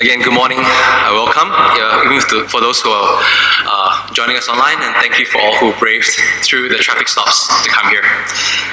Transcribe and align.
Again, 0.00 0.22
good 0.22 0.32
morning. 0.32 0.58
Uh, 0.62 1.10
welcome, 1.10 1.50
uh, 1.50 2.04
even 2.06 2.20
to, 2.30 2.46
for 2.46 2.60
those 2.60 2.80
who 2.80 2.88
are 2.88 3.18
uh, 3.66 4.14
joining 4.14 4.36
us 4.36 4.48
online, 4.48 4.78
and 4.80 4.94
thank 5.02 5.18
you 5.18 5.26
for 5.26 5.40
all 5.40 5.56
who 5.56 5.76
braved 5.80 6.06
through 6.40 6.68
the 6.68 6.76
traffic 6.76 7.08
stops 7.08 7.48
to 7.64 7.68
come 7.68 7.90
here. 7.90 8.04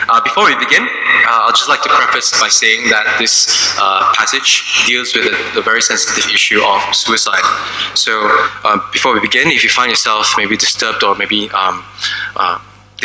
Uh, 0.07 0.21
before 0.21 0.46
we 0.46 0.53
begin, 0.63 0.83
uh, 0.83 1.49
I'd 1.49 1.55
just 1.55 1.67
like 1.67 1.81
to 1.81 1.89
preface 1.89 2.29
by 2.39 2.49
saying 2.49 2.91
that 2.91 3.15
this 3.17 3.73
uh, 3.79 4.13
passage 4.13 4.85
deals 4.85 5.15
with 5.15 5.25
a, 5.25 5.61
very 5.63 5.81
sensitive 5.81 6.29
issue 6.31 6.61
of 6.61 6.93
suicide. 6.93 7.42
So, 7.97 8.29
before 8.94 9.15
we 9.15 9.19
begin, 9.19 9.47
if 9.47 9.63
you 9.63 9.71
find 9.71 9.89
yourself 9.89 10.35
maybe 10.37 10.55
disturbed 10.55 11.01
or 11.01 11.15
maybe 11.15 11.49
um, 11.49 11.83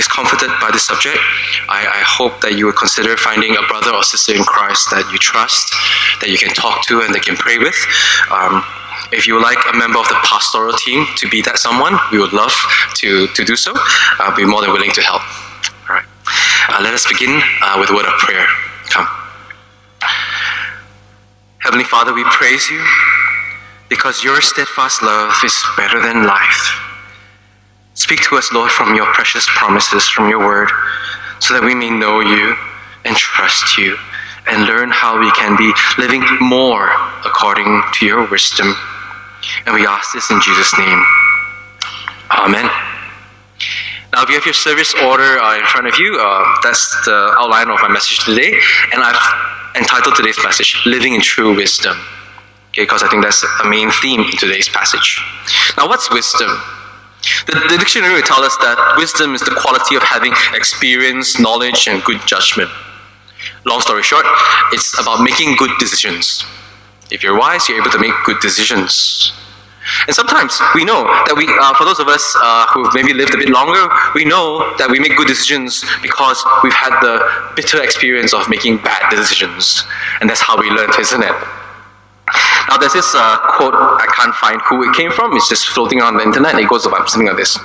discomforted 0.01 0.49
by 0.65 0.71
this 0.73 0.89
subject, 0.89 1.21
I, 1.69 1.85
I, 1.85 2.01
hope 2.01 2.41
that 2.41 2.57
you 2.57 2.65
would 2.65 2.77
consider 2.77 3.19
finding 3.21 3.53
a 3.61 3.65
brother 3.69 3.93
or 3.93 4.03
sister 4.03 4.33
in 4.33 4.45
Christ 4.45 4.89
that 4.97 5.05
you 5.13 5.19
trust, 5.21 5.69
that 6.25 6.31
you 6.33 6.39
can 6.41 6.49
talk 6.57 6.89
to, 6.89 7.05
and 7.05 7.13
that 7.13 7.21
can 7.21 7.37
pray 7.37 7.61
with. 7.61 7.77
Um, 8.33 8.65
if 9.13 9.29
you 9.29 9.37
would 9.37 9.45
like 9.45 9.61
a 9.69 9.77
member 9.77 10.01
of 10.01 10.09
the 10.09 10.17
pastoral 10.25 10.73
team 10.73 11.05
to 11.21 11.29
be 11.29 11.43
that 11.43 11.59
someone, 11.59 12.01
we 12.13 12.19
would 12.19 12.33
love 12.33 12.57
to, 13.05 13.29
to 13.29 13.45
do 13.45 13.57
so. 13.57 13.77
I'll 14.25 14.35
be 14.35 14.49
more 14.49 14.65
than 14.65 14.73
willing 14.73 14.93
to 14.97 15.03
help. 15.05 15.21
All 15.85 16.01
right. 16.01 16.09
Uh, 16.73 16.81
let 16.81 16.97
us 16.97 17.05
begin 17.05 17.37
uh, 17.61 17.77
with 17.77 17.91
a 17.91 17.95
word 17.95 18.09
of 18.09 18.17
prayer. 18.25 18.49
Come. 18.89 19.05
Heavenly 21.61 21.85
Father, 21.85 22.17
we 22.17 22.25
praise 22.25 22.73
you 22.73 22.81
because 23.93 24.25
your 24.25 24.41
steadfast 24.41 25.03
love 25.03 25.37
is 25.45 25.61
better 25.77 26.01
than 26.01 26.25
life. 26.25 26.90
Speak 28.11 28.27
to 28.27 28.35
us, 28.35 28.51
Lord, 28.51 28.73
from 28.73 28.97
your 28.97 29.07
precious 29.15 29.47
promises, 29.55 30.09
from 30.09 30.29
your 30.29 30.41
word, 30.41 30.69
so 31.39 31.55
that 31.55 31.63
we 31.63 31.77
may 31.77 31.95
know 31.95 32.19
you 32.19 32.59
and 33.05 33.15
trust 33.15 33.79
you 33.79 33.95
and 34.51 34.67
learn 34.67 34.91
how 34.91 35.15
we 35.15 35.31
can 35.39 35.55
be 35.55 35.71
living 35.95 36.27
more 36.43 36.91
according 37.23 37.71
to 37.71 38.07
your 38.07 38.27
wisdom. 38.27 38.75
And 39.63 39.79
we 39.79 39.87
ask 39.87 40.11
this 40.11 40.27
in 40.27 40.43
Jesus' 40.43 40.75
name. 40.75 41.07
Amen. 42.35 42.67
Now, 44.11 44.27
if 44.27 44.29
you 44.29 44.35
have 44.35 44.45
your 44.45 44.59
service 44.59 44.91
order 45.07 45.39
uh, 45.39 45.63
in 45.63 45.67
front 45.71 45.87
of 45.87 45.95
you, 45.95 46.19
uh, 46.19 46.43
that's 46.67 46.91
the 47.07 47.15
outline 47.39 47.71
of 47.71 47.79
my 47.79 47.95
message 47.95 48.27
today. 48.27 48.59
And 48.91 49.07
I've 49.07 49.23
entitled 49.79 50.17
today's 50.19 50.43
message, 50.43 50.83
Living 50.83 51.15
in 51.15 51.23
True 51.23 51.55
Wisdom. 51.55 51.95
Okay, 52.75 52.83
because 52.83 53.05
I 53.05 53.09
think 53.09 53.23
that's 53.23 53.47
a 53.63 53.71
main 53.71 53.95
theme 54.03 54.27
in 54.27 54.35
today's 54.35 54.69
passage. 54.69 55.23
Now, 55.79 55.87
what's 55.87 56.11
wisdom? 56.11 56.51
The, 57.47 57.53
the 57.71 57.79
dictionary 57.79 58.15
will 58.15 58.23
tell 58.23 58.43
us 58.43 58.57
that 58.59 58.95
wisdom 58.97 59.35
is 59.35 59.41
the 59.41 59.57
quality 59.57 59.97
of 59.97 60.03
having 60.03 60.33
experience, 60.55 61.39
knowledge, 61.41 61.89
and 61.89 62.03
good 62.05 62.21
judgment. 62.27 62.71
Long 63.65 63.81
story 63.81 64.03
short, 64.03 64.27
it's 64.73 64.99
about 65.01 65.23
making 65.23 65.57
good 65.57 65.71
decisions. 65.79 66.45
If 67.11 67.23
you're 67.23 67.39
wise, 67.39 67.69
you're 67.69 67.81
able 67.81 67.91
to 67.91 67.99
make 67.99 68.13
good 68.25 68.41
decisions. 68.41 69.33
And 70.07 70.15
sometimes 70.15 70.61
we 70.75 70.85
know 70.85 71.05
that 71.27 71.35
we, 71.37 71.49
uh, 71.49 71.75
for 71.75 71.85
those 71.85 71.99
of 71.99 72.09
us 72.09 72.37
uh, 72.39 72.67
who've 72.73 72.93
maybe 72.95 73.13
lived 73.13 73.35
a 73.35 73.39
bit 73.39 73.49
longer, 73.49 73.89
we 74.15 74.25
know 74.25 74.77
that 74.77 74.91
we 74.91 75.01
make 75.01 75.17
good 75.17 75.27
decisions 75.27 75.85
because 76.03 76.45
we've 76.63 76.77
had 76.77 77.01
the 77.01 77.53
bitter 77.57 77.83
experience 77.83 78.33
of 78.33 78.49
making 78.49 78.79
bad 78.79 79.11
decisions. 79.11 79.83
And 80.21 80.29
that's 80.29 80.41
how 80.41 80.61
we 80.61 80.71
learned, 80.71 80.95
isn't 80.99 81.23
it? 81.23 81.35
Now, 82.69 82.77
there's 82.79 82.93
this 82.93 83.15
uh, 83.15 83.39
quote, 83.57 83.75
I 83.75 84.07
can't 84.15 84.35
find 84.35 84.61
who 84.63 84.89
it 84.89 84.95
came 84.95 85.11
from, 85.11 85.37
it's 85.37 85.49
just 85.49 85.69
floating 85.69 86.01
on 86.01 86.17
the 86.17 86.23
internet, 86.23 86.55
it 86.55 86.69
goes 86.69 86.87
about 86.87 87.09
something 87.09 87.29
like 87.29 87.37
this 87.37 87.59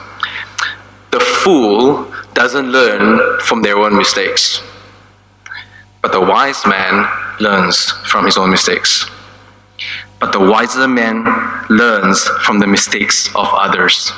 The 1.11 1.19
fool 1.19 2.11
doesn't 2.33 2.71
learn 2.71 3.39
from 3.41 3.61
their 3.61 3.77
own 3.77 3.95
mistakes, 3.97 4.61
but 6.01 6.11
the 6.11 6.21
wise 6.21 6.65
man 6.65 7.07
learns 7.39 7.91
from 8.05 8.25
his 8.25 8.37
own 8.37 8.49
mistakes. 8.49 9.09
But 10.19 10.31
the 10.31 10.39
wiser 10.39 10.87
man 10.87 11.25
learns 11.69 12.23
from 12.45 12.59
the 12.59 12.67
mistakes 12.67 13.27
of 13.35 13.47
others. 13.51 14.11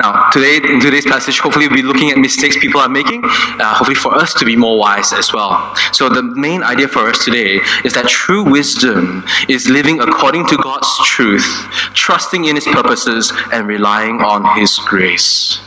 Now, 0.00 0.28
today, 0.30 0.56
in 0.56 0.80
today's 0.80 1.06
passage, 1.06 1.38
hopefully 1.38 1.68
we'll 1.68 1.76
be 1.76 1.82
looking 1.82 2.10
at 2.10 2.18
mistakes 2.18 2.56
people 2.58 2.80
are 2.80 2.88
making, 2.88 3.22
uh, 3.24 3.74
hopefully 3.74 3.94
for 3.94 4.12
us 4.14 4.34
to 4.34 4.44
be 4.44 4.56
more 4.56 4.76
wise 4.76 5.12
as 5.12 5.32
well. 5.32 5.72
So 5.92 6.08
the 6.08 6.22
main 6.22 6.64
idea 6.64 6.88
for 6.88 7.08
us 7.08 7.24
today 7.24 7.60
is 7.84 7.92
that 7.94 8.08
true 8.08 8.42
wisdom 8.42 9.24
is 9.48 9.68
living 9.68 10.00
according 10.00 10.46
to 10.48 10.56
God's 10.56 10.98
truth, 11.04 11.46
trusting 11.94 12.44
in 12.44 12.56
His 12.56 12.66
purposes, 12.66 13.32
and 13.52 13.68
relying 13.68 14.20
on 14.20 14.58
His 14.58 14.78
grace. 14.78 15.60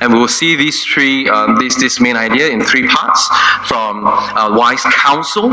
And 0.00 0.12
we 0.12 0.18
will 0.18 0.28
see 0.28 0.56
these 0.56 0.84
three, 0.84 1.28
um, 1.28 1.56
this, 1.60 1.76
this 1.76 2.00
main 2.00 2.16
idea 2.16 2.48
in 2.48 2.60
three 2.60 2.88
parts, 2.88 3.28
from 3.68 4.04
uh, 4.06 4.58
wise 4.58 4.82
counsel, 4.90 5.52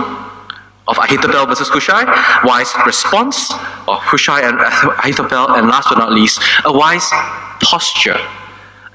of 0.87 0.97
Ahithophel 0.99 1.47
versus 1.47 1.69
Hushai, 1.69 2.05
wise 2.43 2.71
response 2.85 3.51
of 3.87 3.99
Hushai 4.01 4.41
and 4.41 4.59
Ahithophel, 4.59 5.55
and 5.55 5.67
last 5.67 5.89
but 5.89 5.97
not 5.97 6.11
least, 6.11 6.39
a 6.63 6.71
wise 6.71 7.09
posture. 7.65 8.17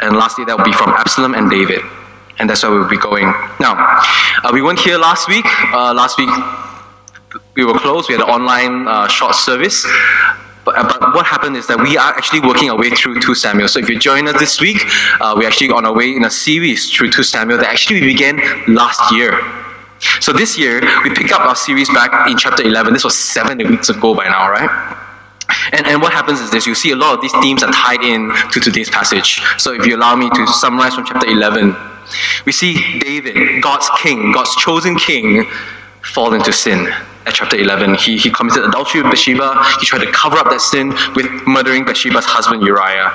And 0.00 0.16
lastly, 0.16 0.44
that 0.46 0.56
will 0.56 0.64
be 0.64 0.72
from 0.72 0.90
Absalom 0.90 1.34
and 1.34 1.50
David. 1.50 1.82
And 2.38 2.48
that's 2.48 2.62
where 2.62 2.72
we'll 2.72 2.88
be 2.88 2.96
going. 2.96 3.26
Now, 3.60 3.74
uh, 4.42 4.50
we 4.52 4.62
weren't 4.62 4.78
here 4.78 4.96
last 4.96 5.28
week. 5.28 5.44
Uh, 5.74 5.92
last 5.92 6.16
week, 6.16 6.30
we 7.54 7.64
were 7.64 7.78
closed. 7.78 8.08
We 8.08 8.14
had 8.14 8.22
an 8.22 8.30
online 8.30 8.88
uh, 8.88 9.08
short 9.08 9.34
service. 9.34 9.84
But, 10.64 10.76
uh, 10.76 10.88
but, 10.88 11.14
what 11.14 11.26
happened 11.26 11.56
is 11.56 11.66
that 11.66 11.78
we 11.78 11.98
are 11.98 12.12
actually 12.14 12.40
working 12.40 12.70
our 12.70 12.78
way 12.78 12.90
through 12.90 13.20
2 13.20 13.34
Samuel. 13.34 13.68
So 13.68 13.78
if 13.78 13.88
you 13.90 13.98
join 13.98 14.28
us 14.28 14.38
this 14.38 14.60
week, 14.60 14.78
uh, 15.20 15.34
we're 15.36 15.48
actually 15.48 15.70
on 15.70 15.84
our 15.84 15.94
way 15.94 16.14
in 16.14 16.24
a 16.24 16.30
series 16.30 16.90
through 16.90 17.10
2 17.10 17.22
Samuel 17.22 17.58
that 17.58 17.66
actually 17.66 18.00
we 18.00 18.06
began 18.06 18.40
last 18.68 19.12
year. 19.12 19.38
So 20.20 20.32
this 20.32 20.58
year, 20.58 20.80
we 21.02 21.10
pick 21.10 21.32
up 21.32 21.40
our 21.40 21.56
series 21.56 21.88
back 21.90 22.30
in 22.30 22.38
chapter 22.38 22.62
11. 22.62 22.92
This 22.94 23.04
was 23.04 23.16
seven 23.16 23.58
weeks 23.58 23.88
ago 23.90 24.14
by 24.14 24.24
now, 24.24 24.50
right? 24.50 24.96
And, 25.72 25.86
and 25.86 26.02
what 26.02 26.12
happens 26.12 26.40
is 26.40 26.50
this 26.50 26.66
you 26.66 26.74
see 26.74 26.90
a 26.90 26.96
lot 26.96 27.14
of 27.14 27.20
these 27.20 27.32
themes 27.40 27.62
are 27.62 27.72
tied 27.72 28.02
in 28.02 28.32
to 28.52 28.60
today's 28.60 28.90
passage. 28.90 29.40
So 29.58 29.72
if 29.72 29.86
you 29.86 29.96
allow 29.96 30.16
me 30.16 30.30
to 30.30 30.46
summarize 30.46 30.94
from 30.94 31.04
chapter 31.04 31.26
11, 31.26 31.76
we 32.46 32.52
see 32.52 32.98
David, 33.00 33.62
God's 33.62 33.88
king, 34.02 34.32
God's 34.32 34.54
chosen 34.56 34.96
king, 34.96 35.46
fall 36.02 36.34
into 36.34 36.52
sin. 36.52 36.92
At 37.26 37.34
chapter 37.34 37.56
11, 37.56 37.94
he, 37.96 38.16
he 38.16 38.30
committed 38.30 38.64
adultery 38.64 39.02
with 39.02 39.12
Bathsheba. 39.12 39.62
He 39.78 39.86
tried 39.86 40.04
to 40.04 40.10
cover 40.12 40.38
up 40.38 40.48
that 40.50 40.60
sin 40.60 40.94
with 41.14 41.26
murdering 41.46 41.84
Bathsheba's 41.84 42.24
husband 42.24 42.62
Uriah. 42.62 43.12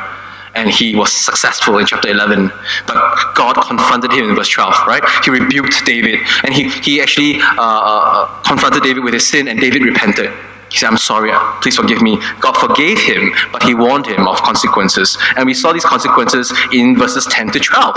And 0.53 0.69
he 0.69 0.95
was 0.95 1.11
successful 1.11 1.79
in 1.79 1.85
chapter 1.85 2.07
11. 2.07 2.49
But 2.87 2.95
God 3.35 3.55
confronted 3.67 4.13
him 4.13 4.29
in 4.29 4.35
verse 4.35 4.47
12, 4.47 4.73
right? 4.87 5.03
He 5.25 5.31
rebuked 5.31 5.85
David. 5.85 6.19
And 6.43 6.53
he, 6.53 6.69
he 6.69 7.01
actually 7.01 7.41
uh, 7.41 7.57
uh, 7.59 8.41
confronted 8.43 8.83
David 8.83 9.03
with 9.03 9.13
his 9.13 9.27
sin, 9.27 9.49
and 9.49 9.59
David 9.59 9.81
repented. 9.81 10.31
He 10.71 10.77
said, 10.77 10.87
I'm 10.87 10.97
sorry, 10.97 11.31
uh, 11.31 11.39
please 11.61 11.75
forgive 11.75 12.01
me. 12.01 12.17
God 12.39 12.53
forgave 12.53 12.99
him, 12.99 13.31
but 13.51 13.63
he 13.63 13.73
warned 13.73 14.07
him 14.07 14.27
of 14.27 14.41
consequences. 14.41 15.17
And 15.37 15.45
we 15.45 15.53
saw 15.53 15.71
these 15.71 15.85
consequences 15.85 16.53
in 16.73 16.97
verses 16.97 17.25
10 17.29 17.51
to 17.51 17.59
12 17.59 17.95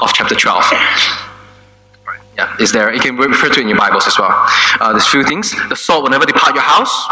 of 0.00 0.12
chapter 0.12 0.34
12. 0.34 0.64
Yeah, 2.40 2.56
is 2.58 2.72
there. 2.72 2.90
You 2.90 3.00
can 3.00 3.16
refer 3.16 3.50
to 3.52 3.60
it 3.60 3.64
in 3.64 3.68
your 3.68 3.76
Bibles 3.76 4.06
as 4.06 4.18
well. 4.18 4.32
Uh, 4.80 4.92
there's 4.92 5.04
a 5.04 5.10
few 5.10 5.22
things. 5.22 5.52
The 5.68 5.76
sword 5.76 6.04
will 6.04 6.08
never 6.08 6.24
depart 6.24 6.54
your 6.54 6.64
house. 6.64 7.04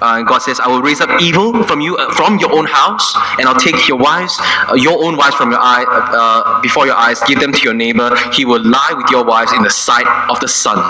Uh, 0.00 0.22
God 0.22 0.38
says, 0.38 0.60
I 0.60 0.68
will 0.68 0.80
raise 0.80 1.02
up 1.02 1.20
evil 1.20 1.62
from 1.64 1.82
you, 1.82 1.98
uh, 1.98 2.10
from 2.14 2.38
your 2.38 2.56
own 2.56 2.64
house, 2.64 3.14
and 3.38 3.46
I'll 3.46 3.60
take 3.60 3.86
your 3.86 3.98
wives, 3.98 4.34
uh, 4.40 4.72
your 4.72 5.04
own 5.04 5.18
wives 5.18 5.36
from 5.36 5.50
your 5.50 5.60
eye, 5.60 5.84
uh, 5.84 6.62
before 6.62 6.86
your 6.86 6.96
eyes, 6.96 7.20
give 7.28 7.38
them 7.38 7.52
to 7.52 7.60
your 7.60 7.74
neighbor. 7.74 8.16
He 8.32 8.46
will 8.46 8.64
lie 8.64 8.94
with 8.96 9.10
your 9.10 9.24
wives 9.24 9.52
in 9.52 9.62
the 9.62 9.68
sight 9.68 10.06
of 10.30 10.40
the 10.40 10.48
sun. 10.48 10.80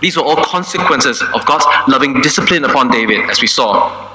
These 0.00 0.16
were 0.16 0.22
all 0.22 0.36
consequences 0.36 1.20
of 1.34 1.44
God's 1.44 1.66
loving 1.88 2.22
discipline 2.22 2.64
upon 2.64 2.88
David, 2.88 3.28
as 3.28 3.42
we 3.42 3.46
saw. 3.46 4.11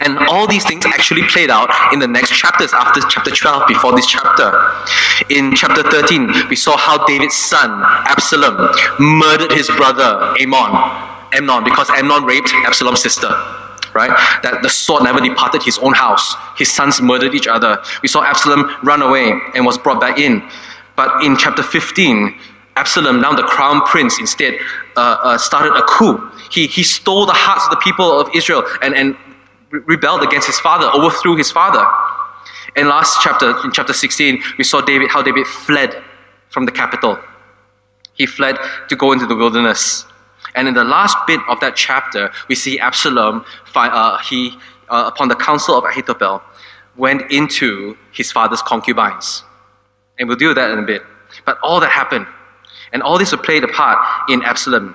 And 0.00 0.18
all 0.28 0.46
these 0.46 0.64
things 0.64 0.86
actually 0.86 1.22
played 1.24 1.50
out 1.50 1.70
in 1.92 1.98
the 1.98 2.06
next 2.06 2.30
chapters 2.30 2.72
after 2.72 3.00
chapter 3.08 3.30
12, 3.30 3.68
before 3.68 3.94
this 3.94 4.06
chapter. 4.06 4.52
In 5.28 5.54
chapter 5.54 5.82
13, 5.82 6.48
we 6.48 6.56
saw 6.56 6.76
how 6.76 7.04
David's 7.06 7.36
son, 7.36 7.82
Absalom, 8.06 8.56
murdered 8.98 9.52
his 9.52 9.66
brother, 9.76 10.34
Amnon, 10.40 10.72
Amnon 11.32 11.64
because 11.64 11.90
Amnon 11.90 12.24
raped 12.24 12.52
Absalom's 12.64 13.02
sister. 13.02 13.28
Right? 13.94 14.10
That 14.42 14.60
the 14.62 14.68
sword 14.68 15.02
never 15.02 15.20
departed 15.20 15.62
his 15.62 15.78
own 15.78 15.94
house. 15.94 16.34
His 16.56 16.70
sons 16.70 17.00
murdered 17.00 17.34
each 17.34 17.48
other. 17.48 17.82
We 18.02 18.08
saw 18.08 18.22
Absalom 18.22 18.70
run 18.82 19.02
away 19.02 19.32
and 19.54 19.64
was 19.66 19.78
brought 19.78 20.00
back 20.00 20.18
in. 20.18 20.42
But 20.94 21.24
in 21.24 21.36
chapter 21.36 21.62
15, 21.62 22.38
Absalom, 22.76 23.20
now 23.20 23.32
the 23.32 23.42
crown 23.42 23.80
prince, 23.82 24.20
instead 24.20 24.54
uh, 24.96 25.16
uh, 25.22 25.38
started 25.38 25.72
a 25.76 25.82
coup. 25.82 26.30
He, 26.50 26.66
he 26.66 26.82
stole 26.84 27.26
the 27.26 27.32
hearts 27.32 27.64
of 27.64 27.70
the 27.70 27.76
people 27.76 28.20
of 28.20 28.28
Israel 28.34 28.64
and, 28.82 28.94
and 28.94 29.16
rebelled 29.70 30.22
against 30.22 30.46
his 30.46 30.58
father, 30.58 30.86
overthrew 30.86 31.36
his 31.36 31.50
father. 31.50 31.84
In 32.76 32.88
last 32.88 33.18
chapter, 33.22 33.54
in 33.64 33.72
chapter 33.72 33.92
16, 33.92 34.42
we 34.56 34.64
saw 34.64 34.80
David, 34.80 35.10
how 35.10 35.22
David 35.22 35.46
fled 35.46 36.02
from 36.48 36.66
the 36.66 36.72
capital. 36.72 37.18
He 38.14 38.26
fled 38.26 38.56
to 38.88 38.96
go 38.96 39.12
into 39.12 39.26
the 39.26 39.36
wilderness. 39.36 40.04
And 40.54 40.66
in 40.68 40.74
the 40.74 40.84
last 40.84 41.16
bit 41.26 41.40
of 41.48 41.60
that 41.60 41.76
chapter, 41.76 42.30
we 42.48 42.54
see 42.54 42.78
Absalom, 42.78 43.44
uh, 43.74 44.18
he, 44.18 44.56
uh, 44.88 45.10
upon 45.12 45.28
the 45.28 45.36
counsel 45.36 45.76
of 45.76 45.84
Ahithophel, 45.84 46.42
went 46.96 47.30
into 47.30 47.96
his 48.12 48.32
father's 48.32 48.62
concubines. 48.62 49.44
And 50.18 50.28
we'll 50.28 50.38
deal 50.38 50.48
with 50.48 50.56
that 50.56 50.70
in 50.70 50.78
a 50.78 50.86
bit. 50.86 51.02
But 51.44 51.58
all 51.62 51.80
that 51.80 51.90
happened 51.90 52.26
and 52.92 53.02
all 53.02 53.18
this 53.18 53.32
will 53.32 53.38
play 53.38 53.58
a 53.58 53.68
part 53.68 53.98
in 54.30 54.42
Absalom's 54.42 54.94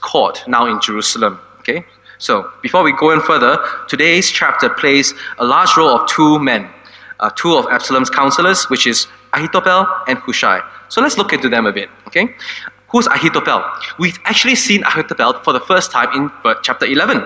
court, 0.00 0.42
now 0.46 0.66
in 0.66 0.80
Jerusalem. 0.80 1.40
Okay? 1.58 1.84
So, 2.24 2.50
before 2.62 2.82
we 2.82 2.92
go 2.92 3.10
in 3.10 3.20
further, 3.20 3.62
today's 3.86 4.30
chapter 4.30 4.70
plays 4.70 5.12
a 5.36 5.44
large 5.44 5.76
role 5.76 5.90
of 5.90 6.08
two 6.08 6.38
men, 6.38 6.70
uh, 7.20 7.28
two 7.36 7.54
of 7.54 7.66
Absalom's 7.70 8.08
counselors, 8.08 8.64
which 8.70 8.86
is 8.86 9.08
Ahithophel 9.34 9.86
and 10.08 10.16
Hushai. 10.20 10.62
So 10.88 11.02
let's 11.02 11.18
look 11.18 11.34
into 11.34 11.50
them 11.50 11.66
a 11.66 11.72
bit, 11.72 11.90
okay? 12.06 12.34
Who's 12.88 13.06
Ahithophel? 13.08 13.62
We've 13.98 14.18
actually 14.24 14.54
seen 14.54 14.84
Ahithophel 14.84 15.42
for 15.42 15.52
the 15.52 15.60
first 15.60 15.90
time 15.92 16.08
in 16.16 16.30
chapter 16.62 16.86
11. 16.86 17.18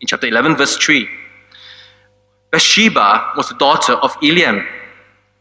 In 0.00 0.06
chapter 0.06 0.28
11, 0.28 0.54
verse 0.54 0.76
3. 0.76 1.08
Bathsheba 2.52 3.32
was 3.36 3.48
the 3.48 3.56
daughter 3.56 3.94
of 3.94 4.12
Eliam. 4.20 4.64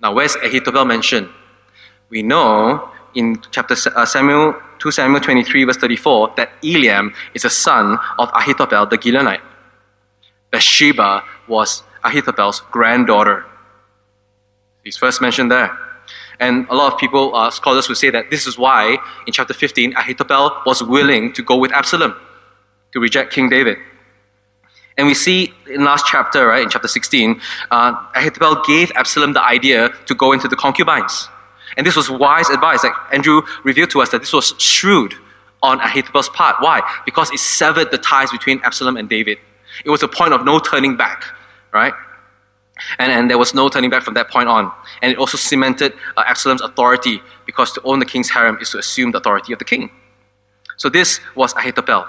Now, 0.02 0.16
where's 0.16 0.36
Ahithophel 0.38 0.86
mentioned? 0.86 1.30
We 2.10 2.24
know 2.24 2.90
in 3.16 3.42
chapter 3.52 3.76
uh, 3.96 4.06
Samuel 4.06 4.56
2 4.80 4.92
Samuel 4.92 5.22
23 5.22 5.64
verse 5.64 5.78
34 5.78 6.34
that 6.38 6.50
Eliam 6.62 7.14
is 7.34 7.46
a 7.46 7.50
son 7.50 7.98
of 8.20 8.30
Ahithophel 8.34 8.86
the 8.86 8.98
Gilonite. 8.98 9.42
Bathsheba 10.52 11.24
was 11.48 11.84
Ahithophel's 12.04 12.62
granddaughter. 12.72 13.46
He's 14.84 14.98
first 14.98 15.22
mentioned 15.22 15.52
there. 15.52 15.78
And 16.40 16.68
a 16.70 16.76
lot 16.76 16.94
of 16.94 17.00
people, 17.00 17.36
uh, 17.36 17.50
scholars 17.50 17.88
would 17.88 17.98
say 17.98 18.10
that 18.10 18.30
this 18.30 18.46
is 18.46 18.58
why 18.58 18.98
in 19.26 19.34
chapter 19.34 19.54
15 19.54 19.94
Ahithophel 19.96 20.62
was 20.66 20.84
willing 20.84 21.34
to 21.34 21.42
go 21.42 21.58
with 21.58 21.72
Absalom 21.72 22.16
to 22.92 23.00
reject 23.00 23.34
King 23.34 23.50
David. 23.50 23.78
And 24.98 25.08
we 25.08 25.14
see 25.14 25.54
in 25.70 25.84
last 25.84 26.06
chapter, 26.08 26.48
right, 26.48 26.64
in 26.64 26.70
chapter 26.70 26.88
16, 26.88 27.42
uh, 27.72 27.96
Ahithophel 28.16 28.64
gave 28.66 28.92
Absalom 28.96 29.34
the 29.34 29.44
idea 29.44 29.90
to 30.06 30.16
go 30.16 30.32
into 30.32 30.48
the 30.48 30.56
concubines. 30.56 31.28
And 31.77 31.86
this 31.86 31.95
was 31.95 32.10
wise 32.10 32.50
advice. 32.50 32.83
Like 32.83 32.94
Andrew 33.12 33.42
revealed 33.63 33.89
to 33.92 34.01
us 34.01 34.10
that 34.10 34.19
this 34.19 34.33
was 34.33 34.54
shrewd 34.57 35.16
on 35.62 35.80
Ahithophel's 35.80 36.30
part. 36.30 36.57
Why? 36.60 36.81
Because 37.06 37.31
it 37.31 37.39
severed 37.39 37.92
the 37.92 37.98
ties 37.98 38.31
between 38.31 38.62
Absalom 38.63 38.98
and 38.98 39.10
David. 39.10 39.38
It 39.83 39.89
was 39.89 40.04
a 40.04 40.07
point 40.07 40.33
of 40.33 40.45
no 40.45 40.60
turning 40.60 40.95
back, 40.95 41.24
right? 41.74 41.94
And, 43.00 43.12
and 43.12 43.30
there 43.30 43.38
was 43.38 43.54
no 43.54 43.69
turning 43.69 43.89
back 43.89 44.04
from 44.04 44.13
that 44.16 44.30
point 44.30 44.50
on. 44.50 44.72
And 45.01 45.12
it 45.12 45.18
also 45.18 45.38
cemented 45.38 45.94
uh, 46.18 46.24
Absalom's 46.25 46.62
authority 46.62 47.22
because 47.45 47.72
to 47.74 47.81
own 47.83 48.00
the 48.00 48.06
king's 48.06 48.30
harem 48.30 48.57
is 48.62 48.69
to 48.72 48.77
assume 48.77 49.12
the 49.12 49.18
authority 49.18 49.54
of 49.54 49.60
the 49.60 49.66
king. 49.66 49.89
So 50.77 50.89
this 50.89 51.19
was 51.36 51.54
Ahithophel. 51.54 52.06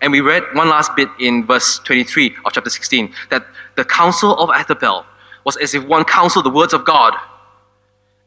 And 0.00 0.12
we 0.12 0.20
read 0.20 0.42
one 0.54 0.68
last 0.68 0.94
bit 0.96 1.08
in 1.18 1.44
verse 1.44 1.78
23 1.80 2.36
of 2.44 2.52
chapter 2.52 2.70
16 2.70 3.12
that 3.30 3.46
the 3.76 3.84
counsel 3.84 4.38
of 4.38 4.48
Ahithophel 4.48 5.04
was 5.44 5.56
as 5.56 5.74
if 5.74 5.84
one 5.84 6.04
counseled 6.04 6.44
the 6.44 6.50
words 6.50 6.72
of 6.72 6.84
God 6.84 7.14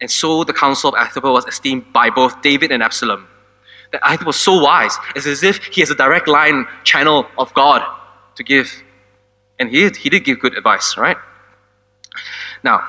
and 0.01 0.09
so 0.09 0.43
the 0.43 0.53
counsel 0.53 0.89
of 0.89 0.95
Ahithophel 0.95 1.33
was 1.33 1.45
esteemed 1.45 1.91
by 1.91 2.09
both 2.09 2.41
David 2.41 2.71
and 2.71 2.81
Absalom. 2.81 3.27
That 3.91 4.01
Ahithophel 4.03 4.27
was 4.27 4.39
so 4.39 4.61
wise, 4.61 4.97
it's 5.15 5.25
as 5.25 5.43
if 5.43 5.63
he 5.65 5.81
has 5.81 5.89
a 5.89 5.95
direct 5.95 6.27
line 6.27 6.65
channel 6.83 7.27
of 7.37 7.53
God 7.53 7.81
to 8.35 8.43
give. 8.43 8.83
And 9.57 9.69
he, 9.69 9.89
he 9.89 10.09
did 10.09 10.23
give 10.23 10.39
good 10.39 10.55
advice, 10.55 10.95
right? 10.97 11.17
Now, 12.63 12.87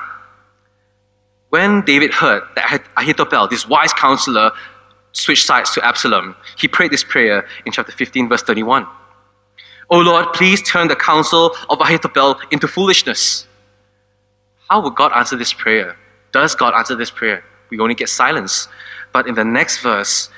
when 1.49 1.81
David 1.81 2.13
heard 2.13 2.43
that 2.55 2.85
Ahithophel, 2.95 3.47
this 3.49 3.67
wise 3.67 3.91
counselor, 3.93 4.51
switched 5.11 5.45
sides 5.45 5.71
to 5.71 5.85
Absalom, 5.85 6.35
he 6.57 6.67
prayed 6.67 6.91
this 6.91 7.03
prayer 7.03 7.45
in 7.65 7.73
chapter 7.73 7.91
15, 7.91 8.29
verse 8.29 8.43
31. 8.43 8.87
O 9.89 9.99
Lord, 9.99 10.31
please 10.33 10.61
turn 10.61 10.87
the 10.87 10.95
counsel 10.95 11.53
of 11.69 11.81
Ahithophel 11.81 12.39
into 12.51 12.67
foolishness. 12.67 13.47
How 14.69 14.81
would 14.81 14.95
God 14.95 15.11
answer 15.13 15.35
this 15.35 15.51
prayer? 15.51 15.97
Does 16.31 16.55
God 16.55 16.73
answer 16.73 16.95
this 16.95 17.11
prayer? 17.11 17.43
We 17.69 17.79
only 17.79 17.95
get 17.95 18.09
silence. 18.09 18.67
But 19.13 19.27
in 19.27 19.35
the 19.35 19.43
next 19.43 19.81
verse, 19.81 20.29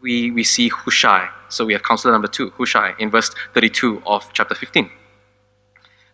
we, 0.00 0.30
we 0.30 0.44
see 0.44 0.68
Hushai. 0.68 1.28
So 1.48 1.64
we 1.64 1.72
have 1.72 1.82
counselor 1.82 2.12
number 2.12 2.28
two, 2.28 2.50
Hushai, 2.50 2.94
in 2.98 3.10
verse 3.10 3.30
32 3.54 4.02
of 4.06 4.30
chapter 4.32 4.54
15. 4.54 4.90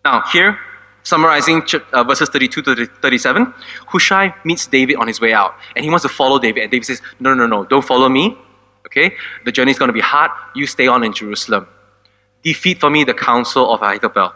Now, 0.04 0.22
here, 0.32 0.58
summarizing 1.02 1.62
uh, 1.92 2.04
verses 2.04 2.28
32 2.28 2.62
to 2.62 2.86
37, 2.86 3.52
Hushai 3.88 4.34
meets 4.44 4.66
David 4.66 4.96
on 4.96 5.06
his 5.06 5.20
way 5.20 5.32
out. 5.32 5.54
And 5.76 5.84
he 5.84 5.90
wants 5.90 6.02
to 6.02 6.08
follow 6.08 6.38
David. 6.38 6.62
And 6.62 6.70
David 6.70 6.86
says, 6.86 7.02
No, 7.18 7.34
no, 7.34 7.46
no, 7.46 7.64
don't 7.64 7.84
follow 7.84 8.08
me. 8.08 8.36
Okay? 8.86 9.14
The 9.44 9.52
journey 9.52 9.72
is 9.72 9.78
going 9.78 9.88
to 9.88 9.94
be 9.94 10.00
hard. 10.00 10.30
You 10.54 10.66
stay 10.66 10.86
on 10.86 11.04
in 11.04 11.12
Jerusalem. 11.12 11.66
Defeat 12.42 12.80
for 12.80 12.88
me 12.90 13.04
the 13.04 13.14
counsel 13.14 13.72
of 13.72 13.82
Ahithophel. 13.82 14.32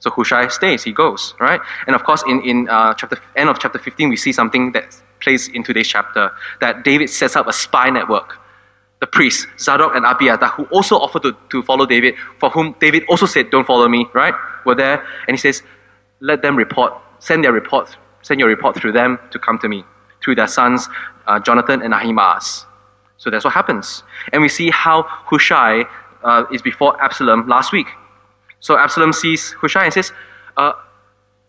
So 0.00 0.10
Hushai 0.10 0.48
stays, 0.48 0.82
he 0.82 0.92
goes, 0.92 1.34
right? 1.38 1.60
And 1.86 1.94
of 1.94 2.04
course, 2.04 2.24
in, 2.26 2.42
in 2.42 2.68
uh, 2.68 2.94
chapter, 2.94 3.18
end 3.36 3.48
of 3.48 3.58
chapter 3.58 3.78
15, 3.78 4.08
we 4.08 4.16
see 4.16 4.32
something 4.32 4.72
that 4.72 4.96
plays 5.20 5.48
in 5.48 5.62
today's 5.62 5.88
chapter, 5.88 6.32
that 6.60 6.84
David 6.84 7.10
sets 7.10 7.36
up 7.36 7.46
a 7.46 7.52
spy 7.52 7.90
network. 7.90 8.38
The 9.00 9.06
priests, 9.06 9.46
Zadok 9.58 9.94
and 9.94 10.04
Abiathar, 10.04 10.48
who 10.50 10.64
also 10.64 10.96
offered 10.96 11.22
to, 11.22 11.36
to 11.50 11.62
follow 11.62 11.86
David, 11.86 12.14
for 12.38 12.50
whom 12.50 12.74
David 12.80 13.04
also 13.08 13.26
said, 13.26 13.50
don't 13.50 13.66
follow 13.66 13.88
me, 13.88 14.06
right? 14.14 14.34
Were 14.64 14.74
there, 14.74 15.04
and 15.28 15.36
he 15.36 15.38
says, 15.38 15.62
let 16.20 16.42
them 16.42 16.56
report, 16.56 16.92
send 17.18 17.44
their 17.44 17.52
report, 17.52 17.96
send 18.22 18.40
your 18.40 18.48
report 18.48 18.76
through 18.76 18.92
them 18.92 19.18
to 19.30 19.38
come 19.38 19.58
to 19.58 19.68
me, 19.68 19.84
through 20.22 20.34
their 20.34 20.46
sons, 20.46 20.88
uh, 21.26 21.38
Jonathan 21.38 21.82
and 21.82 21.94
Ahimaaz. 21.94 22.66
So 23.16 23.30
that's 23.30 23.44
what 23.44 23.52
happens. 23.52 24.02
And 24.32 24.40
we 24.40 24.48
see 24.48 24.70
how 24.70 25.02
Hushai 25.02 25.84
uh, 26.22 26.44
is 26.52 26.62
before 26.62 27.00
Absalom 27.02 27.46
last 27.48 27.72
week. 27.72 27.86
So 28.60 28.76
Absalom 28.78 29.12
sees 29.12 29.52
Hushai 29.52 29.84
and 29.84 29.92
says, 29.92 30.12
uh, 30.56 30.72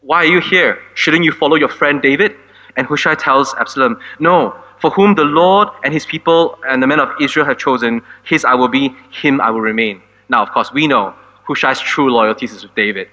Why 0.01 0.17
are 0.23 0.25
you 0.25 0.39
here? 0.39 0.79
Shouldn't 0.95 1.23
you 1.23 1.31
follow 1.31 1.55
your 1.55 1.69
friend 1.69 2.01
David? 2.01 2.35
And 2.77 2.87
Hushai 2.87 3.15
tells 3.15 3.53
Absalom, 3.55 3.99
No, 4.19 4.55
for 4.79 4.89
whom 4.91 5.15
the 5.15 5.23
Lord 5.25 5.67
and 5.83 5.93
his 5.93 6.05
people 6.05 6.57
and 6.65 6.81
the 6.81 6.87
men 6.87 6.99
of 6.99 7.09
Israel 7.21 7.45
have 7.45 7.57
chosen, 7.57 8.01
his 8.23 8.45
I 8.45 8.55
will 8.55 8.69
be, 8.69 8.95
him 9.11 9.39
I 9.41 9.51
will 9.51 9.61
remain. 9.61 10.01
Now, 10.29 10.41
of 10.41 10.51
course, 10.51 10.71
we 10.71 10.87
know 10.87 11.13
Hushai's 11.43 11.79
true 11.79 12.11
loyalty 12.11 12.45
is 12.45 12.63
with 12.63 12.73
David. 12.75 13.09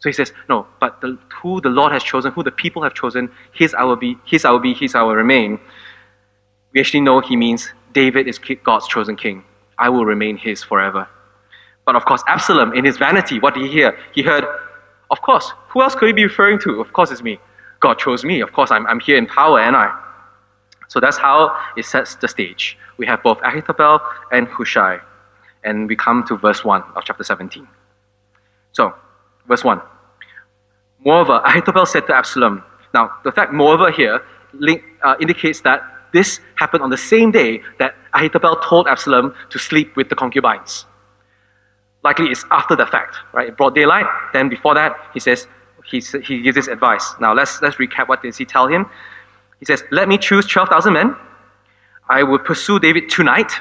So 0.00 0.08
he 0.08 0.12
says, 0.12 0.32
No, 0.48 0.66
but 0.80 1.00
the, 1.00 1.18
who 1.42 1.60
the 1.60 1.68
Lord 1.68 1.92
has 1.92 2.02
chosen, 2.02 2.32
who 2.32 2.42
the 2.42 2.50
people 2.50 2.82
have 2.82 2.94
chosen, 2.94 3.30
his 3.52 3.74
I 3.74 3.84
will 3.84 3.96
be, 3.96 4.18
his 4.24 4.44
I 4.44 4.50
will 4.50 4.58
be, 4.58 4.74
his 4.74 4.94
I 4.94 5.02
will 5.02 5.14
remain. 5.14 5.60
We 6.72 6.80
actually 6.80 7.00
know 7.00 7.20
he 7.20 7.36
means 7.36 7.72
David 7.92 8.28
is 8.28 8.38
God's 8.38 8.88
chosen 8.88 9.16
king. 9.16 9.44
I 9.78 9.88
will 9.88 10.04
remain 10.04 10.36
his 10.36 10.62
forever. 10.62 11.08
But 11.88 11.96
of 11.96 12.04
course, 12.04 12.22
Absalom, 12.28 12.74
in 12.74 12.84
his 12.84 12.98
vanity, 12.98 13.40
what 13.40 13.54
did 13.54 13.62
he 13.62 13.70
hear? 13.70 13.96
He 14.12 14.20
heard, 14.20 14.44
Of 15.10 15.22
course, 15.22 15.54
who 15.70 15.80
else 15.80 15.94
could 15.94 16.08
he 16.08 16.12
be 16.12 16.24
referring 16.24 16.58
to? 16.58 16.82
Of 16.82 16.92
course, 16.92 17.10
it's 17.10 17.22
me. 17.22 17.40
God 17.80 17.94
chose 17.94 18.24
me. 18.24 18.42
Of 18.42 18.52
course, 18.52 18.70
I'm, 18.70 18.86
I'm 18.88 19.00
here 19.00 19.16
in 19.16 19.26
power, 19.26 19.58
and 19.58 19.74
I. 19.74 19.88
So 20.88 21.00
that's 21.00 21.16
how 21.16 21.58
it 21.78 21.86
sets 21.86 22.16
the 22.16 22.28
stage. 22.28 22.76
We 22.98 23.06
have 23.06 23.22
both 23.22 23.40
Ahithophel 23.42 24.00
and 24.30 24.46
Hushai. 24.48 25.00
And 25.64 25.88
we 25.88 25.96
come 25.96 26.24
to 26.28 26.36
verse 26.36 26.62
1 26.62 26.82
of 26.94 27.04
chapter 27.06 27.24
17. 27.24 27.66
So, 28.72 28.92
verse 29.46 29.64
1. 29.64 29.80
Moreover, 31.06 31.40
Ahithophel 31.42 31.86
said 31.86 32.06
to 32.08 32.14
Absalom, 32.14 32.64
now, 32.92 33.12
the 33.24 33.32
fact 33.32 33.54
moreover 33.54 33.90
here 33.90 34.20
link, 34.52 34.84
uh, 35.02 35.14
indicates 35.22 35.62
that 35.62 35.80
this 36.12 36.40
happened 36.56 36.82
on 36.82 36.90
the 36.90 36.98
same 36.98 37.30
day 37.30 37.62
that 37.78 37.94
Ahithophel 38.12 38.56
told 38.56 38.88
Absalom 38.88 39.34
to 39.48 39.58
sleep 39.58 39.96
with 39.96 40.10
the 40.10 40.14
concubines 40.14 40.84
likely 42.02 42.26
it's 42.26 42.44
after 42.50 42.76
the 42.76 42.86
fact, 42.86 43.16
right? 43.32 43.56
Broad 43.56 43.74
daylight. 43.74 44.06
Then 44.32 44.48
before 44.48 44.74
that, 44.74 44.96
he 45.12 45.20
says, 45.20 45.46
he, 45.84 46.00
he 46.00 46.42
gives 46.42 46.54
this 46.54 46.68
advice. 46.68 47.14
Now 47.20 47.34
let's, 47.34 47.60
let's 47.62 47.76
recap 47.76 48.08
what 48.08 48.22
does 48.22 48.36
he 48.36 48.44
tell 48.44 48.68
him. 48.68 48.86
He 49.58 49.64
says, 49.64 49.82
let 49.90 50.08
me 50.08 50.18
choose 50.18 50.46
12,000 50.46 50.92
men. 50.92 51.16
I 52.08 52.22
will 52.22 52.38
pursue 52.38 52.78
David 52.78 53.10
tonight. 53.10 53.52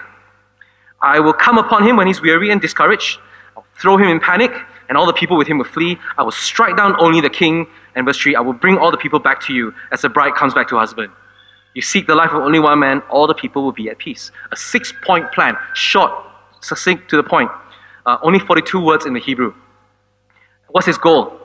I 1.02 1.20
will 1.20 1.34
come 1.34 1.58
upon 1.58 1.84
him 1.88 1.96
when 1.98 2.08
he's 2.08 2.22
weary 2.22 2.52
and 2.52 2.62
discouraged. 2.62 3.20
I'll 3.56 3.66
throw 3.80 3.98
him 3.98 4.08
in 4.08 4.20
panic, 4.20 4.52
and 4.90 4.98
all 4.98 5.06
the 5.06 5.14
people 5.14 5.38
with 5.38 5.48
him 5.48 5.58
will 5.58 5.66
flee. 5.66 5.98
I 6.18 6.24
will 6.24 6.32
strike 6.32 6.78
down 6.78 6.96
only 7.00 7.22
the 7.22 7.30
king. 7.30 7.68
And 7.96 8.06
verse 8.06 8.18
3, 8.18 8.36
I 8.36 8.42
will 8.42 8.54
bring 8.54 8.78
all 8.78 8.92
the 8.92 8.98
people 8.98 9.20
back 9.20 9.42
to 9.48 9.54
you 9.54 9.74
as 9.92 10.04
a 10.04 10.10
bride 10.10 10.36
comes 10.36 10.54
back 10.54 10.68
to 10.70 10.76
her 10.76 10.80
husband. 10.80 11.12
You 11.74 11.82
seek 11.82 12.08
the 12.08 12.16
life 12.16 12.32
of 12.32 12.42
only 12.42 12.60
one 12.60 12.80
man, 12.80 13.02
all 13.10 13.28
the 13.28 13.36
people 13.36 13.64
will 13.64 13.72
be 13.72 13.90
at 13.90 13.98
peace. 13.98 14.32
A 14.52 14.56
six 14.56 14.94
point 15.04 15.32
plan, 15.32 15.56
short, 15.74 16.12
succinct 16.62 17.10
to 17.10 17.18
the 17.18 17.24
point 17.24 17.52
uh, 18.08 18.18
only 18.24 18.40
42 18.40 18.80
words 18.80 19.06
in 19.06 19.14
the 19.14 19.20
Hebrew. 19.20 19.54
What's 20.70 20.88
his 20.88 20.98
goal? 20.98 21.40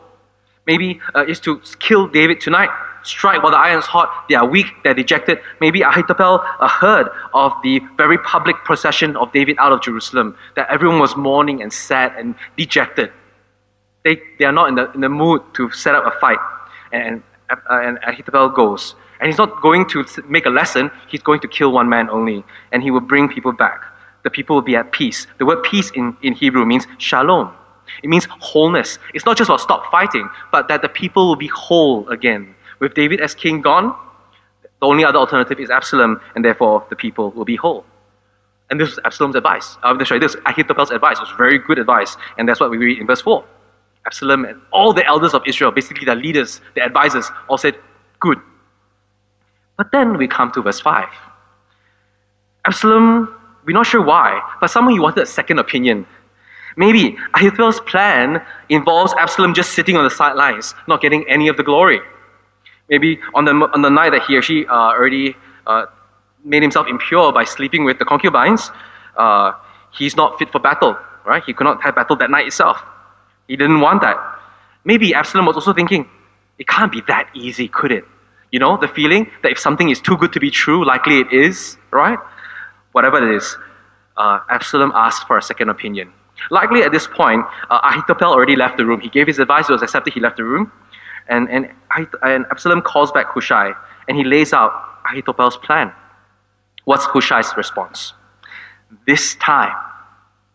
Maybe 0.66 1.00
uh, 1.14 1.26
is 1.26 1.40
to 1.40 1.60
kill 1.80 2.06
David 2.06 2.40
tonight, 2.40 2.70
strike 3.02 3.42
while 3.42 3.50
the 3.50 3.58
iron 3.58 3.80
is 3.80 3.86
hot. 3.86 4.26
They 4.28 4.36
are 4.36 4.46
weak, 4.46 4.66
they're 4.84 4.94
dejected. 4.94 5.38
Maybe 5.60 5.82
Ahithophel 5.82 6.40
uh, 6.60 6.68
heard 6.68 7.08
of 7.34 7.52
the 7.64 7.80
very 7.96 8.16
public 8.18 8.56
procession 8.64 9.16
of 9.16 9.32
David 9.32 9.56
out 9.58 9.72
of 9.72 9.82
Jerusalem, 9.82 10.36
that 10.54 10.70
everyone 10.70 11.00
was 11.00 11.16
mourning 11.16 11.60
and 11.62 11.72
sad 11.72 12.12
and 12.16 12.36
dejected. 12.56 13.10
They, 14.04 14.20
they 14.38 14.44
are 14.44 14.52
not 14.52 14.68
in 14.68 14.76
the, 14.76 14.90
in 14.92 15.00
the 15.00 15.08
mood 15.08 15.42
to 15.54 15.70
set 15.72 15.96
up 15.96 16.06
a 16.06 16.16
fight. 16.20 16.38
And, 16.92 17.22
uh, 17.50 17.56
and 17.70 17.98
Ahithophel 18.06 18.50
goes. 18.50 18.94
And 19.20 19.28
he's 19.28 19.38
not 19.38 19.62
going 19.62 19.88
to 19.90 20.04
make 20.28 20.46
a 20.46 20.50
lesson, 20.50 20.90
he's 21.08 21.22
going 21.22 21.40
to 21.40 21.48
kill 21.48 21.72
one 21.72 21.88
man 21.88 22.08
only. 22.08 22.44
And 22.70 22.82
he 22.82 22.90
will 22.92 23.00
bring 23.00 23.28
people 23.28 23.52
back 23.52 23.91
the 24.24 24.30
people 24.30 24.56
will 24.56 24.62
be 24.62 24.76
at 24.76 24.92
peace. 24.92 25.26
The 25.38 25.46
word 25.46 25.62
peace 25.62 25.90
in, 25.90 26.16
in 26.22 26.34
Hebrew 26.34 26.64
means 26.64 26.86
shalom. 26.98 27.52
It 28.02 28.08
means 28.08 28.26
wholeness. 28.40 28.98
It's 29.14 29.26
not 29.26 29.36
just 29.36 29.48
about 29.50 29.60
stop 29.60 29.90
fighting, 29.90 30.28
but 30.50 30.68
that 30.68 30.82
the 30.82 30.88
people 30.88 31.28
will 31.28 31.36
be 31.36 31.48
whole 31.48 32.08
again. 32.08 32.54
With 32.78 32.94
David 32.94 33.20
as 33.20 33.34
king 33.34 33.60
gone, 33.60 33.94
the 34.80 34.86
only 34.86 35.04
other 35.04 35.18
alternative 35.18 35.60
is 35.60 35.70
Absalom, 35.70 36.20
and 36.34 36.44
therefore 36.44 36.84
the 36.90 36.96
people 36.96 37.30
will 37.30 37.44
be 37.44 37.56
whole. 37.56 37.84
And 38.70 38.80
this 38.80 38.88
was 38.88 38.98
Absalom's 39.04 39.36
advice. 39.36 39.76
Uh, 39.82 40.02
sorry, 40.04 40.18
this 40.18 40.34
Ahithophel's 40.46 40.90
advice. 40.90 41.18
It 41.18 41.22
was 41.22 41.34
very 41.36 41.58
good 41.58 41.78
advice. 41.78 42.16
And 42.38 42.48
that's 42.48 42.58
what 42.58 42.70
we 42.70 42.78
read 42.78 42.98
in 42.98 43.06
verse 43.06 43.20
4. 43.20 43.44
Absalom 44.06 44.44
and 44.44 44.60
all 44.72 44.92
the 44.92 45.06
elders 45.06 45.34
of 45.34 45.42
Israel, 45.46 45.70
basically 45.70 46.06
the 46.06 46.14
leaders, 46.14 46.60
the 46.74 46.82
advisors, 46.82 47.30
all 47.48 47.58
said, 47.58 47.76
Good. 48.18 48.38
But 49.76 49.92
then 49.92 50.16
we 50.16 50.26
come 50.26 50.50
to 50.52 50.62
verse 50.62 50.80
5. 50.80 51.06
Absalom, 52.64 53.34
we're 53.64 53.72
not 53.74 53.86
sure 53.86 54.02
why, 54.02 54.40
but 54.60 54.68
somehow 54.68 54.90
he 54.90 55.00
wanted 55.00 55.22
a 55.22 55.26
second 55.26 55.58
opinion. 55.58 56.06
Maybe 56.76 57.16
Ahithophel's 57.34 57.80
plan 57.80 58.44
involves 58.68 59.12
Absalom 59.18 59.54
just 59.54 59.72
sitting 59.72 59.96
on 59.96 60.04
the 60.04 60.10
sidelines, 60.10 60.74
not 60.88 61.00
getting 61.00 61.28
any 61.28 61.48
of 61.48 61.56
the 61.56 61.62
glory. 61.62 62.00
Maybe 62.88 63.20
on 63.34 63.44
the, 63.44 63.52
on 63.52 63.82
the 63.82 63.90
night 63.90 64.10
that 64.10 64.22
he 64.22 64.36
or 64.36 64.42
she 64.42 64.66
uh, 64.66 64.72
already 64.72 65.36
uh, 65.66 65.86
made 66.44 66.62
himself 66.62 66.86
impure 66.88 67.32
by 67.32 67.44
sleeping 67.44 67.84
with 67.84 67.98
the 67.98 68.04
concubines, 68.04 68.70
uh, 69.16 69.52
he's 69.92 70.16
not 70.16 70.38
fit 70.38 70.50
for 70.50 70.58
battle, 70.58 70.96
right? 71.26 71.42
He 71.44 71.52
could 71.52 71.64
not 71.64 71.82
have 71.82 71.94
battle 71.94 72.16
that 72.16 72.30
night 72.30 72.46
itself. 72.46 72.82
He 73.46 73.56
didn't 73.56 73.80
want 73.80 74.02
that. 74.02 74.16
Maybe 74.84 75.14
Absalom 75.14 75.46
was 75.46 75.56
also 75.56 75.72
thinking, 75.72 76.08
it 76.58 76.66
can't 76.66 76.90
be 76.90 77.02
that 77.08 77.28
easy, 77.34 77.68
could 77.68 77.92
it? 77.92 78.04
You 78.50 78.58
know, 78.58 78.76
the 78.76 78.88
feeling 78.88 79.30
that 79.42 79.52
if 79.52 79.58
something 79.58 79.88
is 79.88 80.00
too 80.00 80.16
good 80.16 80.32
to 80.32 80.40
be 80.40 80.50
true, 80.50 80.84
likely 80.84 81.20
it 81.20 81.32
is, 81.32 81.76
right? 81.90 82.18
Whatever 82.92 83.18
it 83.18 83.36
is, 83.36 83.56
uh, 84.16 84.40
Absalom 84.48 84.92
asked 84.94 85.26
for 85.26 85.38
a 85.38 85.42
second 85.42 85.68
opinion. 85.68 86.12
Likely 86.50 86.82
at 86.82 86.92
this 86.92 87.06
point, 87.06 87.44
uh, 87.70 87.80
Ahithophel 87.84 88.32
already 88.32 88.56
left 88.56 88.76
the 88.76 88.86
room. 88.86 89.00
He 89.00 89.08
gave 89.08 89.26
his 89.26 89.38
advice, 89.38 89.68
it 89.68 89.72
was 89.72 89.82
accepted, 89.82 90.14
he 90.14 90.20
left 90.20 90.36
the 90.36 90.44
room. 90.44 90.72
And, 91.28 91.48
and, 91.48 91.70
and 92.22 92.46
Absalom 92.50 92.82
calls 92.82 93.12
back 93.12 93.26
Hushai 93.28 93.72
and 94.08 94.16
he 94.16 94.24
lays 94.24 94.52
out 94.52 94.72
Ahithophel's 95.08 95.56
plan. 95.56 95.92
What's 96.84 97.04
Hushai's 97.06 97.56
response? 97.56 98.12
This 99.06 99.36
time, 99.36 99.74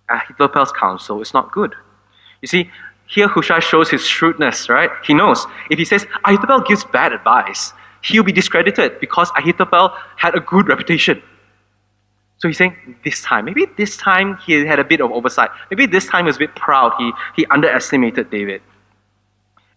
Ahithophel's 0.09 0.71
counsel 0.71 1.21
is 1.21 1.33
not 1.33 1.51
good. 1.51 1.73
You 2.41 2.47
see, 2.47 2.69
here 3.07 3.27
Hushai 3.27 3.59
shows 3.59 3.89
his 3.89 4.05
shrewdness, 4.05 4.69
right? 4.69 4.89
He 5.03 5.13
knows 5.13 5.45
if 5.69 5.79
he 5.79 5.85
says 5.85 6.05
Ahithophel 6.25 6.61
gives 6.61 6.83
bad 6.83 7.13
advice, 7.13 7.73
he'll 8.03 8.23
be 8.23 8.33
discredited 8.33 8.99
because 8.99 9.31
Ahithophel 9.37 9.93
had 10.17 10.35
a 10.35 10.41
good 10.41 10.67
reputation. 10.67 11.21
So 12.39 12.47
he's 12.47 12.57
saying 12.57 12.75
this 13.03 13.21
time, 13.21 13.45
maybe 13.45 13.65
this 13.77 13.97
time 13.97 14.37
he 14.45 14.65
had 14.65 14.79
a 14.79 14.83
bit 14.83 15.01
of 15.01 15.11
oversight. 15.11 15.49
Maybe 15.71 15.87
this 15.87 16.05
time 16.05 16.25
he 16.25 16.27
was 16.27 16.35
a 16.35 16.39
bit 16.39 16.55
proud. 16.55 16.93
He, 16.97 17.11
he 17.35 17.45
underestimated 17.47 18.29
David. 18.29 18.61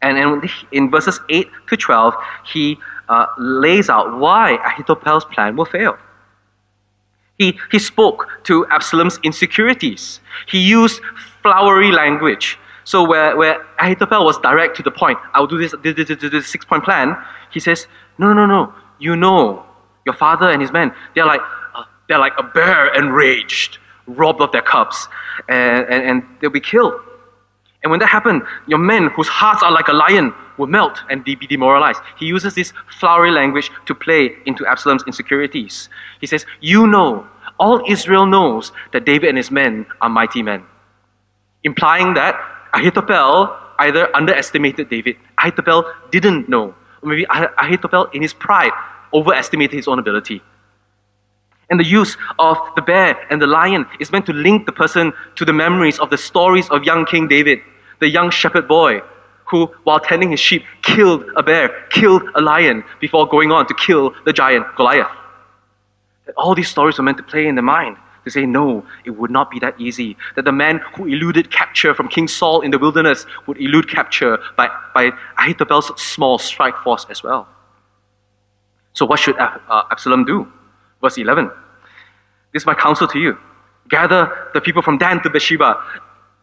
And, 0.02 0.19
and 0.19 0.50
in 0.73 0.90
verses 0.90 1.21
8 1.29 1.49
to 1.69 1.76
12, 1.76 2.14
he 2.52 2.79
uh, 3.09 3.26
lays 3.38 3.88
out 3.88 4.19
why 4.19 4.59
Ahithophel's 4.64 5.25
plan 5.25 5.57
will 5.57 5.64
fail. 5.64 5.99
He, 7.38 7.59
he 7.71 7.79
spoke 7.79 8.29
to 8.45 8.67
Absalom's 8.67 9.19
insecurities. 9.23 10.21
He 10.47 10.59
used 10.59 11.00
flowery 11.43 11.90
language. 11.90 12.59
So 12.85 13.07
where, 13.07 13.37
where 13.37 13.64
Ahithophel 13.79 14.25
was 14.25 14.37
direct 14.38 14.76
to 14.76 14.83
the 14.83 14.90
point, 14.90 15.19
I 15.33 15.40
will 15.40 15.47
do 15.47 15.59
this, 15.59 15.75
this, 15.83 15.95
this, 15.95 16.31
this, 16.31 16.47
six-point 16.49 16.85
plan, 16.85 17.17
he 17.50 17.61
says, 17.61 17.87
no, 18.19 18.33
no, 18.33 18.47
no, 18.47 18.47
no. 18.47 18.75
you 18.99 19.17
know, 19.17 19.64
your 20.05 20.14
father 20.14 20.50
and 20.50 20.61
his 20.61 20.73
men, 20.73 20.93
they're 21.14 21.26
like, 21.26 21.40
they're 22.11 22.19
like 22.19 22.33
a 22.38 22.43
bear 22.43 22.93
enraged, 22.93 23.79
robbed 24.07 24.40
of 24.43 24.50
their 24.50 24.62
cubs, 24.62 25.09
and, 25.49 25.87
and, 25.88 26.02
and 26.02 26.23
they'll 26.40 26.50
be 26.50 26.61
killed. 26.61 26.95
And 27.83 27.90
when 27.90 28.00
that 28.00 28.09
happened, 28.09 28.43
your 28.67 28.81
men 28.81 29.07
whose 29.14 29.29
hearts 29.29 29.62
are 29.62 29.71
like 29.71 29.87
a 29.87 29.93
lion 29.93 30.35
will 30.59 30.67
melt 30.67 30.99
and 31.09 31.25
be 31.25 31.37
demoralized. 31.37 32.00
He 32.19 32.26
uses 32.26 32.57
this 32.57 32.73
flowery 32.99 33.31
language 33.31 33.71
to 33.87 33.95
play 33.95 34.33
into 34.45 34.67
Absalom's 34.67 35.05
insecurities. 35.07 35.88
He 36.21 36.26
says, 36.26 36.45
You 36.61 36.88
know, 36.88 37.29
all 37.61 37.81
Israel 37.88 38.26
knows 38.26 38.73
that 38.93 39.07
David 39.07 39.29
and 39.29 39.38
his 39.38 39.52
men 39.52 39.87
are 40.00 40.11
mighty 40.11 40.43
men. 40.43 40.64
Implying 41.62 42.14
that 42.14 42.35
Ahithophel 42.75 43.57
either 43.79 44.14
underestimated 44.17 44.90
David, 44.90 45.17
Ahithophel 45.38 45.85
didn't 46.11 46.49
know, 46.49 46.75
or 47.02 47.09
maybe 47.09 47.25
Ahithophel, 47.31 48.07
in 48.12 48.21
his 48.21 48.35
pride, 48.35 48.73
overestimated 49.14 49.76
his 49.76 49.87
own 49.87 50.00
ability. 50.00 50.43
And 51.70 51.78
the 51.78 51.84
use 51.84 52.16
of 52.38 52.58
the 52.74 52.82
bear 52.82 53.16
and 53.30 53.40
the 53.40 53.46
lion 53.46 53.86
is 54.00 54.10
meant 54.10 54.26
to 54.26 54.32
link 54.32 54.66
the 54.66 54.72
person 54.72 55.12
to 55.36 55.44
the 55.44 55.52
memories 55.52 56.00
of 56.00 56.10
the 56.10 56.18
stories 56.18 56.68
of 56.70 56.84
young 56.84 57.06
King 57.06 57.28
David, 57.28 57.60
the 58.00 58.08
young 58.08 58.30
shepherd 58.30 58.66
boy 58.66 59.02
who, 59.50 59.66
while 59.84 60.00
tending 60.00 60.30
his 60.30 60.40
sheep, 60.40 60.64
killed 60.82 61.24
a 61.36 61.42
bear, 61.42 61.68
killed 61.90 62.22
a 62.34 62.40
lion 62.40 62.84
before 63.00 63.26
going 63.26 63.50
on 63.50 63.66
to 63.66 63.74
kill 63.74 64.14
the 64.24 64.32
giant 64.32 64.64
Goliath. 64.76 65.10
That 66.26 66.34
all 66.36 66.54
these 66.54 66.68
stories 66.68 66.98
were 66.98 67.04
meant 67.04 67.16
to 67.18 67.24
play 67.24 67.46
in 67.46 67.56
the 67.56 67.62
mind 67.62 67.96
to 68.24 68.30
say, 68.30 68.46
no, 68.46 68.84
it 69.04 69.10
would 69.10 69.30
not 69.30 69.50
be 69.50 69.58
that 69.60 69.80
easy. 69.80 70.16
That 70.36 70.44
the 70.44 70.52
man 70.52 70.80
who 70.94 71.06
eluded 71.06 71.50
capture 71.50 71.94
from 71.94 72.08
King 72.08 72.28
Saul 72.28 72.60
in 72.60 72.70
the 72.70 72.78
wilderness 72.78 73.26
would 73.46 73.58
elude 73.58 73.88
capture 73.88 74.38
by, 74.56 74.68
by 74.94 75.10
Ahithophel's 75.38 76.00
small 76.00 76.38
strike 76.38 76.76
force 76.78 77.06
as 77.10 77.22
well. 77.22 77.48
So, 78.92 79.06
what 79.06 79.18
should 79.18 79.38
uh, 79.38 79.58
Absalom 79.90 80.24
do? 80.24 80.52
Verse 81.00 81.19
11. 81.19 81.50
This 82.52 82.62
is 82.62 82.66
my 82.66 82.75
counsel 82.75 83.07
to 83.09 83.19
you. 83.19 83.38
Gather 83.88 84.49
the 84.54 84.61
people 84.61 84.83
from 84.83 84.99
Dan 84.99 85.23
to 85.23 85.30
Beersheba. 85.30 85.83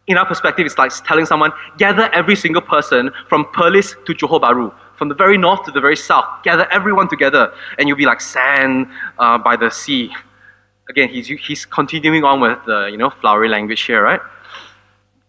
In 0.08 0.18
our 0.18 0.26
perspective, 0.26 0.66
it's 0.66 0.78
like 0.78 0.92
telling 1.06 1.26
someone, 1.26 1.52
gather 1.78 2.10
every 2.14 2.36
single 2.36 2.62
person 2.62 3.12
from 3.28 3.46
Perlis 3.46 3.94
to 4.06 4.14
Johor 4.14 4.40
Bahru, 4.40 4.74
from 4.98 5.10
the 5.10 5.16
very 5.16 5.38
north 5.38 5.64
to 5.66 5.72
the 5.72 5.82
very 5.82 5.98
south. 5.98 6.26
Gather 6.44 6.66
everyone 6.72 7.10
together, 7.10 7.54
and 7.78 7.88
you'll 7.88 7.98
be 7.98 8.06
like 8.06 8.22
sand 8.22 8.88
uh, 9.20 9.38
by 9.38 9.58
the 9.58 9.70
sea. 9.70 10.14
Again, 10.90 11.10
he's, 11.10 11.28
he's 11.28 11.66
continuing 11.66 12.24
on 12.24 12.40
with 12.40 12.58
the 12.66 12.88
you 12.90 12.98
know 12.98 13.10
flowery 13.10 13.50
language 13.50 13.82
here, 13.82 14.02
right? 14.02 14.22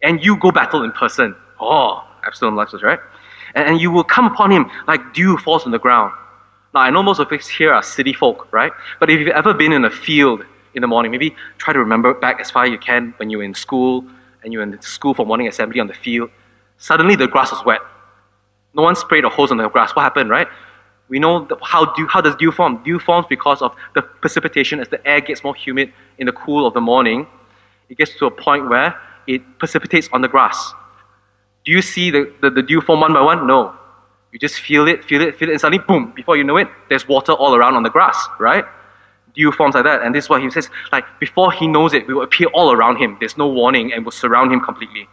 And 0.03 0.25
you 0.25 0.37
go 0.37 0.53
battle 0.53 0.85
in 0.85 0.93
person. 0.93 1.35
Oh, 1.61 2.05
Absalom 2.25 2.55
likes 2.55 2.71
this, 2.71 2.85
right? 2.85 3.01
And, 3.57 3.69
and 3.69 3.81
you 3.81 3.91
will 3.91 4.05
come 4.05 4.27
upon 4.27 4.53
him 4.53 4.71
like 4.87 5.13
dew 5.13 5.37
falls 5.39 5.65
on 5.65 5.73
the 5.73 5.79
ground. 5.81 6.13
Now, 6.75 6.81
I 6.81 6.91
know 6.91 7.03
most 7.03 7.19
of 7.19 7.33
us 7.33 7.49
here 7.49 7.73
are 7.73 7.83
city 7.83 8.13
folk, 8.13 8.53
right? 8.53 8.73
But 9.01 9.11
if 9.11 9.19
you've 9.21 9.29
ever 9.29 9.55
been 9.55 9.73
in 9.73 9.85
a 9.85 9.91
field 9.91 10.45
in 10.75 10.83
the 10.83 10.87
morning, 10.87 11.11
maybe 11.11 11.35
try 11.57 11.73
to 11.73 11.79
remember 11.79 12.13
back 12.15 12.41
as 12.41 12.51
far 12.51 12.65
as 12.65 12.71
you 12.71 12.79
can 12.79 13.15
when 13.17 13.31
you 13.31 13.39
were 13.39 13.45
in 13.45 13.55
school 13.55 14.05
and 14.43 14.53
you 14.53 14.59
were 14.59 14.65
in 14.65 14.81
school 14.83 15.15
for 15.15 15.25
morning 15.25 15.49
assembly 15.49 15.81
on 15.81 15.87
the 15.87 15.95
field. 15.95 16.31
Suddenly 16.77 17.17
the 17.17 17.27
grass 17.27 17.51
was 17.53 17.65
wet. 17.65 17.81
No 18.75 18.83
one 18.83 18.97
sprayed 18.97 19.25
a 19.25 19.29
hose 19.29 19.51
on 19.51 19.57
the 19.57 19.69
grass. 19.69 19.97
What 19.97 20.03
happened, 20.03 20.31
right? 20.31 20.47
We 21.09 21.19
know 21.19 21.49
how, 21.63 21.95
dew, 21.95 22.07
how 22.07 22.21
does 22.21 22.37
dew 22.37 22.53
form? 22.53 22.83
Dew 22.85 22.99
forms 22.99 23.27
because 23.29 23.63
of 23.63 23.75
the 23.95 24.03
precipitation 24.03 24.79
as 24.79 24.89
the 24.89 25.05
air 25.09 25.21
gets 25.23 25.43
more 25.43 25.55
humid 25.55 25.93
in 26.19 26.27
the 26.27 26.33
cool 26.33 26.67
of 26.67 26.75
the 26.75 26.81
morning. 26.83 27.27
It 27.89 27.97
gets 27.97 28.15
to 28.19 28.27
a 28.27 28.31
point 28.31 28.69
where 28.69 28.95
it 29.27 29.43
precipitates 29.59 30.09
on 30.13 30.21
the 30.21 30.29
grass. 30.29 30.75
Do 31.65 31.73
you 31.73 31.81
see 31.81 32.11
the, 32.11 32.33
the, 32.43 32.51
the 32.51 32.63
dew 32.63 32.81
form 32.83 33.01
one 33.01 33.15
by 33.15 33.23
one? 33.23 33.47
No. 33.47 33.75
You 34.39 34.49
just 34.49 34.61
feel 34.61 34.87
it, 34.87 35.05
feel 35.05 35.21
it, 35.21 35.37
feel 35.37 35.49
it, 35.49 35.53
and 35.55 35.61
suddenly, 35.61 35.85
boom, 35.85 36.13
before 36.15 36.37
you 36.37 36.45
know 36.45 36.59
it, 36.59 36.69
there's 36.89 37.09
water 37.09 37.33
all 37.33 37.57
around 37.57 37.75
on 37.75 37.83
the 37.83 37.91
grass, 37.91 38.29
right? 38.39 38.65
Dew 39.35 39.51
forms 39.51 39.75
like 39.75 39.83
that. 39.83 40.01
And 40.03 40.15
this 40.15 40.27
is 40.27 40.31
what 40.31 40.41
he 40.41 40.49
says, 40.49 40.71
like, 40.93 41.05
before 41.19 41.51
he 41.51 41.67
knows 41.67 41.93
it, 41.93 42.05
it 42.09 42.13
will 42.13 42.23
appear 42.23 42.47
all 42.55 42.71
around 42.71 42.99
him. 42.99 43.17
There's 43.19 43.37
no 43.37 43.49
warning 43.49 43.93
and 43.93 44.05
will 44.05 44.13
surround 44.13 44.53
him 44.53 44.61
completely. 44.61 45.09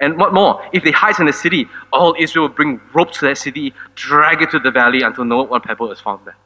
And 0.00 0.16
what 0.16 0.32
more, 0.32 0.66
if 0.72 0.82
they 0.82 0.92
hide 0.92 1.20
in 1.20 1.26
the 1.26 1.32
city, 1.34 1.68
all 1.92 2.16
Israel 2.18 2.48
will 2.48 2.54
bring 2.54 2.80
ropes 2.94 3.18
to 3.18 3.26
that 3.26 3.36
city, 3.36 3.74
drag 3.96 4.40
it 4.40 4.50
to 4.52 4.58
the 4.58 4.70
valley 4.70 5.02
until 5.02 5.26
no 5.26 5.42
one 5.42 5.60
pebble 5.60 5.92
is 5.92 6.00
found 6.00 6.24
there. 6.24 6.38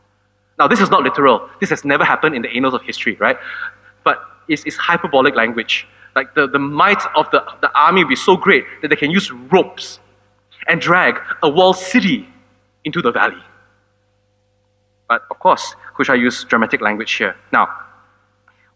Now, 0.59 0.67
this 0.67 0.81
is 0.81 0.91
not 0.91 1.05
literal. 1.05 1.49
This 1.61 1.71
has 1.71 1.85
never 1.85 2.05
happened 2.05 2.35
in 2.35 2.43
the 2.43 2.49
annals 2.49 2.75
of 2.75 2.83
history, 2.83 3.15
right? 3.21 3.37
But 4.03 4.19
it's, 4.49 4.65
it's 4.65 4.77
hyperbolic 4.77 5.37
language. 5.37 5.87
Like 6.17 6.35
the, 6.35 6.49
the 6.49 6.59
might 6.59 7.05
of 7.15 7.31
the, 7.31 7.45
the 7.61 7.71
army 7.79 8.03
will 8.03 8.09
be 8.09 8.17
so 8.17 8.37
great 8.37 8.65
that 8.83 8.89
they 8.89 8.97
can 8.97 9.13
use 9.13 9.31
ropes 9.31 10.01
and 10.69 10.81
drag 10.81 11.19
a 11.43 11.49
walled 11.49 11.77
city 11.77 12.29
into 12.85 13.03
the 13.03 13.13
valley. 13.13 13.43
But 15.09 15.23
of 15.31 15.39
course, 15.39 15.75
Hushai 15.95 16.15
used 16.15 16.49
dramatic 16.49 16.81
language 16.81 17.13
here. 17.13 17.37
Now, 17.53 17.69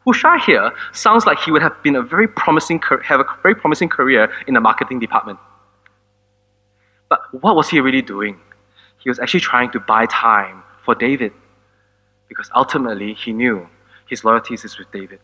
Hushai 0.06 0.38
here 0.38 0.73
sounds 0.92 1.26
like 1.26 1.38
he 1.40 1.50
would 1.50 1.62
have 1.62 1.82
been 1.82 1.97
a 1.97 2.02
very 2.02 2.28
promising, 2.28 2.80
have 3.04 3.20
a 3.20 3.25
very 3.42 3.54
promising 3.54 3.88
career 3.88 4.32
in 4.47 4.54
the 4.54 4.61
marketing 4.61 4.99
department. 4.99 5.38
But 7.09 7.20
what 7.42 7.56
was 7.56 7.68
he 7.68 7.80
really 7.80 8.02
doing? 8.02 8.40
He 8.99 9.11
was 9.11 9.18
actually 9.18 9.40
trying 9.40 9.70
to 9.73 9.80
buy 9.80 10.06
time 10.06 10.62
for 10.85 10.94
David 10.94 11.32
because 12.28 12.49
ultimately 12.54 13.14
he 13.14 13.32
knew 13.32 13.68
his 14.09 14.25
loyalties 14.25 14.64
is 14.64 14.78
with 14.78 14.90
David. 14.92 15.20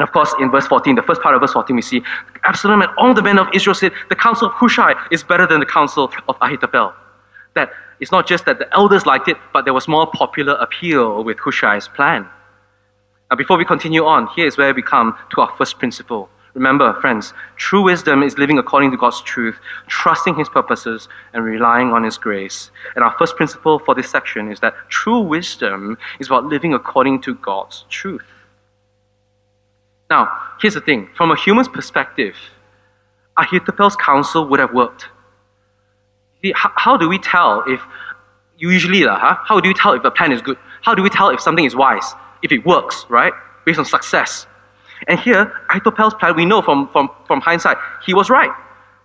And 0.00 0.08
of 0.08 0.14
course, 0.14 0.34
in 0.40 0.50
verse 0.50 0.66
14, 0.66 0.94
the 0.94 1.02
first 1.02 1.20
part 1.20 1.34
of 1.34 1.42
verse 1.42 1.52
14, 1.52 1.76
we 1.76 1.82
see 1.82 2.02
Absalom 2.44 2.80
and 2.80 2.90
all 2.96 3.12
the 3.12 3.20
men 3.20 3.38
of 3.38 3.48
Israel 3.52 3.74
said, 3.74 3.92
The 4.08 4.16
counsel 4.16 4.48
of 4.48 4.54
Hushai 4.54 4.94
is 5.10 5.22
better 5.22 5.46
than 5.46 5.60
the 5.60 5.66
counsel 5.66 6.10
of 6.26 6.38
Ahithophel. 6.40 6.94
That 7.54 7.70
it's 8.00 8.10
not 8.10 8.26
just 8.26 8.46
that 8.46 8.58
the 8.58 8.72
elders 8.72 9.04
liked 9.04 9.28
it, 9.28 9.36
but 9.52 9.66
there 9.66 9.74
was 9.74 9.86
more 9.88 10.10
popular 10.10 10.54
appeal 10.54 11.22
with 11.22 11.38
Hushai's 11.40 11.86
plan. 11.86 12.26
Now, 13.30 13.36
before 13.36 13.58
we 13.58 13.66
continue 13.66 14.06
on, 14.06 14.28
here 14.28 14.46
is 14.46 14.56
where 14.56 14.72
we 14.72 14.80
come 14.80 15.18
to 15.34 15.42
our 15.42 15.54
first 15.58 15.78
principle. 15.78 16.30
Remember, 16.54 16.94
friends, 16.94 17.34
true 17.56 17.82
wisdom 17.82 18.22
is 18.22 18.38
living 18.38 18.58
according 18.58 18.92
to 18.92 18.96
God's 18.96 19.20
truth, 19.20 19.58
trusting 19.86 20.36
His 20.36 20.48
purposes, 20.48 21.10
and 21.34 21.44
relying 21.44 21.92
on 21.92 22.04
His 22.04 22.16
grace. 22.16 22.70
And 22.94 23.04
our 23.04 23.14
first 23.18 23.36
principle 23.36 23.78
for 23.78 23.94
this 23.94 24.08
section 24.08 24.50
is 24.50 24.60
that 24.60 24.72
true 24.88 25.20
wisdom 25.20 25.98
is 26.18 26.28
about 26.28 26.46
living 26.46 26.72
according 26.72 27.20
to 27.20 27.34
God's 27.34 27.84
truth. 27.90 28.24
Now, 30.10 30.28
here's 30.60 30.74
the 30.74 30.80
thing 30.80 31.08
from 31.16 31.30
a 31.30 31.36
human's 31.36 31.68
perspective, 31.68 32.34
Ahithophel's 33.38 33.96
counsel 33.96 34.46
would 34.48 34.58
have 34.60 34.74
worked. 34.74 35.06
How, 36.54 36.96
do 36.96 37.08
we 37.08 37.18
tell 37.18 37.62
if, 37.66 37.80
usually, 38.58 39.06
how 39.06 39.60
do 39.60 39.68
we 39.68 39.74
tell 39.74 39.92
if 39.92 40.04
a 40.04 40.10
plan 40.10 40.32
is 40.32 40.42
good? 40.42 40.58
How 40.82 40.94
do 40.94 41.02
we 41.02 41.10
tell 41.10 41.28
if 41.30 41.40
something 41.40 41.64
is 41.64 41.76
wise? 41.76 42.14
If 42.42 42.50
it 42.50 42.66
works, 42.66 43.06
right? 43.08 43.32
Based 43.64 43.78
on 43.78 43.84
success. 43.84 44.46
And 45.06 45.18
here, 45.20 45.52
Ahithophel's 45.70 46.14
plan, 46.14 46.34
we 46.34 46.44
know 46.44 46.60
from, 46.60 46.88
from, 46.88 47.08
from 47.26 47.40
hindsight, 47.40 47.76
he 48.04 48.12
was 48.12 48.28
right. 48.30 48.50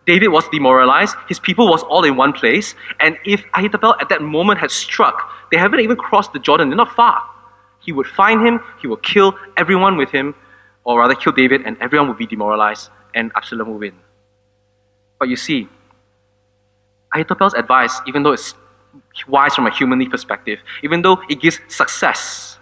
David 0.06 0.30
was 0.30 0.48
demoralized, 0.50 1.16
his 1.28 1.40
people 1.40 1.68
was 1.68 1.84
all 1.84 2.04
in 2.04 2.16
one 2.16 2.32
place, 2.32 2.76
and 3.00 3.18
if 3.26 3.44
Ahithophel 3.54 3.96
at 4.00 4.10
that 4.10 4.22
moment 4.22 4.60
had 4.60 4.70
struck, 4.70 5.32
they 5.52 5.58
haven't 5.58 5.80
even 5.80 5.98
crossed 5.98 6.32
the 6.32 6.40
Jordan, 6.40 6.70
they're 6.70 6.78
not 6.78 6.92
far. 6.92 7.22
He 7.80 7.92
would 7.92 8.06
find 8.06 8.46
him, 8.46 8.60
he 8.80 8.88
would 8.88 9.02
kill 9.02 9.36
everyone 9.58 9.98
with 9.98 10.12
him, 10.12 10.36
or 10.86 11.00
rather 11.00 11.15
kill 11.15 11.34
David, 11.34 11.63
and 11.65 11.77
everyone 11.82 12.08
would 12.08 12.18
be 12.18 12.27
demoralized, 12.27 12.89
and 13.13 13.32
Absalom 13.36 13.72
would 13.72 13.80
win. 13.80 13.96
But 15.20 15.27
you 15.27 15.36
see, 15.36 15.68
Ahithophel's 17.13 17.54
advice, 17.54 18.00
even 18.08 18.24
though 18.24 18.34
it's 18.34 18.54
wise 19.27 19.56
from 19.56 19.68
a 19.68 19.72
humanly 19.72 20.08
perspective, 20.08 20.60
even 20.84 21.01
though 21.01 21.22
it 21.30 21.42
gives 21.42 21.60
success, 21.68 22.58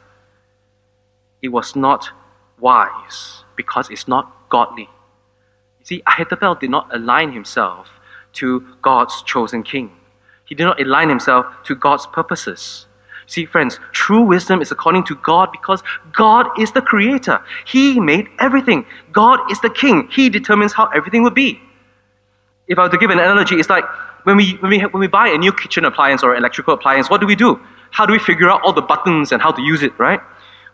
it 1.41 1.49
was 1.49 1.75
not 1.75 2.09
wise 2.59 3.43
because 3.55 3.89
it's 3.89 4.07
not 4.07 4.49
godly. 4.49 4.89
You 5.79 5.85
see, 5.85 6.03
Ahithophel 6.07 6.55
did 6.55 6.69
not 6.69 6.87
align 6.95 7.33
himself 7.33 7.99
to 8.33 8.65
God's 8.81 9.21
chosen 9.23 9.63
king. 9.63 9.91
He 10.45 10.55
did 10.55 10.63
not 10.63 10.79
align 10.79 11.09
himself 11.09 11.45
to 11.65 11.75
God's 11.75 12.07
purposes. 12.07 12.87
See, 13.33 13.45
friends, 13.47 13.79
true 13.93 14.21
wisdom 14.21 14.61
is 14.61 14.71
according 14.71 15.05
to 15.05 15.15
God 15.15 15.49
because 15.51 15.81
God 16.11 16.45
is 16.59 16.71
the 16.73 16.83
creator. 16.83 17.43
He 17.65 17.99
made 17.99 18.27
everything. 18.39 18.85
God 19.11 19.39
is 19.51 19.59
the 19.59 19.71
king. 19.71 20.07
He 20.11 20.29
determines 20.29 20.73
how 20.73 20.85
everything 20.89 21.23
will 21.23 21.31
be. 21.31 21.59
If 22.67 22.77
I 22.77 22.83
were 22.83 22.89
to 22.89 22.97
give 22.99 23.09
an 23.09 23.17
analogy, 23.17 23.55
it's 23.55 23.71
like 23.71 23.85
when 24.25 24.37
we, 24.37 24.51
when 24.57 24.69
we, 24.69 24.81
when 24.81 24.99
we 24.99 25.07
buy 25.07 25.29
a 25.29 25.37
new 25.39 25.51
kitchen 25.51 25.83
appliance 25.83 26.21
or 26.21 26.35
electrical 26.35 26.75
appliance, 26.75 27.09
what 27.09 27.21
do 27.21 27.25
we 27.25 27.33
do? 27.35 27.59
How 27.89 28.05
do 28.05 28.13
we 28.13 28.19
figure 28.19 28.51
out 28.51 28.61
all 28.61 28.71
the 28.71 28.83
buttons 28.83 29.31
and 29.31 29.41
how 29.41 29.51
to 29.51 29.63
use 29.63 29.81
it, 29.81 29.97
right? 29.97 30.19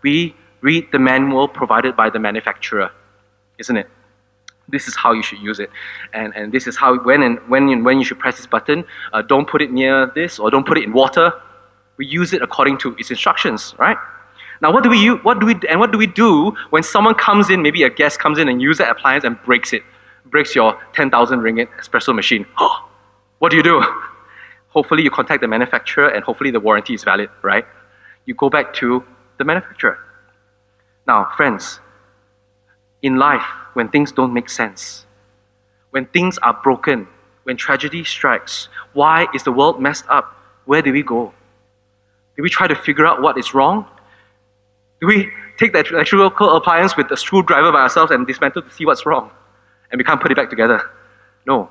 We 0.02 0.36
read 0.60 0.92
the 0.92 1.00
manual 1.00 1.48
provided 1.48 1.96
by 1.96 2.10
the 2.10 2.20
manufacturer, 2.20 2.92
isn't 3.58 3.78
it? 3.78 3.88
This 4.68 4.90
is 4.90 4.98
how 4.98 5.14
you 5.14 5.24
should 5.24 5.40
use 5.40 5.62
it. 5.62 5.70
And, 6.12 6.36
and 6.36 6.52
this 6.52 6.68
is 6.68 6.76
how, 6.76 7.00
when 7.00 7.24
and 7.24 7.40
when, 7.48 7.70
and 7.70 7.86
when 7.86 8.00
you 8.00 8.04
should 8.04 8.20
press 8.20 8.36
this 8.36 8.48
button. 8.48 8.84
Uh, 9.14 9.22
don't 9.22 9.48
put 9.48 9.62
it 9.62 9.72
near 9.72 10.12
this 10.14 10.40
or 10.40 10.52
don't 10.52 10.68
put 10.68 10.78
it 10.78 10.84
in 10.84 10.92
water. 10.92 11.32
We 12.00 12.06
use 12.06 12.32
it 12.32 12.42
according 12.42 12.78
to 12.80 12.96
its 12.98 13.12
instructions, 13.12 13.76
right? 13.78 13.98
Now, 14.62 14.72
what 14.72 14.84
do 14.84 14.90
we 14.90 14.98
use, 14.98 15.20
what 15.22 15.40
do 15.42 15.46
we, 15.46 15.56
and 15.70 15.82
what 15.82 15.92
do 15.92 15.98
we 15.98 16.08
do 16.08 16.54
when 16.70 16.82
someone 16.82 17.14
comes 17.14 17.50
in, 17.50 17.62
maybe 17.62 17.84
a 17.84 17.90
guest 17.90 18.20
comes 18.20 18.40
in 18.40 18.48
and 18.48 18.62
uses 18.62 18.78
that 18.78 18.90
appliance 18.90 19.26
and 19.26 19.38
breaks 19.44 19.74
it, 19.74 19.84
breaks 20.26 20.56
your 20.56 20.80
10,000 20.94 21.40
ringgit 21.42 21.68
espresso 21.78 22.16
machine? 22.16 22.46
what 23.40 23.52
do 23.52 23.58
you 23.58 23.64
do? 23.64 23.84
Hopefully, 24.70 25.04
you 25.04 25.12
contact 25.12 25.42
the 25.42 25.48
manufacturer 25.50 26.08
and 26.08 26.24
hopefully 26.24 26.52
the 26.52 26.60
warranty 26.62 26.94
is 26.94 27.04
valid, 27.04 27.30
right? 27.42 27.66
You 28.24 28.34
go 28.34 28.50
back 28.50 28.74
to 28.76 29.04
the 29.38 29.44
manufacturer. 29.44 30.00
Now, 31.06 31.30
friends, 31.36 31.82
in 33.02 33.18
life, 33.18 33.46
when 33.74 33.90
things 33.90 34.14
don't 34.14 34.34
make 34.34 34.50
sense, 34.50 35.06
when 35.90 36.06
things 36.06 36.38
are 36.38 36.58
broken, 36.64 37.10
when 37.44 37.58
tragedy 37.58 38.06
strikes, 38.06 38.70
why 38.94 39.28
is 39.34 39.44
the 39.44 39.52
world 39.52 39.82
messed 39.82 40.06
up? 40.08 40.38
Where 40.64 40.82
do 40.82 40.94
we 40.94 41.04
go? 41.04 41.34
Do 42.40 42.44
we 42.44 42.50
try 42.50 42.68
to 42.68 42.76
figure 42.76 43.06
out 43.06 43.22
what 43.22 43.38
is 43.38 43.54
wrong? 43.54 43.86
Do 45.02 45.08
we 45.08 45.30
take 45.58 45.74
that 45.74 45.92
electrical 45.92 46.56
appliance 46.56 46.96
with 46.96 47.12
a 47.12 47.18
screwdriver 47.18 47.70
by 47.70 47.82
ourselves 47.82 48.14
and 48.14 48.26
dismantle 48.26 48.62
to 48.62 48.72
see 48.72 48.86
what's 48.86 49.06
wrong? 49.06 49.30
And 49.92 50.00
we 50.00 50.06
can't 50.06 50.22
put 50.22 50.32
it 50.32 50.36
back 50.36 50.50
together? 50.50 50.90
No. 51.46 51.70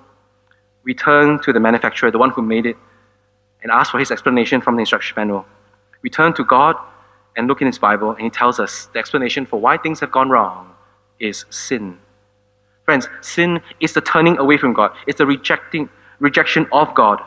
We 0.85 0.93
turn 0.93 1.41
to 1.45 1.55
the 1.55 1.59
manufacturer, 1.59 2.11
the 2.11 2.19
one 2.19 2.29
who 2.29 2.43
made 2.43 2.67
it, 2.67 2.77
and 3.63 3.73
ask 3.73 3.91
for 3.91 3.99
his 3.99 4.11
explanation 4.11 4.61
from 4.61 4.77
the 4.77 4.81
instruction 4.81 5.15
manual. 5.17 5.47
We 6.03 6.11
turn 6.11 6.35
to 6.35 6.45
God 6.45 6.77
and 7.35 7.49
look 7.49 7.63
in 7.63 7.67
his 7.67 7.79
Bible, 7.79 8.11
and 8.11 8.21
he 8.21 8.29
tells 8.29 8.61
us 8.61 8.91
the 8.93 8.99
explanation 8.99 9.47
for 9.47 9.59
why 9.59 9.79
things 9.79 10.01
have 10.01 10.13
gone 10.13 10.29
wrong 10.29 10.75
is 11.19 11.47
sin. 11.49 11.99
Friends, 12.85 13.09
sin 13.23 13.63
is 13.81 13.95
the 13.95 14.03
turning 14.03 14.37
away 14.37 14.59
from 14.59 14.75
God. 14.75 14.91
It's 15.07 15.17
the 15.17 15.25
rejecting, 15.25 15.89
rejection 16.19 16.67
of 16.73 16.95
God. 16.95 17.23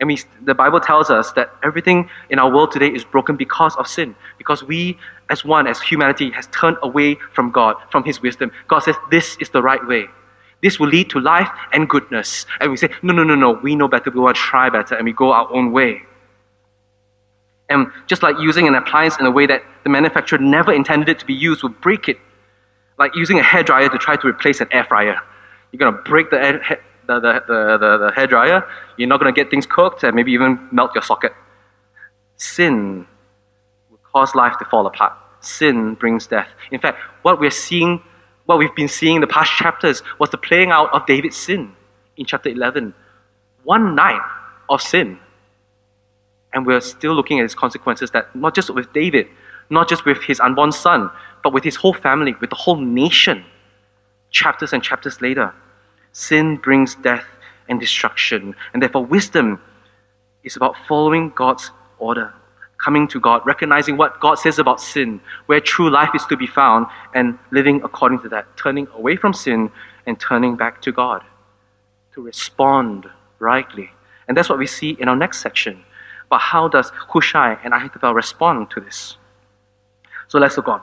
And 0.00 0.06
we, 0.06 0.18
the 0.44 0.54
Bible 0.54 0.80
tells 0.80 1.10
us 1.10 1.32
that 1.32 1.50
everything 1.64 2.08
in 2.30 2.38
our 2.38 2.52
world 2.52 2.70
today 2.70 2.88
is 2.88 3.04
broken 3.04 3.36
because 3.36 3.74
of 3.76 3.88
sin. 3.88 4.14
Because 4.38 4.62
we, 4.62 4.96
as 5.28 5.44
one, 5.44 5.66
as 5.66 5.80
humanity, 5.80 6.30
has 6.30 6.46
turned 6.48 6.76
away 6.82 7.16
from 7.32 7.50
God, 7.50 7.76
from 7.90 8.04
His 8.04 8.22
wisdom. 8.22 8.52
God 8.68 8.80
says 8.80 8.94
this 9.10 9.36
is 9.40 9.50
the 9.50 9.62
right 9.62 9.84
way. 9.86 10.06
This 10.62 10.78
will 10.78 10.88
lead 10.88 11.10
to 11.10 11.20
life 11.20 11.48
and 11.72 11.88
goodness. 11.88 12.46
And 12.60 12.70
we 12.70 12.76
say, 12.76 12.90
no, 13.02 13.12
no, 13.12 13.24
no, 13.24 13.34
no, 13.34 13.52
we 13.52 13.74
know 13.74 13.88
better, 13.88 14.10
we 14.10 14.20
want 14.20 14.36
to 14.36 14.42
try 14.42 14.70
better, 14.70 14.94
and 14.94 15.04
we 15.04 15.12
go 15.12 15.32
our 15.32 15.52
own 15.52 15.72
way. 15.72 16.02
And 17.68 17.88
just 18.06 18.22
like 18.22 18.36
using 18.38 18.66
an 18.66 18.74
appliance 18.74 19.18
in 19.18 19.26
a 19.26 19.30
way 19.30 19.46
that 19.46 19.62
the 19.84 19.90
manufacturer 19.90 20.38
never 20.38 20.72
intended 20.72 21.08
it 21.08 21.18
to 21.18 21.26
be 21.26 21.34
used 21.34 21.62
will 21.62 21.70
break 21.70 22.08
it 22.08 22.18
like 22.98 23.14
using 23.14 23.38
a 23.38 23.42
hair 23.42 23.62
dryer 23.62 23.88
to 23.88 23.98
try 23.98 24.16
to 24.16 24.26
replace 24.26 24.60
an 24.60 24.68
air 24.72 24.84
fryer. 24.84 25.20
You're 25.70 25.78
going 25.78 25.94
to 25.94 26.02
break 26.02 26.30
the, 26.30 26.42
air, 26.42 26.80
the, 27.08 27.18
the, 27.20 27.42
the, 27.48 27.78
the, 27.78 27.98
the 27.98 28.12
hair 28.14 28.26
dryer, 28.26 28.62
you're 28.96 29.08
not 29.08 29.18
going 29.18 29.34
to 29.34 29.36
get 29.36 29.50
things 29.50 29.66
cooked, 29.66 30.04
and 30.04 30.14
maybe 30.14 30.30
even 30.32 30.68
melt 30.70 30.94
your 30.94 31.02
socket. 31.02 31.32
Sin 32.36 33.06
will 33.90 33.98
cause 34.12 34.34
life 34.34 34.56
to 34.58 34.64
fall 34.66 34.86
apart. 34.86 35.14
Sin 35.40 35.94
brings 35.94 36.26
death. 36.26 36.48
In 36.70 36.80
fact, 36.80 36.98
what 37.22 37.40
we're 37.40 37.50
seeing, 37.50 38.02
what 38.44 38.58
we've 38.58 38.74
been 38.74 38.88
seeing 38.88 39.16
in 39.16 39.20
the 39.22 39.26
past 39.26 39.50
chapters 39.52 40.02
was 40.18 40.30
the 40.30 40.36
playing 40.36 40.70
out 40.70 40.92
of 40.92 41.06
David's 41.06 41.36
sin 41.36 41.74
in 42.16 42.26
chapter 42.26 42.50
11. 42.50 42.94
One 43.64 43.94
night 43.94 44.20
of 44.68 44.82
sin. 44.82 45.18
And 46.52 46.66
we're 46.66 46.80
still 46.80 47.14
looking 47.14 47.38
at 47.38 47.44
its 47.44 47.54
consequences 47.54 48.10
that 48.10 48.34
not 48.36 48.54
just 48.54 48.70
with 48.70 48.92
David, 48.92 49.28
not 49.70 49.88
just 49.88 50.04
with 50.04 50.22
his 50.22 50.40
unborn 50.40 50.72
son, 50.72 51.10
but 51.42 51.52
with 51.52 51.64
his 51.64 51.76
whole 51.76 51.94
family, 51.94 52.34
with 52.40 52.50
the 52.50 52.56
whole 52.56 52.76
nation. 52.76 53.44
Chapters 54.30 54.72
and 54.72 54.82
chapters 54.82 55.22
later, 55.22 55.54
sin 56.18 56.56
brings 56.56 56.96
death 56.96 57.24
and 57.68 57.78
destruction. 57.78 58.54
And 58.72 58.82
therefore, 58.82 59.04
wisdom 59.04 59.60
is 60.42 60.56
about 60.56 60.74
following 60.88 61.30
God's 61.30 61.70
order, 61.98 62.34
coming 62.82 63.06
to 63.08 63.20
God, 63.20 63.42
recognizing 63.46 63.96
what 63.96 64.18
God 64.20 64.34
says 64.34 64.58
about 64.58 64.80
sin, 64.80 65.20
where 65.46 65.60
true 65.60 65.90
life 65.90 66.10
is 66.14 66.24
to 66.26 66.36
be 66.36 66.46
found, 66.46 66.86
and 67.14 67.38
living 67.52 67.80
according 67.84 68.20
to 68.22 68.28
that, 68.30 68.56
turning 68.56 68.88
away 68.94 69.14
from 69.16 69.32
sin 69.32 69.70
and 70.06 70.18
turning 70.18 70.56
back 70.56 70.82
to 70.82 70.92
God 70.92 71.22
to 72.14 72.20
respond 72.20 73.06
rightly. 73.38 73.90
And 74.26 74.36
that's 74.36 74.48
what 74.48 74.58
we 74.58 74.66
see 74.66 74.96
in 74.98 75.08
our 75.08 75.16
next 75.16 75.40
section. 75.40 75.84
But 76.28 76.40
how 76.40 76.66
does 76.68 76.90
Hushai 77.12 77.58
and 77.62 77.72
Ahithophel 77.72 78.12
respond 78.12 78.70
to 78.70 78.80
this? 78.80 79.16
So 80.26 80.38
let's 80.38 80.56
look 80.56 80.68
on. 80.68 80.82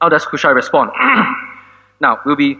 How 0.00 0.08
does 0.08 0.24
Hushai 0.24 0.50
respond? 0.50 0.92
now, 2.00 2.20
we'll 2.24 2.36
be 2.36 2.58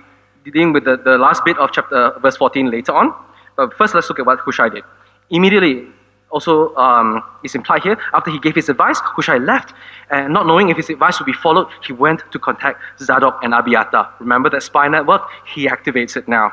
dealing 0.51 0.73
with 0.73 0.85
the, 0.85 0.97
the 0.97 1.19
last 1.19 1.45
bit 1.45 1.59
of 1.59 1.71
chapter 1.73 2.13
verse 2.21 2.37
14 2.37 2.71
later 2.71 2.93
on. 2.93 3.15
But 3.57 3.75
first, 3.75 3.95
let's 3.95 4.09
look 4.09 4.19
at 4.19 4.27
what 4.27 4.39
Hushai 4.41 4.69
did. 4.69 4.85
Immediately, 5.31 5.89
also 6.31 6.75
um, 6.77 7.23
is 7.43 7.55
implied 7.55 7.83
here, 7.83 7.97
after 8.13 8.31
he 8.31 8.39
gave 8.39 8.55
his 8.55 8.69
advice, 8.69 9.01
Hushai 9.01 9.39
left, 9.39 9.75
and 10.11 10.33
not 10.33 10.47
knowing 10.47 10.69
if 10.69 10.77
his 10.77 10.91
advice 10.91 11.19
would 11.19 11.27
be 11.27 11.33
followed, 11.33 11.69
he 11.87 11.93
went 11.93 12.23
to 12.33 12.39
contact 12.39 12.81
Zadok 13.01 13.41
and 13.43 13.55
Abiathar. 13.55 14.15
Remember 14.21 14.51
that 14.51 14.63
spy 14.63 14.89
network? 14.89 15.23
He 15.55 15.67
activates 15.67 16.17
it 16.17 16.29
now. 16.29 16.53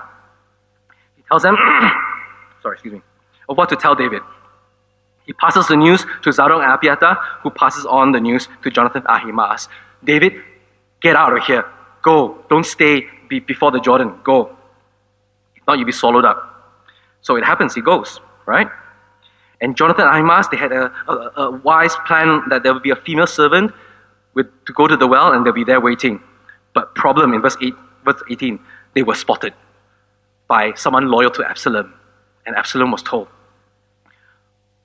He 1.16 1.24
tells 1.24 1.44
them, 1.44 1.56
sorry, 2.62 2.76
excuse 2.76 2.94
me, 2.94 3.02
of 3.50 3.58
what 3.58 3.70
to 3.70 3.76
tell 3.76 3.96
David. 3.96 4.22
He 5.26 5.34
passes 5.34 5.68
the 5.68 5.76
news 5.76 6.06
to 6.22 6.32
Zadok 6.32 6.62
and 6.62 6.72
Abiathar, 6.72 7.16
who 7.42 7.50
passes 7.50 7.86
on 7.86 8.12
the 8.12 8.20
news 8.20 8.48
to 8.64 8.70
Jonathan 8.70 9.04
Ahimaaz. 9.08 9.68
David, 10.04 10.34
get 11.02 11.16
out 11.16 11.36
of 11.36 11.44
here. 11.44 11.66
Go. 12.02 12.44
Don't 12.50 12.66
stay 12.66 13.08
be 13.28 13.40
before 13.40 13.72
the 13.72 13.80
Jordan. 13.80 14.20
Go. 14.24 14.56
If 15.56 15.64
not, 15.68 15.78
you'll 15.78 15.86
be 15.86 15.92
swallowed 15.92 16.26
up. 16.26 16.38
So 17.22 17.36
it 17.36 17.44
happens. 17.44 17.74
He 17.74 17.82
goes, 17.82 18.20
right? 18.46 18.68
And 19.62 19.76
Jonathan 19.76 20.06
and 20.06 20.12
Ahimaaz, 20.12 20.50
they 20.50 20.58
had 20.58 20.72
a, 20.72 20.92
a, 21.08 21.14
a, 21.38 21.52
wise 21.52 21.96
plan 22.06 22.44
that 22.50 22.64
there 22.64 22.74
would 22.74 22.84
be 22.84 22.92
a 22.92 22.96
female 22.96 23.28
servant 23.28 23.72
with, 24.34 24.48
to 24.66 24.74
go 24.74 24.88
to 24.88 24.98
the 24.98 25.08
well 25.08 25.32
and 25.32 25.46
they'll 25.46 25.54
be 25.54 25.64
there 25.64 25.80
waiting. 25.80 26.22
But 26.74 26.94
problem 26.94 27.34
in 27.34 27.42
verse, 27.42 27.58
eight, 27.62 27.74
verse 28.04 28.22
18, 28.30 28.60
they 28.94 29.02
were 29.02 29.16
spotted 29.16 29.54
by 30.48 30.74
someone 30.74 31.10
loyal 31.10 31.32
to 31.32 31.50
Absalom. 31.50 31.94
And 32.46 32.56
Absalom 32.56 32.92
was 32.92 33.02
told, 33.02 33.28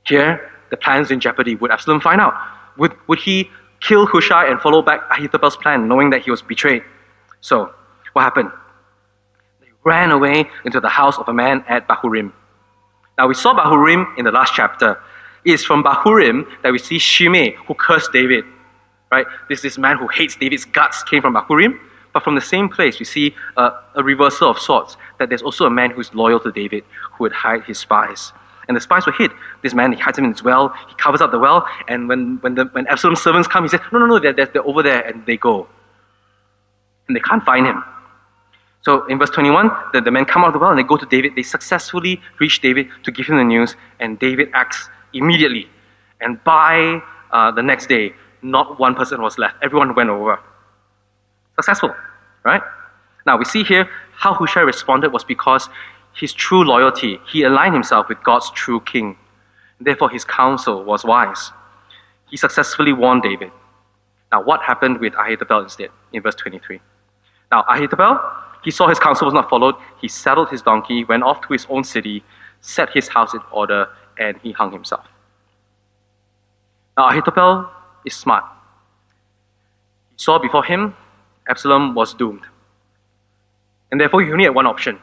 here, 0.07 0.50
the 0.70 0.76
plan's 0.76 1.11
in 1.11 1.20
jeopardy. 1.20 1.57
Would 1.57 1.70
Absalom 1.70 2.00
find 2.00 2.20
out? 2.20 2.35
Would, 2.79 2.96
would 3.07 3.18
he 3.18 3.50
kill 3.81 4.07
Hushai 4.07 4.46
and 4.46 4.61
follow 4.61 4.83
back 4.83 5.00
Ahithophel's 5.11 5.57
plan, 5.57 5.88
knowing 5.88 6.11
that 6.11 6.22
he 6.22 6.31
was 6.31 6.42
betrayed? 6.42 6.83
So, 7.40 7.72
what 8.12 8.23
happened? 8.23 8.51
They 9.61 9.68
ran 9.85 10.11
away 10.11 10.49
into 10.64 10.81
the 10.81 10.88
house 10.88 11.18
of 11.18 11.29
a 11.29 11.33
man 11.33 11.64
at 11.68 11.88
Bahurim. 11.88 12.33
Now, 13.18 13.29
we 13.29 13.35
saw 13.35 13.55
Bahurim 13.55 14.18
in 14.18 14.25
the 14.25 14.33
last 14.33 14.55
chapter. 14.55 14.99
It 15.44 15.53
is 15.53 15.64
from 15.64 15.83
Bahurim 15.85 16.46
that 16.62 16.73
we 16.73 16.79
see 16.79 16.99
Shimei, 16.99 17.57
who 17.66 17.75
cursed 17.75 18.12
David. 18.12 18.44
right? 19.11 19.27
This 19.49 19.62
this 19.62 19.79
man 19.79 19.99
who 19.99 20.09
hates 20.09 20.37
David's 20.37 20.64
guts 20.64 21.03
came 21.03 21.23
from 21.23 21.35
Bahurim, 21.35 21.79
but 22.12 22.23
from 22.23 22.35
the 22.35 22.40
same 22.40 22.68
place 22.68 22.99
we 22.99 23.05
see 23.05 23.35
a 23.57 23.73
reversal 24.03 24.51
of 24.51 24.59
sorts. 24.59 24.96
That 25.18 25.29
there's 25.29 25.42
also 25.42 25.66
a 25.66 25.70
man 25.70 25.90
who's 25.90 26.14
loyal 26.14 26.40
to 26.40 26.51
David 26.51 26.85
who 27.12 27.25
would 27.25 27.33
hide 27.33 27.64
his 27.64 27.79
spies. 27.79 28.33
And 28.68 28.77
the 28.77 28.81
spies 28.81 29.05
were 29.05 29.12
hid. 29.12 29.33
This 29.62 29.75
man, 29.75 29.92
he 29.92 29.99
hides 29.99 30.16
him 30.16 30.25
in 30.25 30.33
his 30.33 30.44
well, 30.44 30.73
he 30.88 30.94
covers 30.94 31.20
up 31.20 31.33
the 31.33 31.38
well, 31.38 31.66
and 31.88 32.09
when, 32.09 32.38
when, 32.40 32.55
the, 32.55 32.66
when 32.66 32.87
Absalom's 32.87 33.20
servants 33.20 33.49
come, 33.49 33.64
he 33.64 33.68
says, 33.68 33.81
No, 33.92 33.99
no, 33.99 34.07
no, 34.07 34.18
they're, 34.20 34.33
they're, 34.33 34.46
they're 34.46 34.66
over 34.66 34.83
there, 34.83 35.01
and 35.01 35.27
they 35.27 35.37
go. 35.37 35.66
And 37.09 37.16
they 37.16 37.20
can't 37.20 37.44
find 37.44 37.66
him. 37.66 37.83
So 38.83 39.05
in 39.07 39.19
verse 39.19 39.31
21, 39.31 39.71
the, 39.93 40.01
the 40.01 40.11
men 40.11 40.25
come 40.25 40.43
out 40.43 40.49
of 40.49 40.53
the 40.55 40.59
well 40.59 40.71
and 40.71 40.79
they 40.79 40.83
go 40.83 40.97
to 40.97 41.07
David. 41.07 41.35
They 41.37 41.43
successfully 41.43 42.21
reach 42.38 42.61
David 42.61 42.88
to 43.05 43.12
give 43.12 43.27
him 43.27 43.37
the 43.37 43.45
news, 43.45 43.77
and 43.99 44.19
David 44.19 44.49
acts 44.55 44.88
immediately. 45.12 45.69
And 46.21 46.43
by 46.45 47.03
uh, 47.31 47.51
the 47.51 47.62
next 47.62 47.88
day, 47.88 48.14
not 48.43 48.79
one 48.79 48.95
person 48.95 49.21
was 49.21 49.38
left. 49.38 49.57
Everyone 49.62 49.95
went 49.95 50.09
over. 50.09 50.38
Successful, 51.57 51.95
right? 52.43 52.62
Now 53.27 53.37
we 53.37 53.45
see 53.45 53.64
here 53.64 53.88
how 54.12 54.33
Hushai 54.33 54.61
responded 54.61 55.12
was 55.12 55.25
because 55.25 55.69
his 56.14 56.33
true 56.33 56.64
loyalty, 56.64 57.19
he 57.31 57.43
aligned 57.43 57.75
himself 57.75 58.09
with 58.09 58.23
God's 58.23 58.51
true 58.51 58.81
king. 58.81 59.16
Therefore, 59.81 60.11
his 60.11 60.25
counsel 60.25 60.85
was 60.85 61.05
wise. 61.05 61.53
He 62.29 62.37
successfully 62.37 62.93
warned 62.93 63.23
David. 63.23 63.51
Now, 64.31 64.43
what 64.43 64.62
happened 64.62 64.99
with 64.99 65.14
Ahithophel 65.14 65.62
instead 65.62 65.90
in 66.12 66.23
verse 66.23 66.35
23? 66.35 66.81
Now, 67.51 67.64
Ahithophel, 67.69 68.21
he 68.62 68.70
saw 68.70 68.88
his 68.88 68.99
counsel 68.99 69.27
was 69.27 69.35
not 69.35 69.49
followed. 69.49 69.75
He 70.01 70.09
saddled 70.09 70.51
his 70.51 70.62
donkey, 70.62 71.05
went 71.05 71.23
off 71.23 71.40
to 71.42 71.53
his 71.53 71.66
own 71.70 71.85
city, 71.85 72.23
set 72.61 72.90
his 72.90 73.09
house 73.09 73.33
in 73.35 73.40
order, 73.51 73.88
and 74.18 74.37
he 74.42 74.53
hung 74.53 74.73
himself. 74.73 75.07
Now, 76.96 77.09
Ahithophel 77.09 77.70
is 78.05 78.14
smart. 78.14 78.44
He 80.11 80.16
saw 80.18 80.38
before 80.38 80.64
him 80.64 80.94
Absalom 81.49 81.94
was 81.94 82.14
doomed. 82.14 82.42
And 83.90 84.01
therefore, 84.01 84.23
he 84.23 84.31
only 84.31 84.44
had 84.44 84.55
one 84.55 84.66
option 84.66 84.99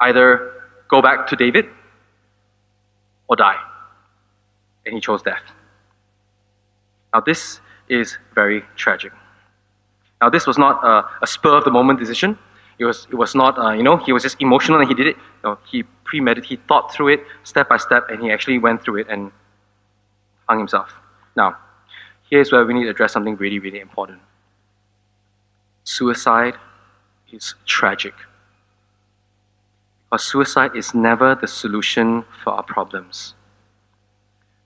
either 0.00 0.52
go 0.88 1.02
back 1.02 1.26
to 1.26 1.36
David 1.36 1.66
or 3.28 3.36
die. 3.36 3.56
And 4.86 4.94
he 4.94 5.00
chose 5.00 5.22
death. 5.22 5.42
Now, 7.12 7.20
this 7.20 7.60
is 7.88 8.16
very 8.34 8.62
tragic. 8.76 9.12
Now, 10.20 10.30
this 10.30 10.46
was 10.46 10.58
not 10.58 10.82
a, 10.84 11.26
spur 11.26 11.56
of 11.56 11.64
the 11.64 11.70
moment 11.70 12.00
decision. 12.00 12.38
It 12.78 12.84
was, 12.84 13.06
it 13.10 13.14
was 13.14 13.34
not, 13.34 13.58
uh, 13.58 13.72
you 13.72 13.82
know, 13.82 13.96
he 13.96 14.12
was 14.12 14.22
just 14.22 14.40
emotional 14.40 14.80
and 14.80 14.88
he 14.88 14.94
did 14.94 15.06
it. 15.06 15.16
You 15.16 15.50
know, 15.50 15.58
he 15.70 15.82
premeditated, 16.04 16.48
he 16.48 16.56
thought 16.68 16.92
through 16.92 17.08
it 17.08 17.20
step 17.44 17.68
by 17.68 17.76
step, 17.76 18.08
and 18.08 18.22
he 18.22 18.30
actually 18.30 18.58
went 18.58 18.82
through 18.84 18.96
it 18.96 19.06
and 19.08 19.32
hung 20.48 20.58
himself. 20.58 20.94
Now, 21.36 21.56
here's 22.30 22.50
where 22.50 22.64
we 22.64 22.74
need 22.74 22.84
to 22.84 22.90
address 22.90 23.12
something 23.12 23.36
really, 23.36 23.58
really 23.58 23.80
important. 23.80 24.20
Suicide 25.84 26.54
is 27.32 27.54
tragic. 27.66 28.14
Because 30.10 30.24
suicide 30.24 30.74
is 30.74 30.94
never 30.94 31.34
the 31.34 31.46
solution 31.46 32.24
for 32.42 32.54
our 32.54 32.62
problems. 32.62 33.34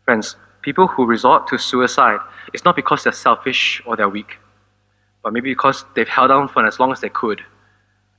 Friends, 0.04 0.36
people 0.62 0.86
who 0.88 1.04
resort 1.04 1.46
to 1.48 1.58
suicide, 1.58 2.20
it's 2.52 2.64
not 2.64 2.76
because 2.76 3.04
they're 3.04 3.12
selfish 3.12 3.82
or 3.84 3.96
they're 3.96 4.08
weak, 4.08 4.38
but 5.22 5.32
maybe 5.32 5.50
because 5.50 5.84
they've 5.94 6.08
held 6.08 6.30
on 6.30 6.48
for 6.48 6.66
as 6.66 6.78
long 6.80 6.92
as 6.92 7.00
they 7.00 7.08
could. 7.08 7.42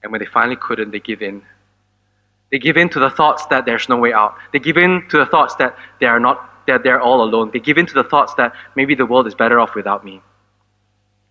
And 0.02 0.12
when 0.12 0.20
they 0.20 0.26
finally 0.26 0.56
couldn't, 0.56 0.92
they 0.92 1.00
give 1.00 1.22
in. 1.22 1.44
They 2.52 2.60
give 2.60 2.78
in 2.78 2.89
to 2.89 3.00
the 3.00 3.10
thoughts 3.10 3.46
that 3.48 3.66
there's 3.66 3.89
no 3.89 3.98
way 3.98 4.13
out. 4.13 4.36
They 4.52 4.60
give 4.60 4.78
in 4.78 5.08
to 5.10 5.18
the 5.18 5.26
thoughts 5.26 5.56
that 5.56 5.76
they 6.00 6.06
are 6.06 6.20
not, 6.20 6.66
that 6.68 6.84
they're 6.84 7.02
all 7.02 7.24
alone. 7.24 7.50
They 7.52 7.60
give 7.60 7.78
in 7.78 7.86
to 7.88 7.94
the 7.94 8.04
thoughts 8.04 8.34
that 8.36 8.54
maybe 8.76 8.96
the 8.96 9.06
world 9.06 9.28
is 9.28 9.36
better 9.36 9.60
off 9.60 9.76
without 9.76 10.06
me. 10.06 10.22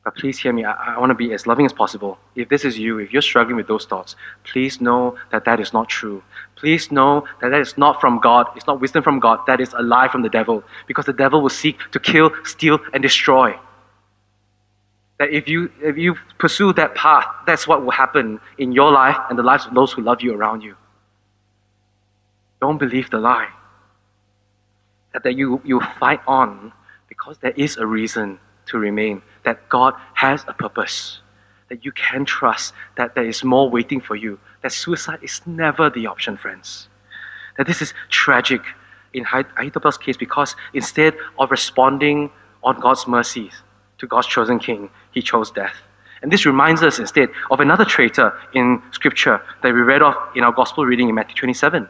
But 0.05 0.17
please 0.17 0.39
hear 0.39 0.53
me. 0.53 0.65
I, 0.65 0.97
I 0.97 0.99
want 0.99 1.11
to 1.11 1.15
be 1.15 1.33
as 1.33 1.47
loving 1.47 1.65
as 1.65 1.73
possible. 1.73 2.19
If 2.35 2.49
this 2.49 2.65
is 2.65 2.77
you, 2.77 2.99
if 2.99 3.13
you're 3.13 3.23
struggling 3.23 3.57
with 3.57 3.69
those 3.69 3.85
thoughts, 3.85 4.17
please 4.43 4.81
know 4.81 5.17
that 5.31 5.45
that 5.45 5.61
is 5.61 5.73
not 5.73 5.89
true. 5.89 6.25
Please 6.57 6.91
know 6.91 7.25
that 7.41 7.51
that 7.51 7.61
is 7.61 7.79
not 7.79 8.01
from 8.01 8.19
God. 8.19 8.49
It's 8.57 8.67
not 8.67 8.81
wisdom 8.81 9.05
from 9.05 9.21
God. 9.21 9.39
That 9.47 9.61
is 9.61 9.73
a 9.75 9.83
lie 9.83 10.09
from 10.09 10.23
the 10.23 10.29
devil. 10.29 10.65
Because 10.89 11.07
the 11.07 11.13
devil 11.13 11.41
will 11.41 11.51
seek 11.51 11.79
to 11.93 12.01
kill, 12.01 12.33
steal, 12.45 12.81
and 12.93 13.01
destroy. 13.01 13.57
That 15.23 15.31
if 15.31 15.47
you, 15.47 15.71
if 15.81 15.97
you 15.97 16.17
pursue 16.39 16.73
that 16.73 16.97
path, 16.97 17.27
that's 17.47 17.69
what 17.69 17.85
will 17.85 17.93
happen 17.93 18.41
in 18.59 18.73
your 18.73 18.91
life 18.91 19.17
and 19.31 19.39
the 19.39 19.45
lives 19.45 19.67
of 19.67 19.73
those 19.73 19.93
who 19.93 20.03
love 20.03 20.21
you 20.21 20.35
around 20.35 20.63
you. 20.63 20.75
Don't 22.61 22.77
believe 22.77 23.09
the 23.09 23.21
lie. 23.21 23.51
That, 25.13 25.23
that 25.23 25.37
you, 25.37 25.63
you 25.65 25.81
fight 26.01 26.19
on 26.27 26.73
because 27.09 27.39
there 27.39 27.53
is 27.53 27.77
a 27.77 27.87
reason 27.87 28.41
to 28.67 28.79
remain 28.79 29.23
that 29.45 29.69
God 29.69 29.95
has 30.15 30.45
a 30.49 30.55
purpose, 30.55 31.21
that 31.69 31.85
you 31.85 31.93
can 31.93 32.25
trust 32.25 32.75
that 32.97 33.15
there 33.15 33.25
is 33.25 33.45
more 33.45 33.71
waiting 33.71 34.01
for 34.01 34.17
you, 34.17 34.41
that 34.63 34.73
suicide 34.73 35.21
is 35.23 35.41
never 35.47 35.89
the 35.89 36.09
option, 36.09 36.37
friends. 36.37 36.89
That 37.59 37.69
this 37.69 37.81
is 37.81 37.95
tragic 38.09 38.63
in 39.15 39.25
Ahithophel's 39.25 39.99
case 39.99 40.17
because 40.17 40.57
instead 40.75 41.15
of 41.39 41.53
responding 41.53 42.33
on 42.65 42.81
God's 42.81 43.07
mercies 43.07 43.62
to 44.03 44.07
God's 44.09 44.27
chosen 44.27 44.59
king, 44.59 44.91
he 45.13 45.23
chose 45.23 45.53
death. 45.53 45.77
And 46.23 46.31
this 46.31 46.45
reminds 46.45 46.83
us 46.83 46.99
instead 46.99 47.29
of 47.53 47.61
another 47.61 47.85
traitor 47.85 48.37
in 48.53 48.83
Scripture 48.91 49.41
that 49.63 49.73
we 49.73 49.81
read 49.81 50.03
of 50.03 50.15
in 50.35 50.43
our 50.43 50.53
Gospel 50.53 50.85
reading 50.85 51.09
in 51.09 51.15
Matthew 51.15 51.37
27. 51.37 51.89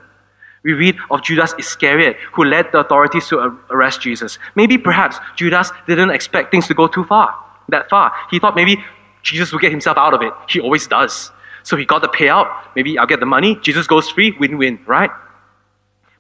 We 0.62 0.75
read 0.75 0.96
of 1.11 1.22
Judas 1.22 1.55
Iscariot, 1.59 2.16
who 2.35 2.44
led 2.44 2.66
the 2.70 2.81
authorities 2.81 3.27
to 3.29 3.59
arrest 3.70 4.03
Jesus. 4.03 4.38
Maybe 4.55 4.77
perhaps 4.77 5.16
Judas 5.37 5.70
didn't 5.87 6.11
expect 6.11 6.51
things 6.51 6.66
to 6.68 6.75
go 6.75 6.87
too 6.87 7.05
far, 7.05 7.35
that 7.70 7.88
far. 7.88 8.12
He 8.31 8.38
thought 8.38 8.55
maybe 8.55 8.77
Jesus 9.22 9.51
would 9.53 9.62
get 9.62 9.70
himself 9.70 9.96
out 9.96 10.12
of 10.12 10.20
it. 10.20 10.35
He 10.48 10.61
always 10.61 10.87
does. 10.87 11.33
So 11.62 11.79
he 11.79 11.87
got 11.87 12.03
the 12.03 12.09
payout. 12.09 12.53
Maybe 12.77 12.98
I'll 12.98 13.07
get 13.07 13.20
the 13.20 13.27
money. 13.27 13.59
Jesus 13.62 13.87
goes 13.87 14.11
free, 14.11 14.37
win 14.38 14.59
win, 14.59 14.81
right? 14.87 15.11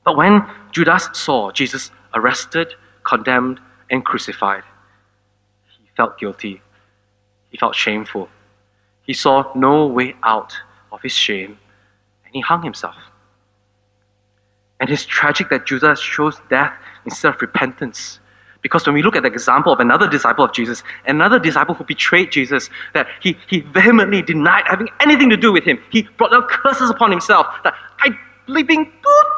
But 0.04 0.16
when 0.16 0.42
Judas 0.72 1.10
saw 1.12 1.52
Jesus 1.52 1.90
arrested, 2.14 2.74
condemned, 3.04 3.60
and 3.90 4.02
crucified, 4.04 4.62
felt 6.02 6.18
guilty. 6.18 6.60
He 7.50 7.56
felt 7.56 7.76
shameful. 7.76 8.28
He 9.02 9.12
saw 9.12 9.52
no 9.54 9.86
way 9.86 10.16
out 10.24 10.52
of 10.90 11.00
his 11.02 11.12
shame, 11.12 11.58
and 12.24 12.34
he 12.34 12.40
hung 12.40 12.62
himself. 12.62 12.96
And 14.80 14.90
it's 14.90 15.06
tragic 15.06 15.48
that 15.50 15.64
Judas 15.64 16.00
chose 16.00 16.40
death 16.50 16.74
instead 17.04 17.34
of 17.34 17.40
repentance. 17.40 18.18
Because 18.62 18.84
when 18.84 18.94
we 18.94 19.02
look 19.02 19.14
at 19.14 19.22
the 19.22 19.28
example 19.28 19.72
of 19.72 19.78
another 19.78 20.08
disciple 20.08 20.44
of 20.44 20.52
Jesus, 20.52 20.82
another 21.06 21.38
disciple 21.38 21.74
who 21.76 21.84
betrayed 21.84 22.32
Jesus, 22.32 22.68
that 22.94 23.06
he, 23.20 23.36
he 23.48 23.60
vehemently 23.60 24.22
denied 24.22 24.64
having 24.66 24.88
anything 24.98 25.30
to 25.30 25.36
do 25.36 25.52
with 25.52 25.64
him. 25.64 25.78
He 25.90 26.02
brought 26.16 26.32
down 26.32 26.42
curses 26.48 26.90
upon 26.90 27.12
himself 27.12 27.46
that 27.62 27.74
I 28.00 28.08
living 28.48 28.92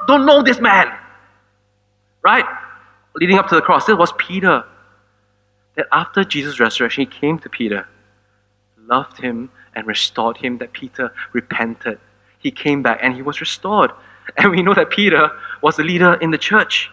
don't 0.07 0.24
know 0.24 0.42
this 0.42 0.61
man. 0.61 0.87
Right? 2.22 2.44
Leading 3.16 3.38
up 3.38 3.48
to 3.48 3.55
the 3.55 3.62
cross, 3.62 3.85
this 3.85 3.96
was 3.96 4.12
Peter. 4.16 4.64
That 5.77 5.87
after 5.93 6.25
Jesus' 6.25 6.61
resurrection, 6.61 7.03
he 7.03 7.21
came 7.21 7.39
to 7.41 7.49
Peter, 7.49 7.89
loved 8.79 9.19
him, 9.19 9.51
and 9.75 9.87
restored 9.87 10.37
him, 10.37 10.59
that 10.59 10.73
Peter 10.73 11.13
repented. 11.33 11.99
He 12.39 12.51
came 12.51 12.83
back 12.83 13.01
and 13.03 13.15
he 13.15 13.23
was 13.23 13.41
restored. 13.41 13.91
And 14.39 14.51
we 14.53 14.63
know 14.63 14.73
that 14.73 14.89
Peter 14.89 15.31
was 15.61 15.77
the 15.77 15.83
leader 15.83 16.15
in 16.15 16.31
the 16.31 16.39
church. 16.39 16.91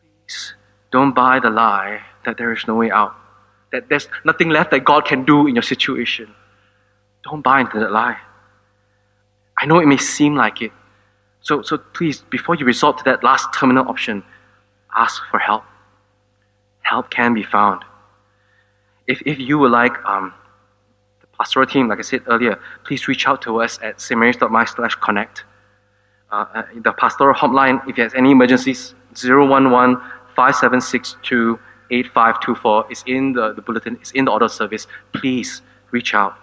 Please 0.00 0.54
don't 0.90 1.14
buy 1.14 1.40
the 1.40 1.50
lie 1.50 2.00
that 2.24 2.38
there 2.38 2.52
is 2.52 2.66
no 2.66 2.74
way 2.74 2.90
out, 2.90 3.14
that 3.72 3.88
there's 3.90 4.08
nothing 4.24 4.48
left 4.48 4.70
that 4.70 4.84
God 4.84 5.04
can 5.04 5.24
do 5.24 5.46
in 5.46 5.54
your 5.54 5.62
situation. 5.62 6.34
Don't 7.22 7.42
buy 7.42 7.60
into 7.60 7.78
that 7.80 7.92
lie. 7.92 8.16
I 9.58 9.66
know 9.66 9.78
it 9.78 9.86
may 9.86 9.98
seem 9.98 10.34
like 10.36 10.62
it. 10.62 10.72
So, 11.40 11.62
so 11.62 11.78
please, 11.78 12.22
before 12.30 12.54
you 12.54 12.64
resort 12.64 12.98
to 12.98 13.04
that 13.04 13.22
last 13.22 13.52
terminal 13.52 13.88
option, 13.88 14.22
ask 14.96 15.22
for 15.30 15.38
help. 15.38 15.64
Help 16.88 17.10
can 17.10 17.34
be 17.34 17.42
found. 17.42 17.84
If, 19.06 19.22
if 19.26 19.38
you 19.38 19.58
would 19.58 19.70
like 19.70 19.96
um, 20.06 20.32
the 21.20 21.26
pastoral 21.38 21.66
team, 21.66 21.88
like 21.88 21.98
I 21.98 22.02
said 22.02 22.22
earlier, 22.26 22.58
please 22.84 23.06
reach 23.08 23.26
out 23.26 23.42
to 23.42 23.60
us 23.60 23.78
at 23.82 23.98
stmy 23.98 24.74
slash 24.74 24.94
connect. 24.94 25.44
Uh, 26.32 26.46
uh, 26.54 26.62
the 26.82 26.92
pastoral 26.92 27.34
hotline, 27.34 27.86
if 27.88 27.96
there's 27.96 28.14
any 28.14 28.30
emergencies, 28.30 28.94
011 29.14 30.00
5762 30.34 31.58
8524 31.90 32.92
is 32.92 33.02
in 33.06 33.32
the, 33.32 33.52
the 33.52 33.62
bulletin, 33.62 33.96
it's 34.00 34.12
in 34.12 34.24
the 34.24 34.30
order 34.30 34.48
service. 34.48 34.86
Please 35.12 35.62
reach 35.90 36.14
out. 36.14 36.36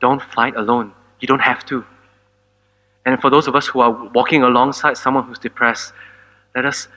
Don't 0.00 0.22
fight 0.22 0.56
alone. 0.56 0.92
You 1.20 1.28
don't 1.28 1.40
have 1.40 1.64
to. 1.66 1.84
And 3.04 3.20
for 3.20 3.30
those 3.30 3.46
of 3.46 3.54
us 3.54 3.68
who 3.68 3.80
are 3.80 3.92
walking 4.10 4.42
alongside 4.42 4.96
someone 4.96 5.24
who's 5.24 5.38
depressed, 5.38 5.92
let 6.54 6.64
us 6.64 6.88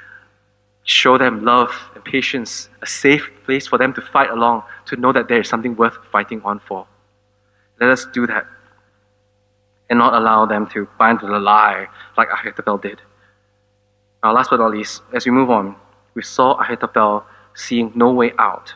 show 0.86 1.18
them 1.18 1.44
love 1.44 1.72
and 1.96 2.06
patience, 2.06 2.70
a 2.82 2.88
safe 2.88 3.30
place 3.44 3.68
for 3.68 3.78
them 3.78 3.92
to 3.94 4.02
fight 4.02 4.30
along, 4.30 4.64
to 4.86 4.96
know 4.96 5.12
that 5.12 5.28
there 5.28 5.42
is 5.42 5.50
something 5.50 5.76
worth 5.76 5.98
fighting 6.12 6.42
on 6.46 6.60
for. 6.60 6.88
Let 7.82 7.90
us 7.90 8.06
do 8.14 8.26
that 8.28 8.46
and 9.90 10.00
not 10.00 10.14
allow 10.14 10.46
them 10.46 10.68
to 10.68 10.88
into 11.02 11.28
the 11.28 11.40
lie 11.40 11.88
like 12.18 12.30
Ahithophel 12.32 12.78
did. 12.78 13.02
Now, 14.24 14.34
last 14.34 14.50
but 14.50 14.58
not 14.58 14.72
least, 14.72 15.02
as 15.14 15.26
we 15.26 15.32
move 15.32 15.50
on, 15.50 15.76
we 16.14 16.22
saw 16.22 16.54
Ahithophel 16.54 17.26
seeing 17.56 17.92
no 17.96 18.12
way 18.12 18.32
out 18.38 18.74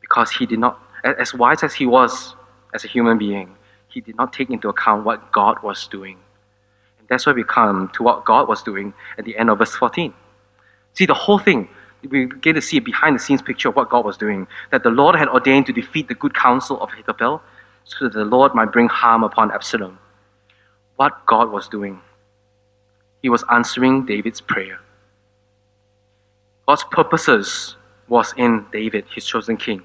because 0.00 0.30
he 0.30 0.46
did 0.46 0.58
not, 0.58 0.80
as 1.04 1.34
wise 1.34 1.62
as 1.62 1.74
he 1.74 1.86
was 1.86 2.34
as 2.74 2.84
a 2.84 2.88
human 2.88 3.18
being, 3.18 3.56
he 3.88 4.00
did 4.00 4.16
not 4.16 4.32
take 4.32 4.50
into 4.50 4.68
account 4.68 5.04
what 5.04 5.32
God 5.32 5.62
was 5.62 5.86
doing. 5.86 6.18
And 6.98 7.08
that's 7.08 7.26
why 7.26 7.32
we 7.32 7.44
come 7.44 7.90
to 7.94 8.02
what 8.02 8.24
God 8.24 8.48
was 8.48 8.62
doing 8.62 8.94
at 9.18 9.24
the 9.24 9.36
end 9.36 9.50
of 9.50 9.58
verse 9.58 9.74
14. 9.74 10.14
See, 10.96 11.06
the 11.06 11.14
whole 11.14 11.38
thing, 11.38 11.68
we 12.08 12.26
get 12.26 12.54
to 12.54 12.62
see 12.62 12.78
a 12.78 12.80
behind 12.80 13.16
the 13.16 13.20
scenes 13.20 13.42
picture 13.42 13.68
of 13.68 13.76
what 13.76 13.90
God 13.90 14.04
was 14.04 14.16
doing. 14.16 14.46
That 14.70 14.82
the 14.82 14.90
Lord 14.90 15.14
had 15.14 15.28
ordained 15.28 15.66
to 15.66 15.72
defeat 15.72 16.08
the 16.08 16.14
good 16.14 16.34
counsel 16.34 16.80
of 16.80 16.90
Ahithophel 16.92 17.42
so 17.84 18.04
that 18.04 18.14
the 18.14 18.24
Lord 18.24 18.54
might 18.54 18.72
bring 18.72 18.88
harm 18.88 19.22
upon 19.22 19.50
Absalom. 19.50 19.98
What 20.96 21.26
God 21.26 21.50
was 21.50 21.68
doing, 21.68 22.00
He 23.22 23.28
was 23.28 23.44
answering 23.50 24.06
David's 24.06 24.40
prayer. 24.40 24.78
God's 26.66 26.84
purposes 26.84 27.76
was 28.08 28.34
in 28.36 28.66
David, 28.72 29.04
his 29.14 29.24
chosen 29.24 29.56
king, 29.56 29.82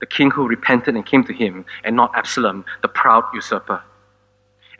the 0.00 0.06
king 0.06 0.30
who 0.30 0.46
repented 0.46 0.94
and 0.94 1.04
came 1.04 1.24
to 1.24 1.32
him, 1.32 1.64
and 1.84 1.96
not 1.96 2.12
Absalom, 2.14 2.64
the 2.80 2.88
proud 2.88 3.24
usurper. 3.34 3.82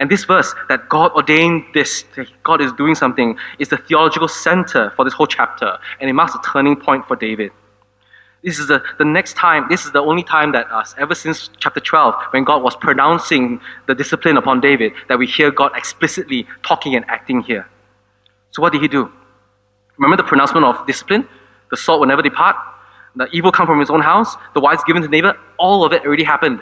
And 0.03 0.11
this 0.11 0.25
verse 0.25 0.53
that 0.69 0.89
God 0.89 1.13
ordained 1.13 1.63
this, 1.75 2.05
God 2.43 2.61
is 2.61 2.73
doing 2.73 2.97
something, 2.97 3.39
is 3.61 3.69
the 3.69 3.77
theological 3.77 4.27
center 4.27 4.91
for 4.97 5.05
this 5.05 5.15
whole 5.15 5.29
chapter, 5.29 5.79
and 6.01 6.11
it 6.11 6.13
marks 6.13 6.35
a 6.35 6.41
turning 6.45 6.75
point 6.75 7.07
for 7.07 7.15
David. 7.15 7.53
This 8.43 8.59
is 8.59 8.67
the, 8.67 8.83
the 8.99 9.05
next 9.05 9.37
time, 9.37 9.67
this 9.71 9.85
is 9.85 9.93
the 9.93 10.01
only 10.01 10.25
time 10.25 10.51
that 10.53 10.69
us, 10.73 10.93
ever 10.99 11.15
since 11.15 11.51
chapter 11.61 11.79
12, 11.79 12.15
when 12.31 12.43
God 12.43 12.65
was 12.65 12.75
pronouncing 12.75 13.61
the 13.87 13.95
discipline 13.95 14.37
upon 14.37 14.61
David, 14.61 14.91
that 15.09 15.21
we 15.21 15.27
hear 15.29 15.53
God 15.53 15.71
explicitly 15.77 16.49
talking 16.65 16.97
and 16.97 17.05
acting 17.07 17.41
here. 17.41 17.69
So, 18.51 18.61
what 18.61 18.73
did 18.73 18.83
he 18.83 18.89
do? 18.89 19.09
Remember 19.99 20.21
the 20.21 20.27
pronouncement 20.27 20.67
of 20.67 20.85
discipline? 20.85 21.29
The 21.71 21.77
sword 21.77 22.01
will 22.01 22.09
never 22.09 22.23
depart, 22.23 22.57
the 23.15 23.29
evil 23.31 23.53
come 23.53 23.69
from 23.69 23.79
his 23.79 23.89
own 23.89 24.01
house, 24.01 24.35
the 24.53 24.61
wives 24.61 24.83
given 24.85 25.03
to 25.03 25.09
neighbor, 25.09 25.39
all 25.61 25.85
of 25.85 25.93
it 25.93 26.05
already 26.05 26.25
happened 26.25 26.61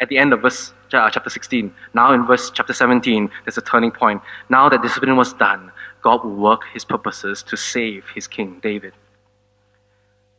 at 0.00 0.08
the 0.08 0.18
end 0.18 0.32
of 0.32 0.42
verse 0.42 0.72
uh, 0.92 1.10
chapter 1.10 1.30
16. 1.30 1.74
Now 1.94 2.12
in 2.12 2.26
verse 2.26 2.50
chapter 2.50 2.72
17, 2.72 3.30
there's 3.44 3.58
a 3.58 3.62
turning 3.62 3.90
point. 3.90 4.22
Now 4.48 4.68
that 4.68 4.82
discipline 4.82 5.16
was 5.16 5.32
done, 5.32 5.72
God 6.02 6.24
will 6.24 6.34
work 6.34 6.62
his 6.72 6.84
purposes 6.84 7.42
to 7.44 7.56
save 7.56 8.04
his 8.14 8.26
king, 8.26 8.60
David. 8.62 8.92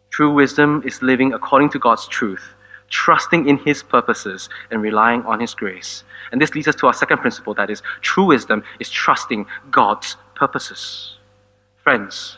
True 0.09 0.33
wisdom 0.33 0.81
is 0.85 1.01
living 1.01 1.33
according 1.33 1.69
to 1.71 1.79
God's 1.79 2.07
truth, 2.07 2.53
trusting 2.89 3.47
in 3.47 3.57
his 3.57 3.83
purposes 3.83 4.49
and 4.71 4.81
relying 4.81 5.23
on 5.23 5.39
his 5.39 5.53
grace. 5.53 6.03
And 6.31 6.41
this 6.41 6.55
leads 6.55 6.67
us 6.67 6.75
to 6.75 6.87
our 6.87 6.93
second 6.93 7.19
principle 7.19 7.53
that 7.55 7.69
is, 7.69 7.83
true 8.01 8.25
wisdom 8.25 8.63
is 8.79 8.89
trusting 8.89 9.45
God's 9.69 10.17
purposes. 10.35 11.17
Friends, 11.83 12.37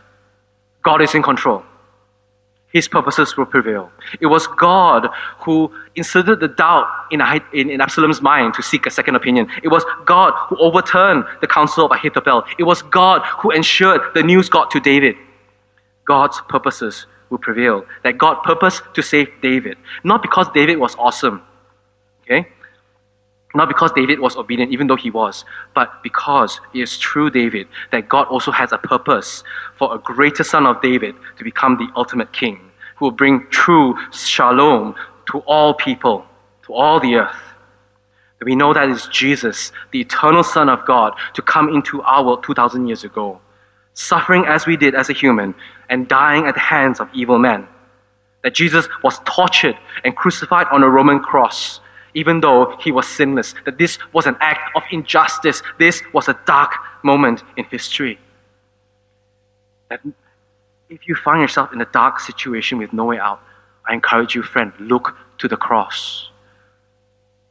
God 0.83 1.01
is 1.01 1.15
in 1.15 1.23
control 1.23 1.63
his 2.71 2.87
purposes 2.87 3.35
will 3.35 3.45
prevail. 3.45 3.91
It 4.19 4.27
was 4.27 4.47
God 4.47 5.09
who 5.39 5.71
inserted 5.95 6.39
the 6.39 6.47
doubt 6.47 6.87
in, 7.11 7.21
in, 7.53 7.69
in, 7.69 7.81
Absalom's 7.81 8.21
mind 8.21 8.53
to 8.53 8.63
seek 8.63 8.85
a 8.85 8.89
second 8.89 9.15
opinion. 9.15 9.47
It 9.61 9.67
was 9.67 9.83
God 10.05 10.33
who 10.47 10.57
overturned 10.57 11.25
the 11.41 11.47
counsel 11.47 11.85
of 11.85 11.91
Ahithophel. 11.91 12.43
It 12.57 12.63
was 12.63 12.81
God 12.83 13.23
who 13.39 13.51
ensured 13.51 14.01
the 14.13 14.23
news 14.23 14.47
got 14.47 14.71
to 14.71 14.79
David. 14.79 15.15
God's 16.05 16.41
purposes 16.47 17.07
will 17.29 17.39
prevail. 17.39 17.85
That 18.03 18.17
God 18.17 18.41
purposed 18.43 18.83
to 18.93 19.01
save 19.01 19.29
David. 19.41 19.77
Not 20.03 20.21
because 20.21 20.47
David 20.53 20.77
was 20.77 20.95
awesome, 20.95 21.41
okay? 22.23 22.47
Not 23.53 23.67
because 23.67 23.91
David 23.91 24.19
was 24.19 24.37
obedient, 24.37 24.71
even 24.71 24.87
though 24.87 24.95
he 24.95 25.11
was, 25.11 25.43
but 25.73 26.01
because 26.03 26.59
it 26.73 26.81
is 26.81 26.97
through 26.97 27.31
David 27.31 27.67
that 27.91 28.07
God 28.07 28.27
also 28.27 28.51
has 28.51 28.71
a 28.71 28.77
purpose 28.77 29.43
for 29.75 29.93
a 29.93 29.99
greater 29.99 30.43
son 30.43 30.65
of 30.65 30.81
David 30.81 31.15
to 31.37 31.43
become 31.43 31.77
the 31.77 31.87
ultimate 31.95 32.31
king, 32.31 32.71
who 32.95 33.05
will 33.05 33.11
bring 33.11 33.45
true 33.49 33.95
shalom 34.13 34.95
to 35.31 35.39
all 35.39 35.73
people, 35.73 36.25
to 36.65 36.73
all 36.73 36.99
the 36.99 37.15
earth. 37.15 37.41
That 38.39 38.45
we 38.45 38.55
know 38.55 38.73
that 38.73 38.89
is 38.89 39.07
Jesus, 39.07 39.71
the 39.91 39.99
eternal 39.99 40.43
Son 40.43 40.69
of 40.69 40.85
God, 40.85 41.13
to 41.33 41.41
come 41.41 41.69
into 41.69 42.01
our 42.03 42.23
world 42.23 42.43
2,000 42.43 42.87
years 42.87 43.03
ago, 43.03 43.39
suffering 43.93 44.45
as 44.45 44.65
we 44.65 44.77
did 44.77 44.95
as 44.95 45.09
a 45.09 45.13
human, 45.13 45.53
and 45.89 46.07
dying 46.07 46.47
at 46.47 46.55
the 46.55 46.61
hands 46.61 46.99
of 46.99 47.09
evil 47.13 47.37
men. 47.37 47.67
That 48.43 48.55
Jesus 48.55 48.87
was 49.03 49.19
tortured 49.25 49.77
and 50.03 50.15
crucified 50.15 50.67
on 50.71 50.81
a 50.81 50.89
Roman 50.89 51.19
cross 51.19 51.81
even 52.13 52.41
though 52.41 52.75
he 52.79 52.91
was 52.91 53.07
sinless, 53.07 53.53
that 53.65 53.77
this 53.77 53.97
was 54.13 54.25
an 54.25 54.35
act 54.39 54.75
of 54.75 54.83
injustice. 54.91 55.61
This 55.79 56.01
was 56.13 56.27
a 56.27 56.37
dark 56.45 56.73
moment 57.03 57.43
in 57.57 57.65
history. 57.65 58.19
That 59.89 60.01
if 60.89 61.07
you 61.07 61.15
find 61.15 61.41
yourself 61.41 61.71
in 61.73 61.81
a 61.81 61.85
dark 61.85 62.19
situation 62.19 62.77
with 62.77 62.91
no 62.93 63.05
way 63.05 63.19
out, 63.19 63.41
I 63.87 63.93
encourage 63.93 64.35
you, 64.35 64.43
friend, 64.43 64.73
look 64.79 65.15
to 65.39 65.47
the 65.47 65.57
cross. 65.57 66.29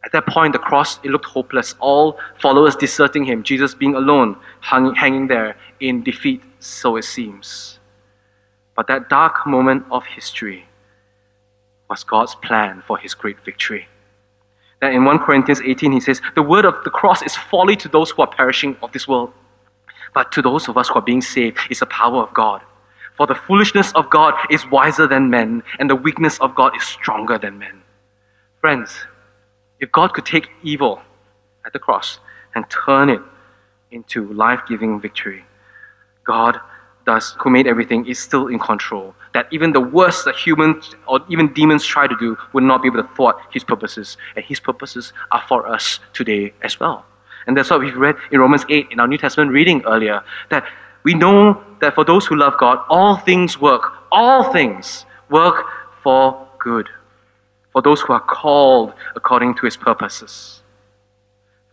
At 0.05 0.13
that 0.13 0.27
point, 0.27 0.53
the 0.53 0.59
cross, 0.59 0.99
it 1.03 1.11
looked 1.11 1.27
hopeless. 1.27 1.75
All 1.79 2.19
followers 2.39 2.77
deserting 2.77 3.25
him, 3.25 3.43
Jesus 3.43 3.75
being 3.75 3.95
alone, 3.95 4.37
hung, 4.61 4.95
hanging 4.95 5.27
there 5.27 5.57
in 5.81 6.03
defeat, 6.03 6.43
so 6.59 6.97
it 6.97 7.05
seems. 7.05 7.79
But 8.75 8.87
that 8.87 9.11
dark 9.11 9.47
moment 9.47 9.85
of 9.91 10.07
history 10.07 10.67
was 11.89 12.05
God's 12.05 12.35
plan 12.35 12.83
for 12.87 12.97
his 12.97 13.15
great 13.15 13.41
victory 13.45 13.89
that 14.81 14.93
in 14.93 15.05
1 15.05 15.19
Corinthians 15.19 15.61
18 15.61 15.93
he 15.93 16.01
says, 16.01 16.21
The 16.35 16.43
word 16.43 16.65
of 16.65 16.83
the 16.85 16.91
cross 16.91 17.23
is 17.23 17.37
folly 17.37 17.77
to 17.77 17.89
those 17.89 18.11
who 18.11 18.23
are 18.23 18.29
perishing 18.29 18.77
of 18.83 18.93
this 18.93 19.07
world. 19.07 19.33
But 20.15 20.33
to 20.33 20.43
those 20.43 20.69
of 20.69 20.77
us 20.77 20.89
who 20.89 20.95
are 20.95 21.03
being 21.03 21.21
saved 21.21 21.59
is 21.71 21.81
the 21.81 21.87
power 21.87 22.23
of 22.23 22.35
God. 22.35 22.63
For 23.17 23.27
the 23.27 23.35
foolishness 23.35 23.93
of 23.93 24.09
God 24.09 24.35
is 24.51 24.67
wiser 24.71 25.07
than 25.07 25.31
men, 25.31 25.63
and 25.79 25.91
the 25.91 25.97
weakness 25.97 26.39
of 26.41 26.55
God 26.55 26.75
is 26.77 26.83
stronger 26.83 27.39
than 27.39 27.59
men. 27.59 27.83
Friends, 28.61 29.05
if 29.79 29.93
God 29.93 30.15
could 30.15 30.27
take 30.27 30.49
evil 30.63 31.03
at 31.67 31.73
the 31.73 31.79
cross 31.79 32.19
and 32.55 32.65
turn 32.71 33.11
it 33.11 33.21
into 33.91 34.33
life 34.33 34.61
giving 34.67 35.01
victory, 35.01 35.45
God 36.25 36.61
does, 37.11 37.25
who 37.41 37.49
made 37.51 37.67
everything, 37.67 38.01
is 38.13 38.19
still 38.19 38.47
in 38.55 38.59
control. 38.71 39.15
That 39.37 39.47
even 39.51 39.73
the 39.73 39.87
worst 39.99 40.25
that 40.27 40.37
humans 40.47 40.95
or 41.11 41.17
even 41.29 41.53
demons 41.61 41.85
try 41.95 42.07
to 42.07 42.17
do 42.25 42.37
would 42.53 42.67
not 42.71 42.83
be 42.83 42.89
able 42.91 43.03
to 43.03 43.09
thwart 43.17 43.37
his 43.57 43.65
purposes. 43.65 44.17
And 44.37 44.45
his 44.45 44.61
purposes 44.61 45.13
are 45.35 45.45
for 45.51 45.61
us 45.75 46.01
today 46.13 46.53
as 46.63 46.79
well. 46.81 46.99
And 47.47 47.57
that's 47.57 47.71
what 47.71 47.81
we've 47.81 47.97
read 47.97 48.17
in 48.33 48.39
Romans 48.41 48.65
8 48.69 48.89
in 48.93 49.01
our 49.01 49.09
New 49.09 49.19
Testament 49.19 49.51
reading 49.51 49.83
earlier. 49.95 50.23
That 50.51 50.65
we 51.03 51.15
know 51.15 51.39
that 51.81 51.95
for 51.95 52.05
those 52.05 52.27
who 52.27 52.37
love 52.37 52.55
God, 52.59 52.79
all 52.89 53.17
things 53.17 53.61
work, 53.61 53.85
all 54.13 54.53
things 54.53 55.07
work 55.31 55.67
for 56.03 56.49
good. 56.59 56.89
For 57.73 57.83
those 57.83 58.01
who 58.03 58.13
are 58.13 58.27
called 58.41 58.93
according 59.17 59.55
to 59.59 59.63
his 59.69 59.77
purposes. 59.77 60.63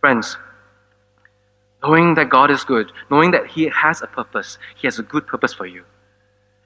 Friends, 0.00 0.36
Knowing 1.82 2.14
that 2.14 2.28
God 2.28 2.50
is 2.50 2.64
good, 2.64 2.92
knowing 3.10 3.30
that 3.30 3.46
He 3.48 3.68
has 3.68 4.02
a 4.02 4.06
purpose, 4.06 4.58
He 4.76 4.86
has 4.86 4.98
a 4.98 5.02
good 5.02 5.26
purpose 5.26 5.52
for 5.52 5.66
you. 5.66 5.84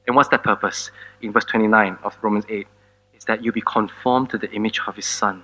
And 0.07 0.17
what's 0.17 0.31
that 0.31 0.43
purpose? 0.43 0.91
In 1.21 1.33
verse 1.33 1.45
29 1.45 1.99
of 2.03 2.17
Romans 2.23 2.45
8, 2.49 2.67
is 3.15 3.25
that 3.25 3.45
you 3.45 3.53
be 3.53 3.61
conformed 3.61 4.31
to 4.31 4.39
the 4.39 4.51
image 4.53 4.81
of 4.87 4.97
His 4.97 5.07
Son. 5.07 5.43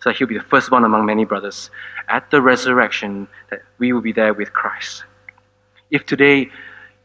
So 0.00 0.10
that 0.10 0.16
He'll 0.16 0.28
be 0.28 0.38
the 0.38 0.44
firstborn 0.44 0.84
among 0.84 1.04
many 1.04 1.24
brothers. 1.24 1.70
At 2.08 2.30
the 2.30 2.40
resurrection, 2.40 3.28
that 3.50 3.62
we 3.78 3.92
will 3.92 4.00
be 4.00 4.12
there 4.12 4.32
with 4.32 4.52
Christ. 4.52 5.04
If 5.90 6.06
today 6.06 6.50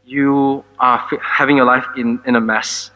you 0.04 0.64
are 0.78 0.98
having 1.22 1.56
your 1.56 1.66
life 1.66 1.86
in, 1.96 2.20
in 2.26 2.36
a 2.36 2.40
mess, 2.40 2.90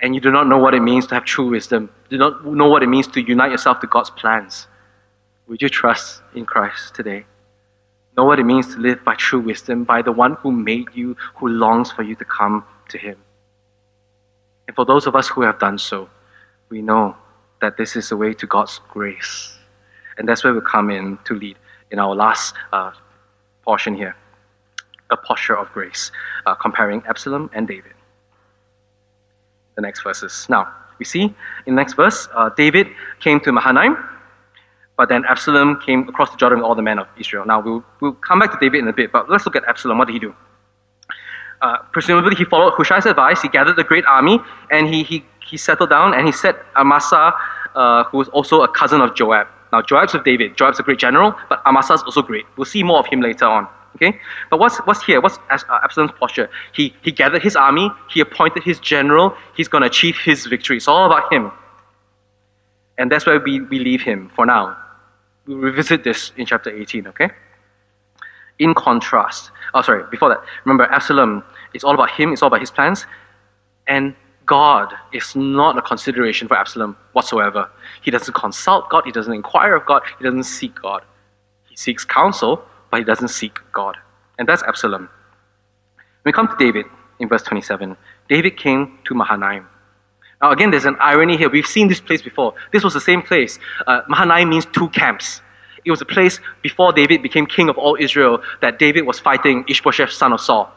and 0.00 0.14
you 0.14 0.20
do 0.20 0.32
not 0.32 0.48
know 0.48 0.58
what 0.58 0.74
it 0.74 0.80
means 0.80 1.06
to 1.06 1.14
have 1.14 1.24
true 1.24 1.48
wisdom, 1.50 1.90
do 2.08 2.18
not 2.18 2.44
know 2.44 2.68
what 2.68 2.82
it 2.82 2.88
means 2.88 3.06
to 3.08 3.20
unite 3.22 3.52
yourself 3.52 3.80
to 3.80 3.86
God's 3.86 4.10
plans, 4.10 4.66
would 5.46 5.62
you 5.62 5.68
trust 5.68 6.22
in 6.34 6.44
Christ 6.44 6.94
today? 6.94 7.26
Know 8.16 8.24
what 8.24 8.38
it 8.38 8.44
means 8.44 8.74
to 8.74 8.80
live 8.80 9.04
by 9.04 9.14
true 9.14 9.40
wisdom, 9.40 9.84
by 9.84 10.02
the 10.02 10.12
one 10.12 10.34
who 10.34 10.52
made 10.52 10.88
you, 10.94 11.16
who 11.36 11.48
longs 11.48 11.90
for 11.90 12.02
you 12.02 12.14
to 12.16 12.24
come 12.24 12.64
to 12.88 12.98
him. 12.98 13.16
And 14.66 14.76
for 14.76 14.84
those 14.84 15.06
of 15.06 15.16
us 15.16 15.28
who 15.28 15.42
have 15.42 15.58
done 15.58 15.78
so, 15.78 16.08
we 16.68 16.82
know 16.82 17.16
that 17.60 17.76
this 17.76 17.96
is 17.96 18.08
the 18.08 18.16
way 18.16 18.34
to 18.34 18.46
God's 18.46 18.80
grace. 18.88 19.56
And 20.18 20.28
that's 20.28 20.44
where 20.44 20.52
we 20.52 20.60
come 20.60 20.90
in 20.90 21.18
to 21.24 21.34
lead 21.34 21.56
in 21.90 21.98
our 21.98 22.14
last 22.14 22.54
uh, 22.72 22.92
portion 23.62 23.94
here 23.94 24.16
a 25.10 25.16
posture 25.16 25.56
of 25.56 25.70
grace, 25.72 26.10
uh, 26.46 26.54
comparing 26.54 27.02
Absalom 27.06 27.50
and 27.52 27.68
David. 27.68 27.92
The 29.74 29.82
next 29.82 30.02
verses. 30.02 30.46
Now, 30.48 30.72
we 30.98 31.04
see 31.04 31.24
in 31.66 31.74
the 31.74 31.80
next 31.82 31.94
verse, 31.94 32.28
uh, 32.34 32.48
David 32.56 32.88
came 33.20 33.38
to 33.40 33.52
Mahanaim 33.52 33.96
but 34.96 35.08
then 35.08 35.24
Absalom 35.28 35.80
came 35.84 36.08
across 36.08 36.30
the 36.30 36.36
Jordan 36.36 36.58
with 36.58 36.66
all 36.66 36.74
the 36.74 36.82
men 36.82 36.98
of 36.98 37.06
Israel. 37.18 37.44
Now, 37.46 37.60
we'll, 37.60 37.84
we'll 38.00 38.12
come 38.12 38.38
back 38.38 38.52
to 38.52 38.58
David 38.60 38.80
in 38.80 38.88
a 38.88 38.92
bit, 38.92 39.10
but 39.10 39.30
let's 39.30 39.46
look 39.46 39.56
at 39.56 39.64
Absalom. 39.64 39.98
What 39.98 40.06
did 40.06 40.14
he 40.14 40.18
do? 40.18 40.34
Uh, 41.62 41.78
presumably, 41.92 42.34
he 42.34 42.44
followed 42.44 42.72
Hushai's 42.74 43.06
advice. 43.06 43.40
He 43.40 43.48
gathered 43.48 43.78
a 43.78 43.84
great 43.84 44.04
army 44.04 44.38
and 44.70 44.88
he, 44.88 45.02
he, 45.04 45.24
he 45.48 45.56
settled 45.56 45.90
down 45.90 46.12
and 46.12 46.26
he 46.26 46.32
set 46.32 46.56
Amasa, 46.76 47.32
uh, 47.74 48.04
who 48.04 48.18
was 48.18 48.28
also 48.28 48.62
a 48.62 48.68
cousin 48.68 49.00
of 49.00 49.14
Joab. 49.14 49.46
Now, 49.72 49.80
Joab's 49.80 50.12
with 50.12 50.24
David. 50.24 50.56
Joab's 50.56 50.80
a 50.80 50.82
great 50.82 50.98
general, 50.98 51.34
but 51.48 51.62
Amasa 51.64 51.94
is 51.94 52.02
also 52.02 52.20
great. 52.20 52.44
We'll 52.56 52.64
see 52.64 52.82
more 52.82 52.98
of 52.98 53.06
him 53.06 53.20
later 53.20 53.46
on. 53.46 53.68
Okay? 53.94 54.18
But 54.50 54.58
what's, 54.58 54.78
what's 54.78 55.04
here? 55.04 55.20
What's 55.20 55.38
uh, 55.50 55.58
Absalom's 55.84 56.12
posture? 56.18 56.50
He, 56.72 56.94
he 57.02 57.12
gathered 57.12 57.42
his 57.42 57.56
army, 57.56 57.90
he 58.10 58.20
appointed 58.20 58.64
his 58.64 58.80
general, 58.80 59.36
he's 59.56 59.68
going 59.68 59.82
to 59.82 59.88
achieve 59.88 60.16
his 60.24 60.46
victory. 60.46 60.78
It's 60.78 60.88
all 60.88 61.06
about 61.06 61.32
him. 61.32 61.52
And 62.98 63.10
that's 63.10 63.26
where 63.26 63.40
we, 63.40 63.60
we 63.60 63.78
leave 63.78 64.02
him 64.02 64.30
for 64.34 64.46
now. 64.46 64.76
We'll 65.46 65.58
revisit 65.58 66.04
this 66.04 66.32
in 66.36 66.46
chapter 66.46 66.70
18, 66.70 67.08
okay? 67.08 67.30
In 68.58 68.74
contrast, 68.74 69.50
oh, 69.74 69.82
sorry, 69.82 70.04
before 70.10 70.28
that, 70.28 70.40
remember 70.64 70.84
Absalom, 70.84 71.42
it's 71.74 71.84
all 71.84 71.94
about 71.94 72.10
him, 72.10 72.32
it's 72.32 72.42
all 72.42 72.48
about 72.48 72.60
his 72.60 72.70
plans. 72.70 73.06
And 73.86 74.14
God 74.46 74.92
is 75.12 75.34
not 75.34 75.78
a 75.78 75.82
consideration 75.82 76.48
for 76.48 76.56
Absalom 76.56 76.96
whatsoever. 77.12 77.70
He 78.02 78.10
doesn't 78.10 78.34
consult 78.34 78.88
God, 78.88 79.04
he 79.04 79.12
doesn't 79.12 79.32
inquire 79.32 79.74
of 79.74 79.86
God, 79.86 80.02
he 80.18 80.24
doesn't 80.24 80.44
seek 80.44 80.80
God. 80.80 81.02
He 81.68 81.76
seeks 81.76 82.04
counsel, 82.04 82.62
but 82.90 82.98
he 82.98 83.04
doesn't 83.04 83.28
seek 83.28 83.58
God. 83.72 83.96
And 84.38 84.48
that's 84.48 84.62
Absalom. 84.62 85.08
When 86.22 86.30
we 86.30 86.32
come 86.32 86.48
to 86.48 86.56
David 86.56 86.86
in 87.18 87.28
verse 87.28 87.42
27, 87.42 87.96
David 88.28 88.56
came 88.56 88.98
to 89.04 89.14
Mahanaim. 89.14 89.66
Now, 90.42 90.50
again, 90.50 90.72
there's 90.72 90.84
an 90.84 90.96
irony 90.98 91.36
here. 91.36 91.48
We've 91.48 91.66
seen 91.66 91.86
this 91.86 92.00
place 92.00 92.20
before. 92.20 92.54
This 92.72 92.82
was 92.82 92.94
the 92.94 93.00
same 93.00 93.22
place. 93.22 93.60
Uh, 93.86 94.00
Mahanaim 94.08 94.48
means 94.48 94.66
two 94.66 94.88
camps. 94.88 95.40
It 95.84 95.90
was 95.90 96.00
a 96.00 96.04
place 96.04 96.40
before 96.62 96.92
David 96.92 97.22
became 97.22 97.46
king 97.46 97.68
of 97.68 97.78
all 97.78 97.96
Israel 97.98 98.42
that 98.60 98.78
David 98.78 99.06
was 99.06 99.20
fighting 99.20 99.64
Ishbosheth, 99.68 100.10
son 100.10 100.32
of 100.32 100.40
Saul. 100.40 100.72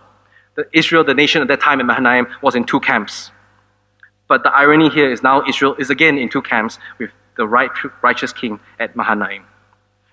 The 0.55 0.65
Israel, 0.71 1.03
the 1.03 1.15
nation 1.15 1.41
at 1.41 1.47
that 1.47 1.61
time 1.61 1.79
in 1.79 1.87
Mahanaim, 1.87 2.27
was 2.43 2.55
in 2.55 2.63
two 2.63 2.79
camps. 2.79 3.31
But 4.27 4.43
the 4.43 4.51
irony 4.51 4.89
here 4.89 5.11
is 5.11 5.21
now 5.23 5.43
Israel 5.47 5.75
is 5.79 5.89
again 5.89 6.17
in 6.17 6.29
two 6.29 6.41
camps 6.41 6.79
with 6.99 7.09
the 7.35 7.47
right, 7.47 7.71
righteous 8.01 8.31
king 8.31 8.59
at 8.79 8.95
Mahanaim. 8.95 9.45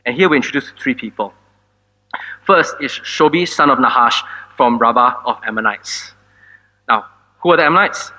And 0.05 0.17
here 0.17 0.29
we 0.29 0.37
introduce 0.37 0.71
three 0.83 0.95
people. 0.95 1.33
First 2.45 2.75
is 2.81 2.91
Shobi, 2.91 3.49
son 3.49 3.71
of 3.71 3.79
Nahash, 3.79 4.23
from 4.57 4.79
Rabbah 4.79 5.23
of 5.25 5.39
Ammonites. 5.47 6.13
Now, 6.89 7.07
who 7.41 7.53
are 7.53 7.57
the 7.57 7.65
Ammonites? 7.65 8.13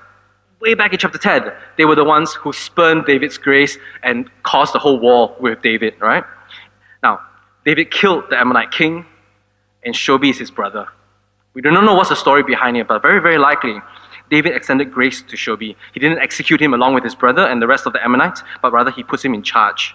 Way 0.63 0.75
back 0.75 0.93
in 0.93 0.97
chapter 0.97 1.17
10, 1.17 1.51
they 1.77 1.83
were 1.83 1.93
the 1.95 2.05
ones 2.05 2.35
who 2.35 2.53
spurned 2.53 3.05
David's 3.05 3.37
grace 3.37 3.77
and 4.01 4.29
caused 4.43 4.73
the 4.73 4.79
whole 4.79 4.97
war 4.97 5.35
with 5.37 5.61
David, 5.61 5.93
right? 5.99 6.23
Now, 7.03 7.19
David 7.65 7.91
killed 7.91 8.29
the 8.29 8.39
Ammonite 8.39 8.71
king, 8.71 9.05
and 9.83 9.93
Shobi 9.93 10.29
is 10.29 10.37
his 10.37 10.51
brother. 10.51 10.87
We 11.53 11.61
do 11.61 11.69
not 11.69 11.83
know 11.83 11.95
what's 11.95 12.07
the 12.07 12.15
story 12.15 12.43
behind 12.43 12.77
it, 12.77 12.87
but 12.87 13.01
very, 13.01 13.19
very 13.19 13.37
likely, 13.37 13.81
David 14.31 14.55
extended 14.55 14.89
grace 14.89 15.21
to 15.23 15.35
Shobi. 15.35 15.75
He 15.93 15.99
didn't 15.99 16.19
execute 16.19 16.61
him 16.61 16.73
along 16.73 16.93
with 16.93 17.03
his 17.03 17.13
brother 17.13 17.45
and 17.45 17.61
the 17.61 17.67
rest 17.67 17.85
of 17.85 17.91
the 17.91 18.01
Ammonites, 18.01 18.41
but 18.61 18.71
rather 18.71 18.89
he 18.89 19.03
puts 19.03 19.25
him 19.25 19.33
in 19.33 19.43
charge. 19.43 19.93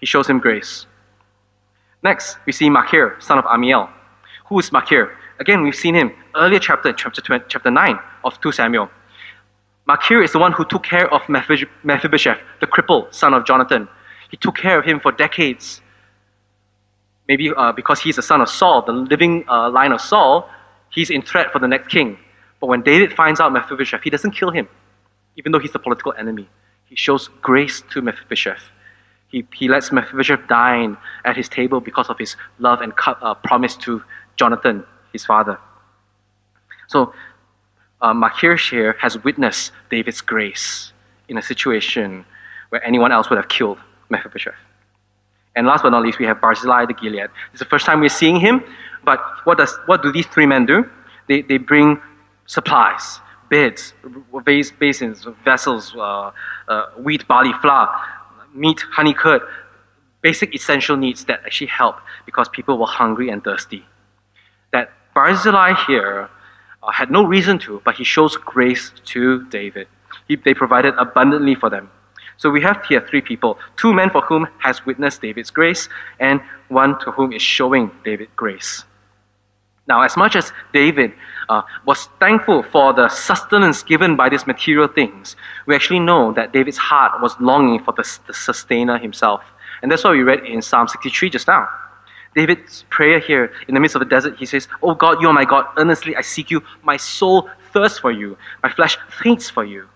He 0.00 0.06
shows 0.06 0.28
him 0.28 0.38
grace. 0.38 0.84
Next, 2.02 2.36
we 2.44 2.52
see 2.52 2.68
Machir, 2.68 3.16
son 3.20 3.38
of 3.38 3.46
Ammiel. 3.46 3.88
Who 4.48 4.58
is 4.58 4.70
Machir? 4.70 5.16
Again, 5.38 5.62
we've 5.62 5.74
seen 5.74 5.94
him 5.94 6.12
earlier 6.36 6.58
chapter, 6.58 6.92
chapter, 6.92 7.22
20, 7.22 7.46
chapter 7.48 7.70
9 7.70 7.98
of 8.22 8.38
2 8.42 8.52
Samuel. 8.52 8.90
Machir 9.90 10.22
is 10.22 10.30
the 10.30 10.38
one 10.38 10.52
who 10.52 10.64
took 10.64 10.84
care 10.84 11.12
of 11.12 11.20
Mephibosheth, 11.28 12.40
the 12.60 12.68
cripple 12.74 13.12
son 13.12 13.34
of 13.34 13.44
Jonathan. 13.44 13.88
He 14.30 14.36
took 14.36 14.56
care 14.56 14.78
of 14.78 14.84
him 14.84 15.00
for 15.00 15.10
decades. 15.10 15.80
Maybe 17.26 17.50
uh, 17.50 17.72
because 17.72 17.98
he's 18.00 18.14
the 18.14 18.22
son 18.22 18.40
of 18.40 18.48
Saul, 18.48 18.82
the 18.82 18.92
living 18.92 19.44
uh, 19.48 19.68
line 19.68 19.90
of 19.90 20.00
Saul, 20.00 20.48
he's 20.90 21.10
in 21.10 21.22
threat 21.22 21.50
for 21.52 21.58
the 21.58 21.66
next 21.66 21.88
king. 21.88 22.18
But 22.60 22.68
when 22.68 22.82
David 22.82 23.12
finds 23.14 23.40
out 23.40 23.52
Mephibosheth, 23.52 24.02
he 24.04 24.10
doesn't 24.10 24.30
kill 24.30 24.52
him, 24.52 24.68
even 25.36 25.50
though 25.50 25.58
he's 25.58 25.72
the 25.72 25.80
political 25.80 26.12
enemy. 26.16 26.48
He 26.84 26.94
shows 26.94 27.28
grace 27.42 27.82
to 27.90 28.00
Mephibosheth. 28.00 28.64
He, 29.26 29.44
he 29.54 29.66
lets 29.66 29.90
Mephibosheth 29.90 30.46
dine 30.48 30.98
at 31.24 31.36
his 31.36 31.48
table 31.48 31.80
because 31.80 32.08
of 32.08 32.16
his 32.18 32.36
love 32.60 32.80
and 32.80 32.92
uh, 33.06 33.34
promise 33.34 33.74
to 33.86 34.04
Jonathan, 34.36 34.84
his 35.12 35.24
father. 35.24 35.58
So, 36.86 37.12
uh, 38.02 38.14
Machir 38.14 38.56
here 38.56 38.96
has 39.00 39.22
witnessed 39.22 39.72
David's 39.90 40.20
grace 40.20 40.92
in 41.28 41.36
a 41.36 41.42
situation 41.42 42.24
where 42.70 42.84
anyone 42.84 43.12
else 43.12 43.30
would 43.30 43.36
have 43.36 43.48
killed 43.48 43.78
Mephibosheth. 44.08 44.54
And 45.54 45.66
last 45.66 45.82
but 45.82 45.90
not 45.90 46.02
least, 46.02 46.18
we 46.18 46.26
have 46.26 46.40
Barzillai 46.40 46.86
the 46.86 46.94
Gilead. 46.94 47.30
It's 47.52 47.58
the 47.58 47.64
first 47.64 47.84
time 47.84 48.00
we're 48.00 48.08
seeing 48.08 48.38
him, 48.40 48.62
but 49.04 49.20
what, 49.44 49.58
does, 49.58 49.76
what 49.86 50.02
do 50.02 50.12
these 50.12 50.26
three 50.26 50.46
men 50.46 50.66
do? 50.66 50.88
They, 51.28 51.42
they 51.42 51.58
bring 51.58 52.00
supplies, 52.46 53.20
beds, 53.48 53.94
basins, 54.78 55.26
vessels, 55.44 55.94
uh, 55.96 56.30
uh, 56.68 56.86
wheat, 56.98 57.26
barley, 57.26 57.52
flour, 57.60 57.88
meat, 58.54 58.80
honey, 58.92 59.14
curd, 59.14 59.42
basic 60.22 60.54
essential 60.54 60.96
needs 60.96 61.24
that 61.24 61.40
actually 61.44 61.66
help 61.68 61.96
because 62.26 62.48
people 62.48 62.78
were 62.78 62.86
hungry 62.86 63.28
and 63.28 63.42
thirsty. 63.42 63.84
That 64.72 64.92
Barzillai 65.14 65.74
here 65.86 66.30
uh, 66.82 66.92
had 66.92 67.10
no 67.10 67.24
reason 67.24 67.58
to, 67.60 67.80
but 67.84 67.96
he 67.96 68.04
shows 68.04 68.36
grace 68.36 68.92
to 69.06 69.44
David. 69.48 69.88
He, 70.28 70.36
they 70.36 70.54
provided 70.54 70.94
abundantly 70.98 71.54
for 71.54 71.70
them. 71.70 71.90
So 72.36 72.50
we 72.50 72.62
have 72.62 72.84
here 72.86 73.04
three 73.06 73.20
people 73.20 73.58
two 73.76 73.92
men 73.92 74.10
for 74.10 74.22
whom 74.22 74.48
has 74.58 74.86
witnessed 74.86 75.20
David's 75.20 75.50
grace, 75.50 75.88
and 76.18 76.40
one 76.68 76.98
to 77.00 77.10
whom 77.12 77.32
is 77.32 77.42
showing 77.42 77.90
David 78.04 78.28
grace. 78.34 78.84
Now, 79.86 80.02
as 80.02 80.16
much 80.16 80.36
as 80.36 80.52
David 80.72 81.12
uh, 81.48 81.62
was 81.84 82.08
thankful 82.20 82.62
for 82.62 82.92
the 82.92 83.08
sustenance 83.08 83.82
given 83.82 84.14
by 84.14 84.28
these 84.28 84.46
material 84.46 84.86
things, 84.86 85.36
we 85.66 85.74
actually 85.74 85.98
know 85.98 86.32
that 86.32 86.52
David's 86.52 86.78
heart 86.78 87.20
was 87.20 87.34
longing 87.40 87.82
for 87.82 87.92
the, 87.92 88.18
the 88.26 88.32
sustainer 88.32 88.98
himself. 88.98 89.42
And 89.82 89.90
that's 89.90 90.04
what 90.04 90.12
we 90.12 90.22
read 90.22 90.46
in 90.46 90.62
Psalm 90.62 90.86
63 90.86 91.30
just 91.30 91.48
now. 91.48 91.68
David's 92.34 92.84
prayer 92.90 93.18
here 93.18 93.52
in 93.66 93.74
the 93.74 93.80
midst 93.80 93.96
of 93.96 94.00
the 94.00 94.06
desert, 94.06 94.38
he 94.38 94.46
says, 94.46 94.68
Oh 94.82 94.94
God, 94.94 95.20
you 95.20 95.28
are 95.28 95.32
my 95.32 95.44
God. 95.44 95.66
Earnestly 95.76 96.14
I 96.14 96.20
seek 96.20 96.50
you. 96.50 96.62
My 96.82 96.96
soul 96.96 97.50
thirsts 97.72 97.98
for 97.98 98.12
you. 98.12 98.38
My 98.62 98.70
flesh 98.70 98.98
faints 99.08 99.50
for 99.50 99.64
you. 99.64 99.88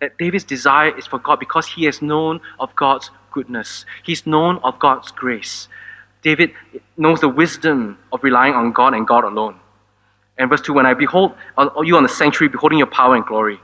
That 0.00 0.18
David's 0.18 0.44
desire 0.44 0.96
is 0.96 1.06
for 1.06 1.18
God 1.18 1.40
because 1.40 1.66
he 1.66 1.84
has 1.84 2.02
known 2.02 2.40
of 2.60 2.74
God's 2.76 3.10
goodness. 3.30 3.86
He's 4.02 4.26
known 4.26 4.58
of 4.62 4.78
God's 4.78 5.10
grace. 5.10 5.68
David 6.22 6.52
knows 6.96 7.20
the 7.20 7.28
wisdom 7.28 7.98
of 8.12 8.22
relying 8.22 8.54
on 8.54 8.72
God 8.72 8.94
and 8.94 9.06
God 9.06 9.24
alone. 9.24 9.60
And 10.36 10.50
verse 10.50 10.60
2 10.60 10.72
When 10.72 10.86
I 10.86 10.94
behold 10.94 11.34
uh, 11.56 11.68
you 11.82 11.96
on 11.96 12.02
the 12.02 12.08
sanctuary, 12.08 12.50
beholding 12.50 12.78
your 12.78 12.86
power 12.86 13.14
and 13.14 13.24
glory. 13.24 13.60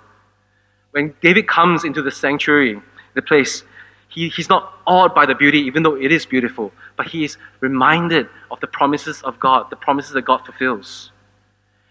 When 0.93 1.15
David 1.21 1.47
comes 1.47 1.85
into 1.85 2.03
the 2.03 2.11
sanctuary, 2.11 2.81
the 3.15 3.23
place, 3.23 3.65
he, 4.11 4.29
he's 4.29 4.49
not 4.49 4.75
awed 4.87 5.15
by 5.15 5.25
the 5.25 5.35
beauty, 5.35 5.61
even 5.61 5.83
though 5.85 5.97
it 5.97 6.13
is 6.13 6.27
beautiful, 6.27 6.73
but 6.97 7.07
he 7.09 7.25
is 7.25 7.39
reminded 7.61 8.29
of 8.51 8.61
the 8.61 8.67
promises 8.67 9.23
of 9.23 9.41
God, 9.41 9.71
the 9.71 9.77
promises 9.77 10.13
that 10.13 10.23
God 10.23 10.45
fulfills. 10.45 11.13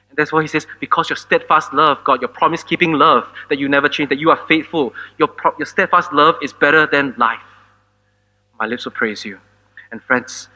And 0.09 0.17
that's 0.17 0.33
why 0.33 0.41
he 0.41 0.47
says, 0.47 0.67
Because 0.79 1.09
your 1.09 1.17
steadfast 1.17 1.73
love, 1.73 2.03
God, 2.03 2.21
your 2.21 2.29
promise 2.29 2.63
keeping 2.63 2.93
love 2.93 3.27
that 3.49 3.57
you 3.57 3.69
never 3.69 3.89
change, 3.89 4.09
that 4.09 4.19
you 4.19 4.29
are 4.29 4.39
faithful, 4.47 4.93
your, 5.17 5.29
pro- 5.29 5.55
your 5.57 5.65
steadfast 5.65 6.13
love 6.13 6.35
is 6.43 6.53
better 6.53 6.85
than 6.85 7.15
life. 7.17 7.39
My 8.59 8.67
lips 8.67 8.85
will 8.85 8.91
praise 8.91 9.25
you. 9.25 9.39
And 9.91 10.03
friends, 10.03 10.49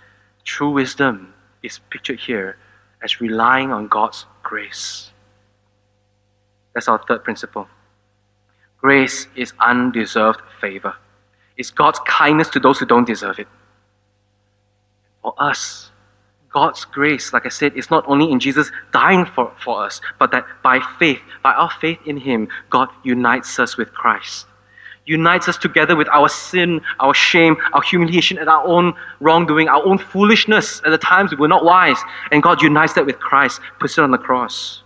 True 0.44 0.72
wisdom 0.72 1.34
is 1.64 1.80
pictured 1.90 2.20
here 2.20 2.58
as 3.02 3.22
relying 3.22 3.72
on 3.72 3.88
God's 3.88 4.26
grace. 4.44 5.12
That's 6.74 6.88
our 6.88 7.02
third 7.08 7.24
principle. 7.24 7.68
Grace 8.82 9.28
is 9.36 9.54
undeserved 9.60 10.42
favor. 10.60 10.96
It's 11.58 11.72
God's 11.72 12.00
kindness 12.08 12.50
to 12.50 12.60
those 12.60 12.80
who 12.80 12.86
don't 12.86 13.06
deserve 13.06 13.40
it. 13.40 13.48
For 15.22 15.34
us, 15.38 15.92
God's 16.50 16.86
grace, 16.86 17.34
like 17.34 17.46
I 17.46 17.50
said, 17.50 17.76
is 17.76 17.90
not 17.90 18.04
only 18.08 18.32
in 18.32 18.40
Jesus 18.40 18.72
dying 18.92 19.26
for, 19.26 19.52
for 19.64 19.84
us, 19.84 20.02
but 20.20 20.32
that 20.32 20.46
by 20.62 20.80
faith, 21.00 21.22
by 21.42 21.54
our 21.54 21.72
faith 21.82 22.00
in 22.06 22.18
Him, 22.18 22.48
God 22.70 22.90
unites 23.04 23.60
us 23.60 23.78
with 23.78 23.94
Christ 23.94 24.46
unites 25.06 25.48
us 25.48 25.58
together 25.58 25.96
with 25.96 26.08
our 26.10 26.30
sin, 26.30 26.82
our 27.00 27.14
shame, 27.14 27.58
our 27.74 27.82
humiliation, 27.82 28.38
and 28.38 28.50
our 28.50 28.66
own 28.66 28.94
wrongdoing, 29.20 29.68
our 29.68 29.84
own 29.86 29.98
foolishness 29.98 30.82
at 30.86 30.92
the 30.92 30.98
times 30.98 31.32
we 31.32 31.38
were 31.38 31.48
not 31.48 31.66
wise. 31.66 31.98
And 32.32 32.42
God 32.42 32.62
unites 32.62 32.94
that 32.94 33.06
with 33.06 33.20
Christ, 33.20 33.60
puts 33.80 33.98
it 33.98 34.02
on 34.02 34.12
the 34.12 34.18
cross. 34.18 34.84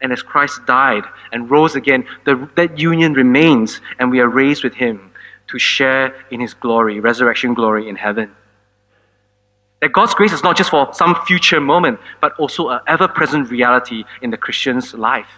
And 0.00 0.12
as 0.12 0.22
Christ 0.22 0.66
died 0.66 1.04
and 1.32 1.50
rose 1.50 1.74
again, 1.74 2.06
the, 2.24 2.48
that 2.56 2.78
union 2.78 3.14
remains, 3.14 3.80
and 3.98 4.10
we 4.10 4.20
are 4.20 4.28
raised 4.28 4.62
with 4.62 4.74
Him 4.74 5.12
to 5.48 5.58
share 5.58 6.14
in 6.30 6.40
His 6.40 6.54
glory, 6.54 7.00
resurrection 7.00 7.54
glory 7.54 7.88
in 7.88 7.96
heaven. 7.96 8.34
That 9.80 9.92
God's 9.92 10.14
grace 10.14 10.32
is 10.32 10.42
not 10.42 10.56
just 10.56 10.70
for 10.70 10.92
some 10.92 11.14
future 11.26 11.60
moment, 11.60 12.00
but 12.20 12.32
also 12.38 12.70
an 12.70 12.80
ever 12.86 13.08
present 13.08 13.50
reality 13.50 14.04
in 14.22 14.30
the 14.30 14.36
Christian's 14.36 14.94
life. 14.94 15.28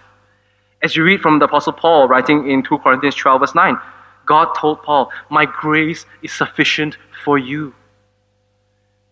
As 0.81 0.95
you 0.95 1.03
read 1.03 1.21
from 1.21 1.41
the 1.41 1.47
Apostle 1.47 1.73
Paul 1.73 2.07
writing 2.07 2.49
in 2.49 2.63
2 2.63 2.79
Corinthians 2.79 3.17
12, 3.17 3.41
verse 3.41 3.55
9, 3.55 3.77
God 4.27 4.53
told 4.57 4.83
Paul, 4.83 5.11
My 5.29 5.45
grace 5.45 6.07
is 6.23 6.33
sufficient 6.33 6.97
for 7.25 7.37
you, 7.37 7.75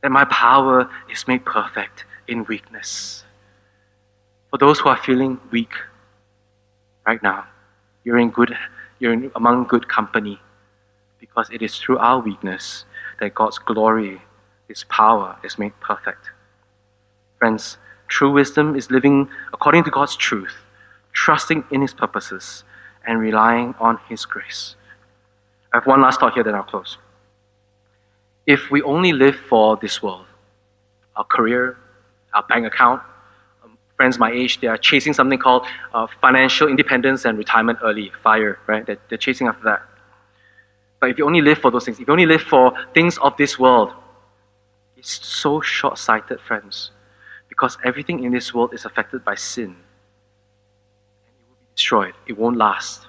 that 0.03 0.11
my 0.11 0.25
power 0.27 0.89
is 1.11 1.27
made 1.27 1.45
perfect 1.45 2.05
in 2.29 2.45
weakness. 2.45 3.25
For 4.51 4.59
those 4.59 4.79
who 4.79 4.89
are 4.89 4.97
feeling 4.97 5.41
weak 5.51 5.73
right 7.05 7.21
now, 7.23 7.47
you're 8.05 8.19
in 8.19 8.31
good, 8.31 8.57
you're 9.01 9.31
among 9.35 9.65
good 9.65 9.89
company 9.89 10.41
because 11.37 11.51
it 11.51 11.61
is 11.61 11.77
through 11.77 11.99
our 11.99 12.19
weakness 12.19 12.87
that 13.21 13.35
God's 13.35 13.59
glory, 13.59 14.23
His 14.69 14.85
power 14.85 15.37
is 15.45 15.59
made 15.59 15.79
perfect. 15.81 16.31
Friends, 17.39 17.77
true 18.09 18.33
wisdom 18.33 18.75
is 18.75 18.91
living 18.91 19.29
according 19.53 19.85
to 19.85 19.91
God's 19.91 20.17
truth, 20.17 20.55
trusting 21.13 21.65
in 21.71 21.83
His 21.83 21.93
purposes, 21.93 22.65
and 23.07 23.21
relying 23.21 23.75
on 23.79 23.99
His 24.09 24.25
grace. 24.25 24.77
I 25.73 25.77
have 25.77 25.87
one 25.87 26.01
last 26.01 26.21
thought 26.21 26.33
here, 26.33 26.43
then 26.43 26.55
I'll 26.55 26.63
close. 26.63 26.97
If 28.47 28.71
we 28.71 28.81
only 28.83 29.13
live 29.13 29.37
for 29.37 29.77
this 29.77 30.03
world, 30.03 30.25
our 31.17 31.25
career, 31.25 31.77
our 32.33 32.45
bank 32.45 32.67
account, 32.67 33.03
um, 33.63 33.77
friends 33.97 34.19
my 34.19 34.31
age, 34.31 34.61
they 34.61 34.69
are 34.69 34.79
chasing 34.79 35.13
something 35.13 35.39
called 35.39 35.67
uh, 35.93 36.07
financial 36.23 36.67
independence 36.67 37.27
and 37.27 37.37
retirement 37.37 37.79
early, 37.83 38.11
FIRE, 38.23 38.59
right? 38.67 38.87
They're, 38.87 38.99
they're 39.11 39.19
chasing 39.19 39.49
after 39.49 39.65
that. 39.65 39.83
But 41.01 41.11
if 41.11 41.19
you 41.19 41.27
only 41.27 41.43
live 41.43 41.59
for 41.59 41.71
those 41.71 41.85
things, 41.85 41.99
if 42.01 42.07
you 42.07 42.13
only 42.13 42.27
live 42.27 42.43
for 42.43 42.73
things 42.95 43.19
of 43.19 43.37
this 43.37 43.59
world, 43.59 43.93
it's 44.97 45.27
so 45.27 45.61
short 45.61 45.99
sighted, 45.99 46.41
friends, 46.41 46.91
because 47.49 47.77
everything 47.85 48.25
in 48.25 48.33
this 48.33 48.55
world 48.55 48.73
is 48.73 48.85
affected 48.85 49.25
by 49.25 49.35
sin. 49.35 49.77
And 51.27 51.35
it 51.37 51.45
will 51.49 51.57
be 51.57 51.67
destroyed, 51.75 52.15
it 52.27 52.37
won't 52.37 52.57
last. 52.57 53.07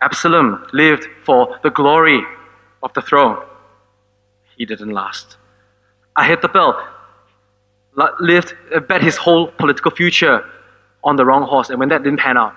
Absalom 0.00 0.66
lived 0.72 1.06
for 1.24 1.58
the 1.62 1.70
glory 1.70 2.22
of 2.82 2.92
the 2.92 3.02
throne. 3.02 3.44
He 4.56 4.64
didn't 4.64 4.90
last. 4.90 5.36
Ahithophel 6.16 6.74
lived, 8.20 8.54
uh, 8.74 8.80
bet 8.80 9.02
his 9.02 9.16
whole 9.16 9.48
political 9.48 9.90
future 9.90 10.44
on 11.02 11.16
the 11.16 11.24
wrong 11.24 11.42
horse, 11.42 11.70
and 11.70 11.78
when 11.78 11.88
that 11.88 12.02
didn't 12.02 12.20
pan 12.20 12.36
out, 12.36 12.54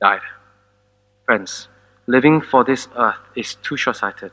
died. 0.00 0.20
Friends, 1.24 1.68
living 2.06 2.40
for 2.40 2.64
this 2.64 2.88
earth 2.96 3.16
is 3.36 3.54
too 3.56 3.76
short 3.76 3.96
sighted. 3.96 4.32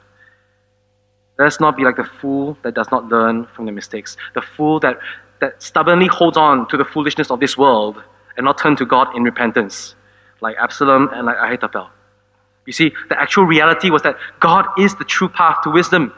Let 1.37 1.47
us 1.47 1.59
not 1.59 1.77
be 1.77 1.83
like 1.83 1.95
the 1.95 2.03
fool 2.03 2.57
that 2.63 2.73
does 2.73 2.91
not 2.91 3.07
learn 3.07 3.45
from 3.55 3.65
the 3.65 3.71
mistakes, 3.71 4.17
the 4.33 4.41
fool 4.41 4.79
that, 4.81 4.99
that 5.39 5.61
stubbornly 5.61 6.07
holds 6.07 6.35
on 6.35 6.67
to 6.69 6.77
the 6.77 6.83
foolishness 6.83 7.31
of 7.31 7.39
this 7.39 7.57
world 7.57 8.03
and 8.35 8.43
not 8.43 8.57
turn 8.57 8.75
to 8.77 8.85
God 8.85 9.15
in 9.15 9.23
repentance, 9.23 9.95
like 10.41 10.57
Absalom 10.57 11.09
and 11.13 11.25
like 11.25 11.37
Ahithophel. 11.37 11.89
You 12.65 12.73
see, 12.73 12.91
the 13.07 13.19
actual 13.19 13.45
reality 13.45 13.89
was 13.89 14.01
that 14.01 14.17
God 14.39 14.65
is 14.77 14.95
the 14.95 15.05
true 15.05 15.29
path 15.29 15.57
to 15.63 15.69
wisdom, 15.69 16.13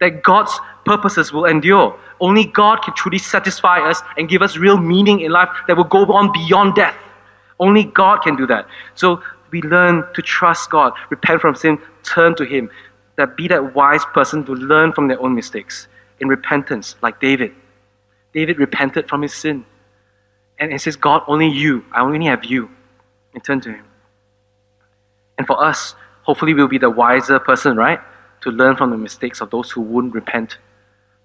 that 0.00 0.22
God's 0.22 0.58
purposes 0.84 1.32
will 1.32 1.44
endure. 1.44 1.98
Only 2.20 2.44
God 2.44 2.82
can 2.82 2.94
truly 2.94 3.18
satisfy 3.18 3.78
us 3.78 4.02
and 4.16 4.28
give 4.28 4.42
us 4.42 4.56
real 4.56 4.76
meaning 4.76 5.20
in 5.20 5.30
life 5.30 5.48
that 5.68 5.76
will 5.76 5.84
go 5.84 6.04
on 6.12 6.32
beyond 6.32 6.74
death. 6.74 6.96
Only 7.60 7.84
God 7.84 8.22
can 8.22 8.36
do 8.36 8.46
that. 8.48 8.66
So 8.94 9.22
we 9.54 9.62
learn 9.62 10.04
to 10.14 10.20
trust 10.20 10.68
God, 10.68 10.92
repent 11.10 11.40
from 11.40 11.54
sin, 11.54 11.78
turn 12.02 12.34
to 12.34 12.44
Him. 12.44 12.70
That 13.16 13.36
be 13.36 13.46
that 13.46 13.72
wise 13.72 14.04
person 14.12 14.44
to 14.46 14.52
learn 14.52 14.92
from 14.92 15.06
their 15.06 15.20
own 15.20 15.32
mistakes 15.36 15.86
in 16.18 16.26
repentance, 16.26 16.96
like 17.00 17.20
David. 17.20 17.52
David 18.32 18.58
repented 18.58 19.08
from 19.08 19.22
his 19.22 19.32
sin. 19.32 19.64
And 20.58 20.72
he 20.72 20.78
says, 20.78 20.96
God, 20.96 21.22
only 21.28 21.48
you. 21.48 21.84
I 21.92 22.00
only 22.00 22.26
have 22.26 22.44
you. 22.44 22.68
And 23.32 23.44
turn 23.44 23.60
to 23.60 23.70
Him. 23.70 23.84
And 25.38 25.46
for 25.46 25.62
us, 25.62 25.94
hopefully, 26.22 26.52
we'll 26.52 26.74
be 26.76 26.78
the 26.78 26.90
wiser 26.90 27.38
person, 27.38 27.76
right? 27.76 28.00
To 28.42 28.50
learn 28.50 28.74
from 28.76 28.90
the 28.90 28.96
mistakes 28.96 29.40
of 29.40 29.50
those 29.50 29.70
who 29.70 29.82
wouldn't 29.82 30.14
repent. 30.14 30.58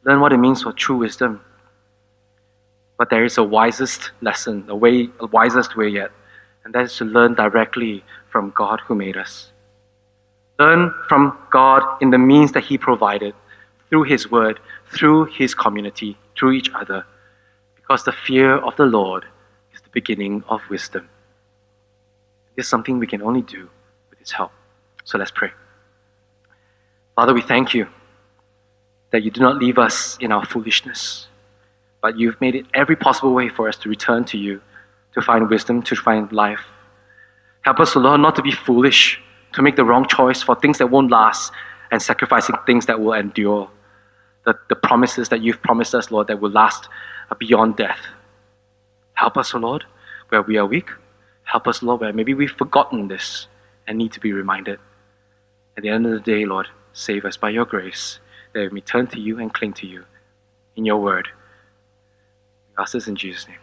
Learn 0.04 0.20
what 0.20 0.34
it 0.34 0.38
means 0.38 0.62
for 0.62 0.72
true 0.72 0.98
wisdom. 0.98 1.42
But 3.00 3.10
there 3.10 3.26
is 3.26 3.38
a 3.40 3.44
wisest 3.44 4.12
lesson, 4.22 4.66
a 4.70 4.76
way, 4.76 5.10
a 5.20 5.26
wisest 5.26 5.76
way 5.76 5.88
yet, 5.88 6.12
and 6.64 6.76
that 6.76 6.86
is 6.86 6.98
to 6.98 7.06
learn 7.06 7.34
directly 7.34 8.04
from 8.30 8.52
God 8.56 8.82
who 8.86 8.96
made 8.96 9.18
us. 9.18 9.52
Learn 10.60 10.94
from 11.08 11.38
God 11.52 11.84
in 12.02 12.10
the 12.10 12.18
means 12.18 12.52
that 12.52 12.66
He 12.66 12.78
provided, 12.78 13.34
through 13.90 14.04
His 14.04 14.30
Word, 14.30 14.60
through 14.92 15.26
His 15.26 15.54
community, 15.54 16.18
through 16.38 16.52
each 16.52 16.70
other, 16.74 17.06
because 17.76 18.04
the 18.04 18.12
fear 18.12 18.56
of 18.58 18.76
the 18.76 18.86
Lord 18.86 19.26
is 19.74 19.82
the 19.82 19.90
beginning 19.90 20.44
of 20.48 20.62
wisdom. 20.70 21.10
It 22.56 22.62
is 22.62 22.68
something 22.68 23.00
we 23.00 23.08
can 23.08 23.22
only 23.22 23.42
do 23.42 23.70
with 24.10 24.20
His 24.20 24.32
help. 24.32 24.52
So 25.06 25.18
let's 25.18 25.32
pray. 25.32 25.52
Father, 27.16 27.34
we 27.34 27.42
thank 27.42 27.74
you 27.74 27.88
that 29.12 29.24
you 29.24 29.32
do 29.32 29.42
not 29.42 29.58
leave 29.58 29.78
us 29.78 30.18
in 30.20 30.32
our 30.32 30.46
foolishness, 30.46 31.28
but 32.02 32.18
you've 32.18 32.40
made 32.40 32.56
it 32.56 32.66
every 32.74 32.96
possible 32.96 33.34
way 33.34 33.50
for 33.50 33.68
us 33.68 33.78
to 33.78 33.90
return 33.90 34.24
to 34.26 34.38
you, 34.38 34.62
to 35.14 35.22
find 35.22 35.50
wisdom, 35.50 35.82
to 35.84 35.96
find 35.96 36.32
life. 36.32 36.66
Help 37.70 37.82
us, 37.82 37.96
Lord, 37.96 38.20
not 38.20 38.36
to 38.36 38.42
be 38.42 38.52
foolish, 38.52 39.22
to 39.54 39.62
make 39.62 39.76
the 39.76 39.86
wrong 39.86 40.08
choice 40.08 40.42
for 40.42 40.56
things 40.56 40.80
that 40.80 40.88
won't 40.88 41.12
last 41.12 41.54
and 41.92 42.02
sacrificing 42.02 42.56
things 42.66 42.88
that 42.88 43.00
will 43.00 43.14
endure. 43.14 43.70
The, 44.44 44.56
the 44.70 44.76
promises 44.76 45.30
that 45.30 45.42
you've 45.44 45.62
promised 45.62 45.94
us, 45.94 46.10
Lord, 46.10 46.26
that 46.30 46.42
will 46.42 46.50
last 46.50 46.90
beyond 47.38 47.76
death. 47.78 48.00
Help 49.14 49.38
us, 49.38 49.54
O 49.54 49.60
Lord, 49.60 49.86
where 50.30 50.42
we 50.42 50.58
are 50.58 50.66
weak. 50.66 50.90
Help 51.44 51.68
us, 51.68 51.84
Lord, 51.84 52.02
where 52.02 52.12
maybe 52.12 52.34
we've 52.34 52.50
forgotten 52.50 53.08
this 53.08 53.46
and 53.86 54.00
need 54.00 54.14
to 54.14 54.20
be 54.20 54.34
reminded. 54.34 54.80
At 55.78 55.84
the 55.84 55.90
end 55.90 56.08
of 56.08 56.14
the 56.14 56.20
day, 56.20 56.46
Lord, 56.46 56.70
save 56.92 57.24
us 57.24 57.38
by 57.38 57.52
your 57.52 57.66
grace 57.66 58.18
that 58.54 58.62
we 58.62 58.70
may 58.70 58.82
turn 58.82 59.06
to 59.06 59.20
you 59.20 59.38
and 59.38 59.54
cling 59.54 59.74
to 59.74 59.86
you 59.86 60.06
in 60.76 60.86
your 60.86 60.98
word. 60.98 61.28
We 62.70 62.82
ask 62.82 62.94
this 62.94 63.08
in 63.08 63.16
Jesus' 63.16 63.48
name. 63.48 63.60